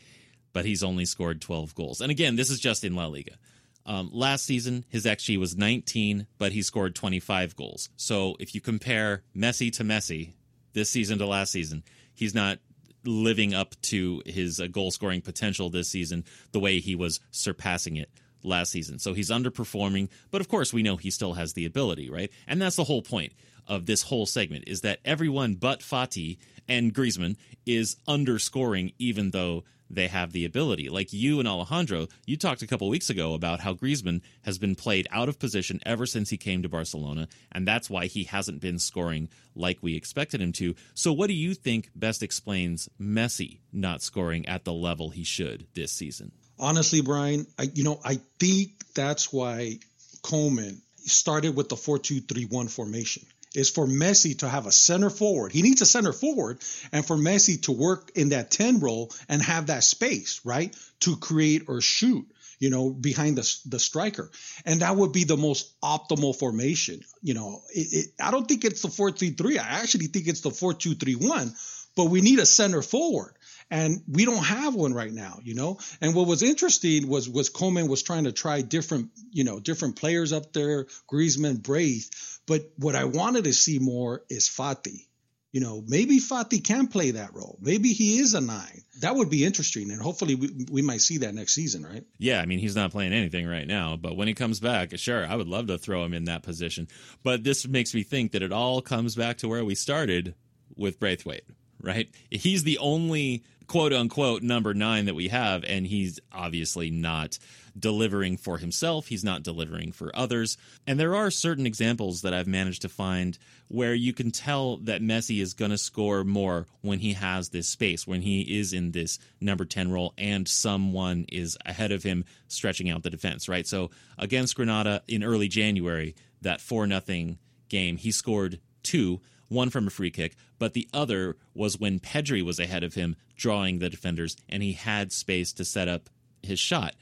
but 0.54 0.66
he's 0.66 0.84
only 0.84 1.06
scored 1.06 1.42
12 1.42 1.76
goals. 1.76 2.02
And 2.02 2.12
again, 2.12 2.36
this 2.36 2.50
is 2.50 2.60
just 2.60 2.84
in 2.84 2.96
La 2.96 3.06
Liga. 3.06 3.38
Um, 3.86 4.10
last 4.12 4.46
season, 4.46 4.84
his 4.90 5.06
XG 5.06 5.38
was 5.38 5.56
19, 5.56 6.26
but 6.40 6.52
he 6.52 6.64
scored 6.64 6.96
25 6.96 7.56
goals. 7.56 7.90
So 7.96 8.36
if 8.40 8.56
you 8.56 8.62
compare 8.62 9.24
Messi 9.36 9.72
to 9.74 9.84
Messi 9.84 10.34
this 10.74 10.90
season 10.90 11.20
to 11.20 11.28
last 11.28 11.52
season, 11.52 11.84
he's 12.14 12.34
not 12.34 12.58
living 13.06 13.54
up 13.54 13.76
to 13.84 14.24
his 14.26 14.60
uh, 14.60 14.66
goal 14.68 14.90
scoring 14.90 15.22
potential 15.22 15.70
this 15.70 15.88
season 15.88 16.26
the 16.52 16.60
way 16.60 16.80
he 16.80 16.96
was 16.96 17.20
surpassing 17.30 17.98
it 17.98 18.10
last 18.44 18.72
season. 18.72 18.98
So 18.98 19.14
he's 19.14 19.30
underperforming, 19.30 20.10
but 20.32 20.42
of 20.42 20.48
course 20.48 20.74
we 20.74 20.84
know 20.84 20.98
he 20.98 21.12
still 21.12 21.34
has 21.34 21.54
the 21.54 21.66
ability, 21.66 22.10
right? 22.10 22.32
And 22.48 22.62
that's 22.62 22.76
the 22.76 22.84
whole 22.84 23.02
point 23.04 23.34
of 23.68 23.86
this 23.86 24.04
whole 24.04 24.26
segment 24.26 24.66
is 24.68 24.82
that 24.82 25.00
everyone 25.06 25.56
but 25.56 25.82
Fati 25.82 26.38
and 26.68 26.94
Griezmann 26.94 27.36
is 27.66 27.98
underscoring 28.08 28.92
even 28.98 29.32
though 29.32 29.64
they 29.90 30.08
have 30.08 30.32
the 30.32 30.46
ability. 30.46 30.90
Like 30.90 31.14
you 31.14 31.40
and 31.40 31.48
Alejandro, 31.48 32.08
you 32.26 32.38
talked 32.38 32.62
a 32.62 32.68
couple 32.68 32.90
weeks 32.90 33.10
ago 33.10 33.34
about 33.34 33.60
how 33.60 33.74
Griezmann 33.74 34.22
has 34.44 34.58
been 34.58 34.76
played 34.76 35.08
out 35.12 35.30
of 35.30 35.40
position 35.40 35.80
ever 35.86 36.06
since 36.06 36.30
he 36.30 36.38
came 36.38 36.64
to 36.64 36.70
Barcelona, 36.70 37.28
and 37.52 37.68
that's 37.68 37.90
why 37.90 38.08
he 38.08 38.24
hasn't 38.24 38.62
been 38.62 38.80
scoring 38.80 39.30
like 39.56 39.78
we 39.82 39.96
expected 39.96 40.42
him 40.42 40.52
to. 40.54 40.76
So, 40.94 41.14
what 41.14 41.28
do 41.28 41.34
you 41.34 41.54
think 41.54 41.90
best 41.96 42.24
explains 42.24 42.90
Messi 43.00 43.60
not 43.72 44.02
scoring 44.02 44.48
at 44.48 44.66
the 44.66 44.74
level 44.74 45.10
he 45.10 45.24
should 45.24 45.68
this 45.74 45.92
season? 45.92 46.32
Honestly, 46.58 47.02
Brien, 47.02 47.46
I, 47.60 47.64
you 47.74 47.84
know, 47.84 48.00
I 48.04 48.20
think 48.40 48.72
that's 48.94 49.32
why 49.32 49.80
Koeman 50.24 50.80
started 50.98 51.56
with 51.56 51.70
the 51.70 51.76
4 51.76 52.00
2 52.00 52.22
3 52.22 52.46
1 52.46 52.68
formation 52.68 53.24
is 53.56 53.70
for 53.70 53.88
Messi 53.88 54.38
to 54.40 54.50
have 54.50 54.66
a 54.66 54.72
center 54.72 55.10
forward. 55.10 55.52
He 55.52 55.62
needs 55.62 55.82
a 55.82 55.86
center 55.86 56.14
forward 56.14 56.60
and 56.92 57.06
for 57.06 57.16
Messi 57.16 57.62
to 57.64 57.72
work 57.72 58.12
in 58.16 58.30
that 58.30 58.52
10 58.52 58.80
role 58.80 59.12
and 59.30 59.42
have 59.42 59.68
that 59.68 59.84
space, 59.84 60.42
right? 60.44 60.76
To 61.02 61.18
create 61.18 61.64
or 61.68 61.82
shoot. 61.82 62.26
you 62.58 62.70
know, 62.70 62.90
behind 62.90 63.38
the 63.38 63.58
the 63.66 63.80
striker, 63.80 64.32
and 64.66 64.80
that 64.82 64.96
would 64.96 65.12
be 65.12 65.26
the 65.26 65.36
most 65.36 65.80
optimal 65.82 66.34
formation. 66.34 67.02
You 67.22 67.34
know, 67.34 67.62
it, 67.74 67.88
it, 67.92 68.06
I 68.20 68.32
don't 68.32 68.48
think 68.48 68.64
it's 68.64 68.82
the 68.82 68.90
four 68.90 69.12
three 69.12 69.32
three. 69.32 69.60
I 69.60 69.82
actually 69.82 70.08
think 70.08 70.28
it's 70.28 70.42
the 70.42 70.52
four 70.52 70.74
two 70.74 70.96
three 70.96 71.16
one. 71.16 71.54
But 71.96 72.06
we 72.06 72.22
need 72.22 72.40
a 72.40 72.46
center 72.46 72.82
forward 72.82 73.36
and 73.72 74.02
we 74.08 74.26
don't 74.26 74.44
have 74.44 74.76
one 74.76 74.94
right 74.94 75.12
now 75.12 75.40
you 75.44 75.56
know 75.56 75.80
and 76.02 76.14
what 76.14 76.28
was 76.28 76.44
interesting 76.44 77.08
was 77.08 77.28
was 77.28 77.50
Koeman 77.50 77.90
was 77.90 78.04
trying 78.04 78.26
to 78.26 78.32
try 78.32 78.62
different 78.62 79.10
you 79.32 79.44
know 79.44 79.60
different 79.60 79.96
players 79.96 80.34
up 80.34 80.54
there 80.54 80.86
Griezmann 81.12 81.64
Braith 81.64 82.35
but 82.48 82.62
what 82.78 82.96
I 82.96 83.06
wanted 83.06 83.46
to 83.46 83.54
see 83.54 83.80
more 83.80 84.24
is 84.30 84.48
Fati. 84.48 85.08
You 85.52 85.62
know 85.62 85.84
maybe 85.88 86.20
Fati 86.20 86.62
can 86.62 86.88
play 86.88 87.12
that 87.12 87.34
role. 87.34 87.58
Maybe 87.62 87.94
he 87.94 88.20
is 88.20 88.34
a 88.34 88.42
nine. 88.42 88.82
That 89.00 89.16
would 89.16 89.30
be 89.30 89.46
interesting 89.46 89.90
and 89.90 90.02
hopefully 90.02 90.36
we, 90.36 90.66
we 90.70 90.82
might 90.82 91.02
see 91.02 91.20
that 91.20 91.34
next 91.34 91.54
season 91.54 91.86
right? 91.86 92.04
Yeah 92.18 92.42
I 92.42 92.46
mean 92.46 92.60
he's 92.60 92.76
not 92.76 92.92
playing 92.92 93.14
anything 93.14 93.48
right 93.48 93.68
now 93.68 93.96
but 93.96 94.18
when 94.18 94.28
he 94.28 94.34
comes 94.34 94.60
back 94.60 94.98
sure 94.98 95.26
I 95.26 95.36
would 95.36 95.48
love 95.48 95.68
to 95.68 95.78
throw 95.78 96.04
him 96.04 96.14
in 96.14 96.26
that 96.26 96.44
position. 96.44 96.88
But 97.24 97.44
this 97.44 97.68
makes 97.68 97.94
me 97.94 98.04
think 98.04 98.34
that 98.34 98.44
it 98.44 98.52
all 98.52 98.82
comes 98.82 99.16
back 99.16 99.38
to 99.38 99.48
where 99.48 99.64
we 99.64 99.76
started 99.76 100.36
with 100.76 101.00
Braithwaite 101.00 101.46
right? 101.82 102.10
He's 102.30 102.64
the 102.64 102.78
only 102.80 103.44
quote 103.68 103.94
unquote 103.94 104.44
number 104.44 104.74
nine 104.74 105.06
that 105.06 105.16
we 105.16 105.30
have, 105.30 105.64
and 105.64 105.88
he's 105.88 106.20
obviously 106.32 106.90
not 106.90 107.40
delivering 107.78 108.38
for 108.38 108.58
himself. 108.58 109.08
He's 109.08 109.24
not 109.24 109.44
delivering 109.44 109.92
for 109.92 110.16
others. 110.16 110.58
And 110.88 111.00
there 111.00 111.16
are 111.16 111.30
certain 111.30 111.66
examples 111.66 112.22
that 112.22 112.34
I've 112.34 112.48
managed 112.48 112.84
to 112.84 112.90
find 112.90 113.38
where 113.68 113.94
you 113.94 114.14
can 114.14 114.32
tell 114.32 114.78
that 114.78 115.02
Messi 115.02 115.42
is 115.42 115.54
going 115.54 115.72
to 115.72 115.78
score 115.78 116.24
more 116.24 116.68
when 116.82 117.00
he 117.00 117.14
has 117.14 117.50
this 117.50 117.68
space, 117.68 118.08
when 118.08 118.22
he 118.22 118.60
is 118.60 118.72
in 118.74 118.92
this 118.92 119.20
number 119.42 119.66
10 119.66 119.92
role 119.92 120.14
and 120.18 120.48
someone 120.48 121.26
is 121.30 121.58
ahead 121.66 121.92
of 121.92 122.04
him 122.04 122.24
stretching 122.48 122.90
out 122.90 123.04
the 123.04 123.10
defense, 123.10 123.50
right? 123.50 123.68
So 123.68 123.90
against 124.18 124.56
Granada 124.56 125.02
in 125.08 125.24
early 125.24 125.48
January, 125.48 126.16
that 126.42 126.62
4 126.62 126.88
nothing 126.88 127.40
game, 127.68 127.98
he 127.98 128.12
scored 128.12 128.60
two 128.84 129.20
one 129.50 129.70
from 129.70 129.88
a 129.88 129.92
free 129.92 130.12
kick, 130.12 130.36
but 130.60 130.74
the 130.74 130.88
other 130.94 131.38
was 131.54 131.80
when 131.80 132.00
Pedri 132.00 132.42
was 132.42 132.60
ahead 132.60 132.84
of 132.84 132.94
him, 132.94 133.16
drawing 133.36 133.80
the 133.80 133.90
defenders, 133.90 134.38
and 134.50 134.64
he 134.64 134.74
had 134.74 135.12
space 135.12 135.54
to 135.54 135.66
set 135.66 135.88
up 135.88 136.10
his 136.42 136.60
shot. 136.60 136.96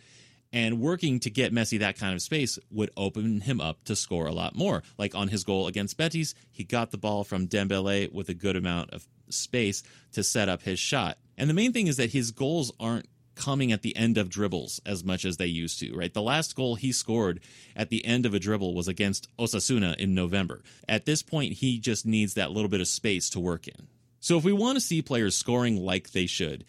And 0.51 0.79
working 0.79 1.19
to 1.21 1.31
get 1.31 1.51
Messi 1.51 1.79
that 1.79 1.97
kind 1.97 2.13
of 2.13 2.21
space 2.21 2.59
would 2.69 2.91
open 2.95 3.41
him 3.41 3.59
up 3.59 3.83
to 3.85 3.95
score 3.95 4.27
a 4.27 4.31
lot 4.31 4.55
more. 4.55 4.83
Like 4.99 5.15
on 5.15 5.29
his 5.29 5.43
goal 5.43 5.65
against 5.67 5.97
Betis, 5.97 6.35
he 6.51 6.63
got 6.63 6.91
the 6.91 6.97
ball 6.97 7.23
from 7.23 7.47
Dembele 7.47 8.11
with 8.11 8.29
a 8.29 8.35
good 8.35 8.55
amount 8.55 8.91
of 8.91 9.07
space 9.29 9.81
to 10.11 10.23
set 10.23 10.49
up 10.49 10.61
his 10.61 10.77
shot. 10.77 11.17
And 11.39 11.49
the 11.49 11.55
main 11.55 11.73
thing 11.73 11.87
is 11.87 11.97
that 11.97 12.11
his 12.11 12.29
goals 12.29 12.71
aren't 12.79 13.07
coming 13.35 13.71
at 13.71 13.81
the 13.81 13.95
end 13.95 14.17
of 14.17 14.29
dribbles 14.29 14.79
as 14.85 15.03
much 15.03 15.25
as 15.25 15.37
they 15.37 15.45
used 15.45 15.79
to, 15.79 15.93
right? 15.95 16.13
The 16.13 16.21
last 16.21 16.55
goal 16.55 16.75
he 16.75 16.91
scored 16.91 17.39
at 17.75 17.89
the 17.89 18.05
end 18.05 18.25
of 18.25 18.33
a 18.33 18.39
dribble 18.39 18.73
was 18.73 18.87
against 18.87 19.27
Osasuna 19.37 19.95
in 19.97 20.13
November. 20.13 20.61
At 20.87 21.05
this 21.05 21.23
point, 21.23 21.53
he 21.53 21.79
just 21.79 22.05
needs 22.05 22.35
that 22.35 22.51
little 22.51 22.69
bit 22.69 22.81
of 22.81 22.87
space 22.87 23.29
to 23.31 23.39
work 23.39 23.67
in. 23.67 23.87
So 24.19 24.37
if 24.37 24.43
we 24.43 24.53
want 24.53 24.77
to 24.77 24.81
see 24.81 25.01
players 25.01 25.35
scoring 25.35 25.77
like 25.77 26.11
they 26.11 26.27
should, 26.27 26.65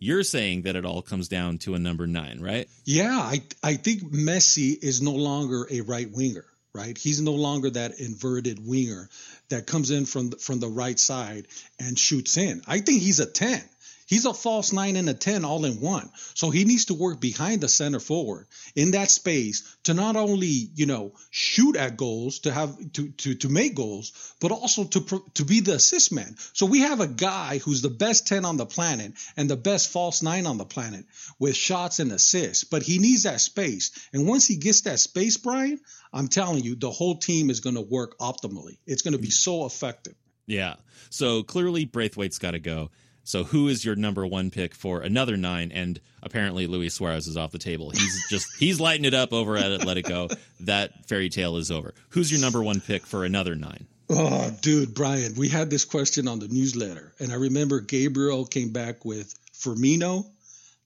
you're 0.00 0.22
saying 0.22 0.62
that 0.62 0.76
it 0.76 0.84
all 0.84 1.02
comes 1.02 1.28
down 1.28 1.58
to 1.58 1.74
a 1.74 1.78
number 1.78 2.06
nine, 2.06 2.40
right? 2.40 2.68
Yeah, 2.84 3.18
I, 3.18 3.42
I 3.62 3.74
think 3.74 4.02
Messi 4.02 4.82
is 4.82 5.02
no 5.02 5.12
longer 5.12 5.66
a 5.70 5.80
right 5.82 6.10
winger, 6.10 6.44
right? 6.74 6.96
He's 6.96 7.20
no 7.20 7.32
longer 7.32 7.70
that 7.70 8.00
inverted 8.00 8.64
winger 8.64 9.08
that 9.48 9.66
comes 9.66 9.90
in 9.90 10.06
from 10.06 10.30
the, 10.30 10.36
from 10.36 10.60
the 10.60 10.68
right 10.68 10.98
side 10.98 11.46
and 11.80 11.98
shoots 11.98 12.36
in. 12.36 12.62
I 12.66 12.80
think 12.80 13.02
he's 13.02 13.20
a 13.20 13.26
10. 13.26 13.62
He's 14.08 14.24
a 14.24 14.32
false 14.32 14.72
nine 14.72 14.96
and 14.96 15.08
a 15.10 15.12
10 15.12 15.44
all 15.44 15.66
in 15.66 15.80
one. 15.80 16.08
So 16.32 16.48
he 16.48 16.64
needs 16.64 16.86
to 16.86 16.94
work 16.94 17.20
behind 17.20 17.60
the 17.60 17.68
center 17.68 18.00
forward 18.00 18.46
in 18.74 18.92
that 18.92 19.10
space 19.10 19.76
to 19.84 19.92
not 19.92 20.16
only, 20.16 20.46
you 20.46 20.86
know, 20.86 21.12
shoot 21.28 21.76
at 21.76 21.98
goals, 21.98 22.38
to 22.40 22.50
have, 22.50 22.74
to, 22.94 23.10
to, 23.10 23.34
to 23.34 23.48
make 23.50 23.74
goals, 23.74 24.34
but 24.40 24.50
also 24.50 24.84
to, 24.84 25.22
to 25.34 25.44
be 25.44 25.60
the 25.60 25.74
assist 25.74 26.10
man. 26.10 26.36
So 26.54 26.64
we 26.64 26.80
have 26.80 27.00
a 27.00 27.06
guy 27.06 27.58
who's 27.58 27.82
the 27.82 27.90
best 27.90 28.26
10 28.26 28.46
on 28.46 28.56
the 28.56 28.64
planet 28.64 29.12
and 29.36 29.50
the 29.50 29.56
best 29.56 29.90
false 29.90 30.22
nine 30.22 30.46
on 30.46 30.56
the 30.56 30.64
planet 30.64 31.04
with 31.38 31.54
shots 31.54 31.98
and 31.98 32.10
assists, 32.10 32.64
but 32.64 32.82
he 32.82 32.98
needs 32.98 33.24
that 33.24 33.42
space. 33.42 33.90
And 34.14 34.26
once 34.26 34.46
he 34.46 34.56
gets 34.56 34.80
that 34.82 35.00
space, 35.00 35.36
Brien, 35.36 35.80
I'm 36.14 36.28
telling 36.28 36.64
you, 36.64 36.76
the 36.76 36.90
whole 36.90 37.18
team 37.18 37.50
is 37.50 37.60
going 37.60 37.76
to 37.76 37.82
work 37.82 38.18
optimally. 38.18 38.78
It's 38.86 39.02
going 39.02 39.12
to 39.12 39.18
be 39.18 39.30
so 39.30 39.66
effective. 39.66 40.14
Yeah. 40.46 40.76
So 41.10 41.42
clearly 41.42 41.84
Braithwaite's 41.84 42.38
got 42.38 42.52
to 42.52 42.58
go. 42.58 42.90
So 43.28 43.44
who 43.44 43.68
is 43.68 43.84
your 43.84 43.94
number 43.94 44.26
one 44.26 44.50
pick 44.50 44.74
for 44.74 45.02
another 45.02 45.36
nine? 45.36 45.70
And 45.70 46.00
apparently 46.22 46.66
Luis 46.66 46.94
Suarez 46.94 47.26
is 47.26 47.36
off 47.36 47.50
the 47.50 47.58
table. 47.58 47.90
He's 47.90 48.26
just 48.30 48.46
he's 48.58 48.80
lighting 48.80 49.04
it 49.04 49.12
up 49.12 49.34
over 49.34 49.58
at 49.58 49.66
Atletico. 49.66 50.34
That 50.60 51.06
fairy 51.06 51.28
tale 51.28 51.58
is 51.58 51.70
over. 51.70 51.92
Who's 52.08 52.32
your 52.32 52.40
number 52.40 52.62
one 52.62 52.80
pick 52.80 53.06
for 53.06 53.26
another 53.26 53.54
nine? 53.54 53.86
Oh, 54.08 54.50
dude, 54.62 54.94
Brien, 54.94 55.34
we 55.34 55.48
had 55.50 55.68
this 55.68 55.84
question 55.84 56.26
on 56.26 56.38
the 56.38 56.48
newsletter, 56.48 57.12
and 57.20 57.30
I 57.30 57.34
remember 57.34 57.80
Gabriel 57.80 58.46
came 58.46 58.70
back 58.70 59.04
with 59.04 59.34
Firmino. 59.52 60.24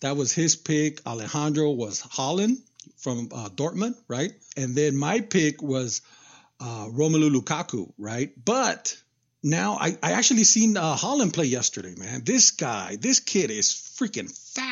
That 0.01 0.17
was 0.17 0.33
his 0.33 0.57
pick. 0.57 1.01
Alejandro 1.07 1.71
was 1.71 2.03
Haaland 2.03 2.57
from 2.97 3.29
uh, 3.33 3.51
Dortmund, 3.51 3.95
right? 4.09 4.33
And 4.57 4.75
then 4.75 4.97
my 4.97 5.21
pick 5.21 5.63
was 5.63 6.03
uh, 6.59 6.89
Romelu 6.89 7.33
Lukaku, 7.33 7.93
right? 7.99 8.33
But 8.45 9.01
now 9.43 9.77
I, 9.81 9.97
I 10.03 10.13
actually 10.13 10.45
seen 10.45 10.77
uh, 10.77 10.97
Haaland 10.97 11.33
play 11.33 11.47
yesterday, 11.47 11.95
man. 11.97 12.23
This 12.25 12.53
guy, 12.53 12.97
this 13.01 13.21
kid 13.21 13.51
is 13.51 13.69
freaking 13.69 14.31
fast. 14.31 14.72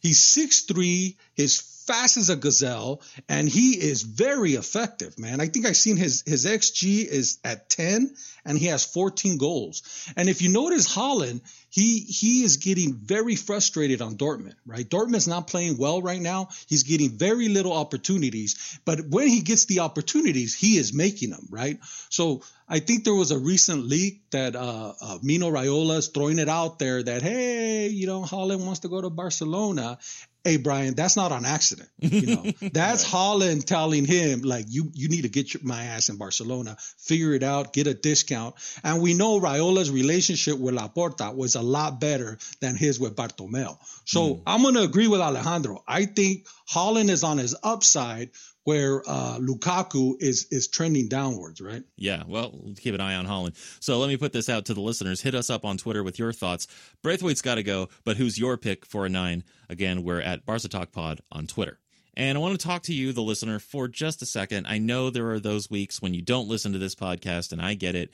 He's 0.00 0.22
six 0.22 0.62
three. 0.62 1.16
His 1.34 1.60
fast 1.88 2.18
as 2.18 2.28
a 2.28 2.36
gazelle, 2.36 3.00
and 3.30 3.48
he 3.48 3.72
is 3.72 4.02
very 4.02 4.52
effective, 4.52 5.18
man. 5.18 5.40
I 5.40 5.46
think 5.46 5.64
I've 5.64 5.76
seen 5.76 5.96
his 5.96 6.22
his 6.26 6.44
xG 6.44 7.06
is 7.06 7.38
at 7.42 7.70
10, 7.70 8.14
and 8.44 8.58
he 8.58 8.66
has 8.66 8.84
14 8.84 9.38
goals. 9.38 9.82
And 10.14 10.28
if 10.28 10.42
you 10.42 10.50
notice 10.50 10.94
Haaland, 10.94 11.40
he 11.70 12.00
he 12.00 12.44
is 12.44 12.58
getting 12.58 12.94
very 12.94 13.36
frustrated 13.36 14.02
on 14.02 14.16
Dortmund, 14.16 14.54
right? 14.66 14.88
Dortmund's 14.88 15.28
not 15.28 15.46
playing 15.46 15.78
well 15.78 16.02
right 16.02 16.20
now. 16.20 16.48
He's 16.66 16.82
getting 16.82 17.10
very 17.10 17.48
little 17.48 17.72
opportunities, 17.72 18.78
but 18.84 19.08
when 19.08 19.28
he 19.28 19.40
gets 19.40 19.64
the 19.64 19.80
opportunities, 19.80 20.54
he 20.54 20.76
is 20.76 20.92
making 20.92 21.30
them, 21.30 21.46
right? 21.50 21.78
So 22.10 22.42
I 22.68 22.80
think 22.80 23.04
there 23.04 23.14
was 23.14 23.30
a 23.30 23.38
recent 23.38 23.86
leak 23.86 24.30
that 24.30 24.54
uh, 24.54 24.92
uh, 25.00 25.18
Mino 25.22 25.50
Raiola 25.50 25.96
is 25.98 26.08
throwing 26.08 26.38
it 26.38 26.50
out 26.50 26.78
there 26.78 27.02
that 27.02 27.22
hey, 27.22 27.88
you 27.88 28.06
know, 28.06 28.22
Haaland 28.22 28.64
wants 28.66 28.80
to 28.80 28.88
go 28.88 29.00
to 29.00 29.08
Barcelona, 29.18 29.98
hey 30.44 30.56
Brien, 30.56 30.94
that's 30.94 31.16
not 31.16 31.32
on 31.32 31.44
accident. 31.44 31.88
You 32.00 32.36
know, 32.36 32.42
that's 32.72 33.04
right. 33.04 33.12
Haaland 33.12 33.64
telling 33.64 34.04
him 34.04 34.40
like 34.42 34.64
you 34.68 34.90
you 34.94 35.08
need 35.08 35.22
to 35.22 35.28
get 35.28 35.52
your, 35.52 35.62
my 35.62 35.84
ass 35.84 36.08
in 36.08 36.16
Barcelona, 36.16 36.76
figure 36.96 37.34
it 37.34 37.42
out, 37.42 37.72
get 37.72 37.86
a 37.86 37.94
discount. 37.94 38.54
And 38.82 39.02
we 39.02 39.12
know 39.14 39.40
Raiola's 39.40 39.90
relationship 39.90 40.58
with 40.58 40.74
Laporta 40.74 41.34
was 41.34 41.54
a 41.54 41.62
lot 41.62 42.00
better 42.00 42.38
than 42.60 42.76
his 42.76 42.98
with 42.98 43.14
Bartomeu. 43.14 43.76
So 44.04 44.20
mm. 44.20 44.42
I'm 44.46 44.62
gonna 44.62 44.82
agree 44.82 45.08
with 45.08 45.20
Alejandro. 45.20 45.82
I 45.86 46.06
think 46.06 46.46
Haaland 46.72 47.10
is 47.10 47.24
on 47.24 47.38
his 47.38 47.54
upside 47.62 48.30
where 48.68 49.02
uh, 49.08 49.38
Lukaku 49.38 50.20
is 50.20 50.46
is 50.50 50.68
trending 50.68 51.08
downwards, 51.08 51.58
right? 51.58 51.82
Yeah, 51.96 52.24
well, 52.28 52.54
keep 52.76 52.94
an 52.94 53.00
eye 53.00 53.14
on 53.14 53.26
Haaland. 53.26 53.56
So 53.82 53.98
let 53.98 54.08
me 54.08 54.18
put 54.18 54.34
this 54.34 54.50
out 54.50 54.66
to 54.66 54.74
the 54.74 54.82
listeners. 54.82 55.22
Hit 55.22 55.34
us 55.34 55.48
up 55.48 55.64
on 55.64 55.78
Twitter 55.78 56.02
with 56.04 56.18
your 56.18 56.34
thoughts. 56.34 56.66
Braithwaite's 57.02 57.40
got 57.40 57.54
to 57.54 57.62
go, 57.62 57.88
but 58.04 58.18
who's 58.18 58.38
your 58.38 58.58
pick 58.58 58.84
for 58.84 59.06
a 59.06 59.08
nine? 59.08 59.42
Again, 59.70 60.02
we're 60.02 60.20
at 60.20 60.44
Barca 60.44 60.68
Talk 60.68 60.92
Pod 60.92 61.22
on 61.32 61.46
Twitter. 61.46 61.78
And 62.12 62.36
I 62.36 62.42
want 62.42 62.60
to 62.60 62.66
talk 62.66 62.82
to 62.82 62.94
you, 62.94 63.14
the 63.14 63.22
listener, 63.22 63.58
for 63.58 63.88
just 63.88 64.20
a 64.20 64.26
second. 64.26 64.66
I 64.66 64.76
know 64.76 65.08
there 65.08 65.30
are 65.30 65.40
those 65.40 65.70
weeks 65.70 66.02
when 66.02 66.12
you 66.12 66.20
don't 66.20 66.46
listen 66.46 66.74
to 66.74 66.78
this 66.78 66.94
podcast, 66.94 67.52
and 67.52 67.62
I 67.62 67.72
get 67.72 67.94
it. 67.94 68.10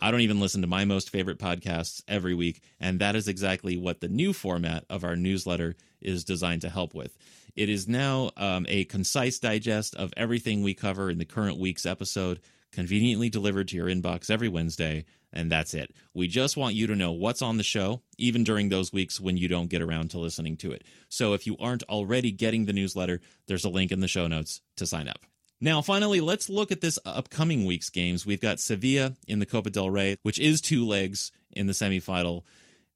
I 0.00 0.12
don't 0.12 0.20
even 0.20 0.38
listen 0.38 0.60
to 0.60 0.68
my 0.68 0.84
most 0.84 1.10
favorite 1.10 1.40
podcasts 1.40 2.04
every 2.06 2.34
week, 2.34 2.62
and 2.78 3.00
that 3.00 3.16
is 3.16 3.26
exactly 3.26 3.76
what 3.76 4.00
the 4.00 4.08
new 4.08 4.32
format 4.32 4.84
of 4.88 5.02
our 5.02 5.16
newsletter 5.16 5.74
is 6.00 6.22
designed 6.22 6.60
to 6.62 6.68
help 6.68 6.94
with. 6.94 7.18
It 7.56 7.70
is 7.70 7.88
now 7.88 8.30
um, 8.36 8.66
a 8.68 8.84
concise 8.84 9.38
digest 9.38 9.94
of 9.94 10.12
everything 10.16 10.62
we 10.62 10.74
cover 10.74 11.10
in 11.10 11.16
the 11.16 11.24
current 11.24 11.58
week's 11.58 11.86
episode, 11.86 12.40
conveniently 12.70 13.30
delivered 13.30 13.68
to 13.68 13.76
your 13.76 13.88
inbox 13.88 14.30
every 14.30 14.48
Wednesday, 14.48 15.06
and 15.32 15.50
that's 15.50 15.72
it. 15.72 15.94
We 16.12 16.28
just 16.28 16.58
want 16.58 16.74
you 16.74 16.86
to 16.86 16.94
know 16.94 17.12
what's 17.12 17.40
on 17.40 17.56
the 17.56 17.62
show, 17.62 18.02
even 18.18 18.44
during 18.44 18.68
those 18.68 18.92
weeks 18.92 19.18
when 19.18 19.38
you 19.38 19.48
don't 19.48 19.70
get 19.70 19.80
around 19.80 20.10
to 20.10 20.18
listening 20.18 20.58
to 20.58 20.72
it. 20.72 20.84
So 21.08 21.32
if 21.32 21.46
you 21.46 21.56
aren't 21.58 21.82
already 21.84 22.30
getting 22.30 22.66
the 22.66 22.74
newsletter, 22.74 23.20
there's 23.48 23.64
a 23.64 23.70
link 23.70 23.90
in 23.90 24.00
the 24.00 24.08
show 24.08 24.26
notes 24.26 24.60
to 24.76 24.86
sign 24.86 25.08
up. 25.08 25.24
Now, 25.58 25.80
finally, 25.80 26.20
let's 26.20 26.50
look 26.50 26.70
at 26.70 26.82
this 26.82 26.98
upcoming 27.06 27.64
week's 27.64 27.88
games. 27.88 28.26
We've 28.26 28.40
got 28.40 28.60
Sevilla 28.60 29.14
in 29.26 29.38
the 29.38 29.46
Copa 29.46 29.70
del 29.70 29.88
Rey, 29.88 30.18
which 30.22 30.38
is 30.38 30.60
two 30.60 30.86
legs 30.86 31.32
in 31.52 31.66
the 31.66 31.72
semifinal. 31.72 32.42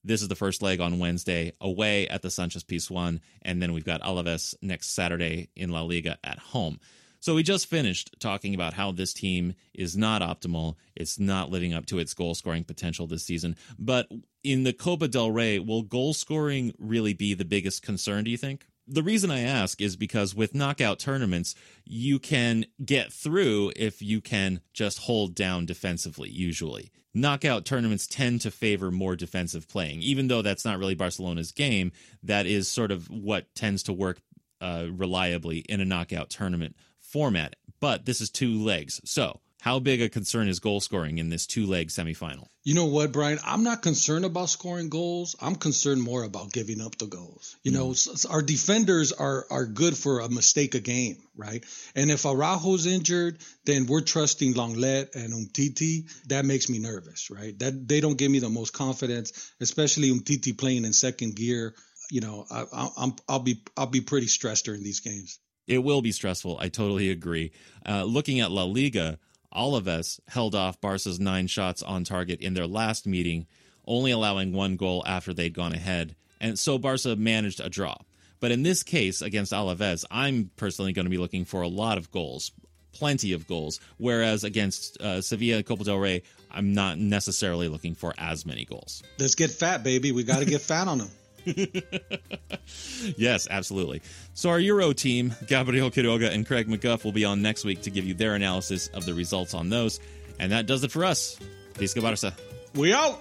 This 0.03 0.23
is 0.23 0.29
the 0.29 0.35
first 0.35 0.63
leg 0.63 0.81
on 0.81 0.99
Wednesday 0.99 1.53
away 1.61 2.09
at 2.09 2.23
the 2.23 2.31
Sanchez 2.31 2.65
Pizjuan, 2.65 3.21
and 3.43 3.61
then 3.61 3.73
we've 3.73 3.85
got 3.85 4.03
Alaves 4.03 4.55
next 4.63 4.95
Saturday 4.95 5.51
in 5.55 5.71
La 5.71 5.83
Liga 5.83 6.19
at 6.25 6.39
home. 6.39 6.81
So 7.23 7.35
we 7.35 7.43
just 7.43 7.67
finished 7.67 8.17
talking 8.19 8.55
about 8.55 8.73
how 8.73 8.93
this 8.93 9.13
team 9.13 9.55
is 9.75 9.95
not 9.97 10.23
optimal. 10.23 10.77
It's 10.97 11.19
not 11.19 11.51
living 11.51 11.75
up 11.75 11.85
to 11.87 11.99
its 11.99 12.15
goal 12.15 12.35
scoring 12.35 12.65
potential 12.65 13.07
this 13.07 13.25
season. 13.25 13.57
But 13.79 14.09
in 14.43 14.63
the 14.63 14.73
Copa 14.73 15.07
del 15.07 15.31
Rey, 15.31 15.59
will 15.59 15.83
goal 15.83 16.15
scoring 16.15 16.73
really 16.79 17.13
be 17.13 17.35
the 17.35 17.45
biggest 17.45 17.83
concern, 17.83 18.25
do 18.25 18.31
you 18.31 18.39
think? 18.39 18.65
the 18.91 19.03
reason 19.03 19.31
I 19.31 19.41
ask 19.41 19.81
is 19.81 19.97
because 19.97 20.35
with 20.35 20.55
knockout 20.55 20.99
tournaments, 20.99 21.55
you 21.85 22.19
can 22.19 22.67
get 22.85 23.13
through 23.13 23.73
if 23.77 24.03
you 24.03 24.21
can 24.21 24.61
just 24.73 24.99
hold 24.99 25.35
down 25.35 25.65
defensively, 25.65 26.29
usually. 26.29 26.91
Knockout 27.13 27.65
tournaments 27.65 28.07
tend 28.07 28.41
to 28.41 28.51
favor 28.51 28.91
more 28.91 29.17
defensive 29.17 29.69
playing, 29.69 30.01
even 30.01 30.29
though 30.29 30.43
that's 30.43 30.65
not 30.65 30.79
really 30.79 30.95
Barcelona's 30.95 31.51
game. 31.53 31.91
That 32.23 32.47
is 32.47 32.69
sort 32.69 32.91
of 32.91 33.11
what 33.11 33.53
tends 33.55 33.83
to 33.85 33.93
work 33.93 34.21
uh, 34.61 34.87
reliably 34.93 35.59
in 35.59 35.81
a 35.81 35.85
knockout 35.85 36.31
tournament 36.31 36.77
format. 36.99 37.57
But 37.81 38.05
this 38.05 38.21
is 38.21 38.31
two 38.31 38.63
legs. 38.63 39.01
So, 39.05 39.41
how 39.61 39.79
big 39.79 40.01
a 40.01 40.09
concern 40.09 40.49
is 40.49 40.59
goal 40.59 40.81
scoring 40.81 41.19
in 41.19 41.29
this 41.29 41.47
two 41.47 41.67
leg 41.67 41.89
semifinal? 41.89 42.49
You 42.65 42.75
know 42.75 42.87
what, 42.87 43.13
Brien? 43.13 43.39
I'm 43.45 43.63
not 43.63 43.83
concerned 43.83 44.25
about 44.25 44.49
scoring 44.49 44.89
goals. 44.89 45.37
I'm 45.41 45.55
concerned 45.55 46.03
more 46.03 46.25
about 46.25 46.53
giving 46.53 46.81
up 46.81 46.97
the 46.97 47.07
goals. 47.07 47.57
You 47.63 47.73
know, 47.73 47.89
mm. 47.91 48.31
our 48.31 48.43
defenders 48.43 49.13
are 49.13 49.47
are 49.51 49.67
good 49.67 49.97
for 49.97 50.21
a 50.21 50.29
mistake 50.29 50.75
a 50.75 50.81
game, 50.81 51.19
right? 51.37 51.65
And 51.95 52.11
if 52.11 52.23
Araujo's 52.23 52.87
injured, 52.87 53.39
then 53.67 53.87
we're 53.87 54.01
trusting 54.01 54.55
Lenglet 54.55 55.15
and 55.15 55.33
Umtiti. 55.33 56.11
That 56.29 56.45
makes 56.47 56.69
me 56.71 56.79
nervous, 56.79 57.31
right? 57.31 57.59
That 57.59 57.87
they 57.87 58.01
don't 58.01 58.17
give 58.17 58.31
me 58.31 58.39
the 58.39 58.51
most 58.51 58.73
confidence, 58.73 59.53
especially 59.61 60.11
Umtiti 60.11 60.57
playing 60.57 60.85
in 60.85 60.93
second 60.95 61.37
gear. 61.37 61.75
You 62.11 62.23
know, 62.23 62.47
I, 62.51 62.65
I, 62.73 62.89
I'm 62.97 63.15
I'll 63.29 63.41
be 63.41 63.63
I'll 63.77 63.87
be 63.87 64.01
pretty 64.01 64.27
stressed 64.27 64.65
during 64.65 64.83
these 64.83 65.01
games. 65.01 65.39
It 65.67 65.85
will 65.85 66.03
be 66.03 66.13
stressful. 66.13 66.59
I 66.59 66.69
totally 66.69 67.11
agree. 67.11 67.53
Uh, 67.87 68.05
looking 68.05 68.41
at 68.41 68.51
La 68.51 68.65
Liga, 68.65 69.19
Alaves 69.55 70.21
held 70.29 70.55
off 70.55 70.81
Barca's 70.81 71.19
nine 71.19 71.47
shots 71.47 71.83
on 71.83 72.05
target 72.05 72.41
in 72.41 72.55
their 72.55 72.67
last 72.67 73.07
meeting, 73.07 73.47
only 73.87 74.11
allowing 74.11 74.53
one 74.53 74.77
goal 74.77 75.03
after 75.07 75.35
they'd 75.35 75.55
gone 75.55 75.73
ahead, 75.73 76.15
and 76.41 76.59
so 76.59 76.79
Barca 76.79 77.17
managed 77.17 77.61
a 77.61 77.69
draw. 77.69 77.97
But 78.41 78.53
in 78.53 78.63
this 78.63 78.83
case 78.83 79.21
against 79.21 79.53
Alaves, 79.53 80.05
I'm 80.11 80.51
personally 80.57 80.93
going 80.93 81.05
to 81.05 81.11
be 81.11 81.19
looking 81.19 81.45
for 81.45 81.61
a 81.63 81.69
lot 81.69 81.99
of 81.99 82.11
goals, 82.11 82.53
plenty 82.93 83.33
of 83.35 83.47
goals. 83.47 83.81
Whereas 83.99 84.45
against 84.45 85.01
uh, 85.01 85.21
Sevilla 85.21 85.63
Copa 85.63 85.85
del 85.85 85.99
Rey, 85.99 86.23
I'm 86.51 86.73
not 86.73 86.99
necessarily 86.99 87.69
looking 87.69 87.95
for 87.95 88.15
as 88.17 88.47
many 88.47 88.65
goals. 88.65 89.03
Let's 89.19 89.35
get 89.35 89.51
fat, 89.51 89.85
baby. 89.85 90.11
We 90.13 90.25
got 90.25 90.39
to 90.39 90.47
get 90.47 90.63
fat 90.63 90.89
on 90.89 90.99
them. 90.99 91.11
yes, 93.17 93.49
absolutely. 93.51 94.03
So, 94.35 94.51
our 94.51 94.61
Euro 94.61 94.93
team, 94.93 95.35
Gabriel 95.47 95.91
Quiroga 95.91 96.33
and 96.33 96.47
Craig 96.47 96.69
McGuff, 96.69 97.05
will 97.05 97.13
be 97.13 97.25
on 97.25 97.43
next 97.43 97.65
week 97.65 97.83
to 97.83 97.91
give 97.91 98.05
you 98.05 98.15
their 98.15 98.35
analysis 98.35 98.89
of 98.89 99.07
the 99.07 99.15
results 99.15 99.55
on 99.55 99.69
those. 99.69 100.01
And 100.39 100.53
that 100.53 100.67
does 100.67 100.85
it 100.85 100.91
for 100.91 101.05
us. 101.05 101.39
Visca 101.75 102.03
Barça. 102.03 102.33
We 102.75 102.93
out. 102.93 103.21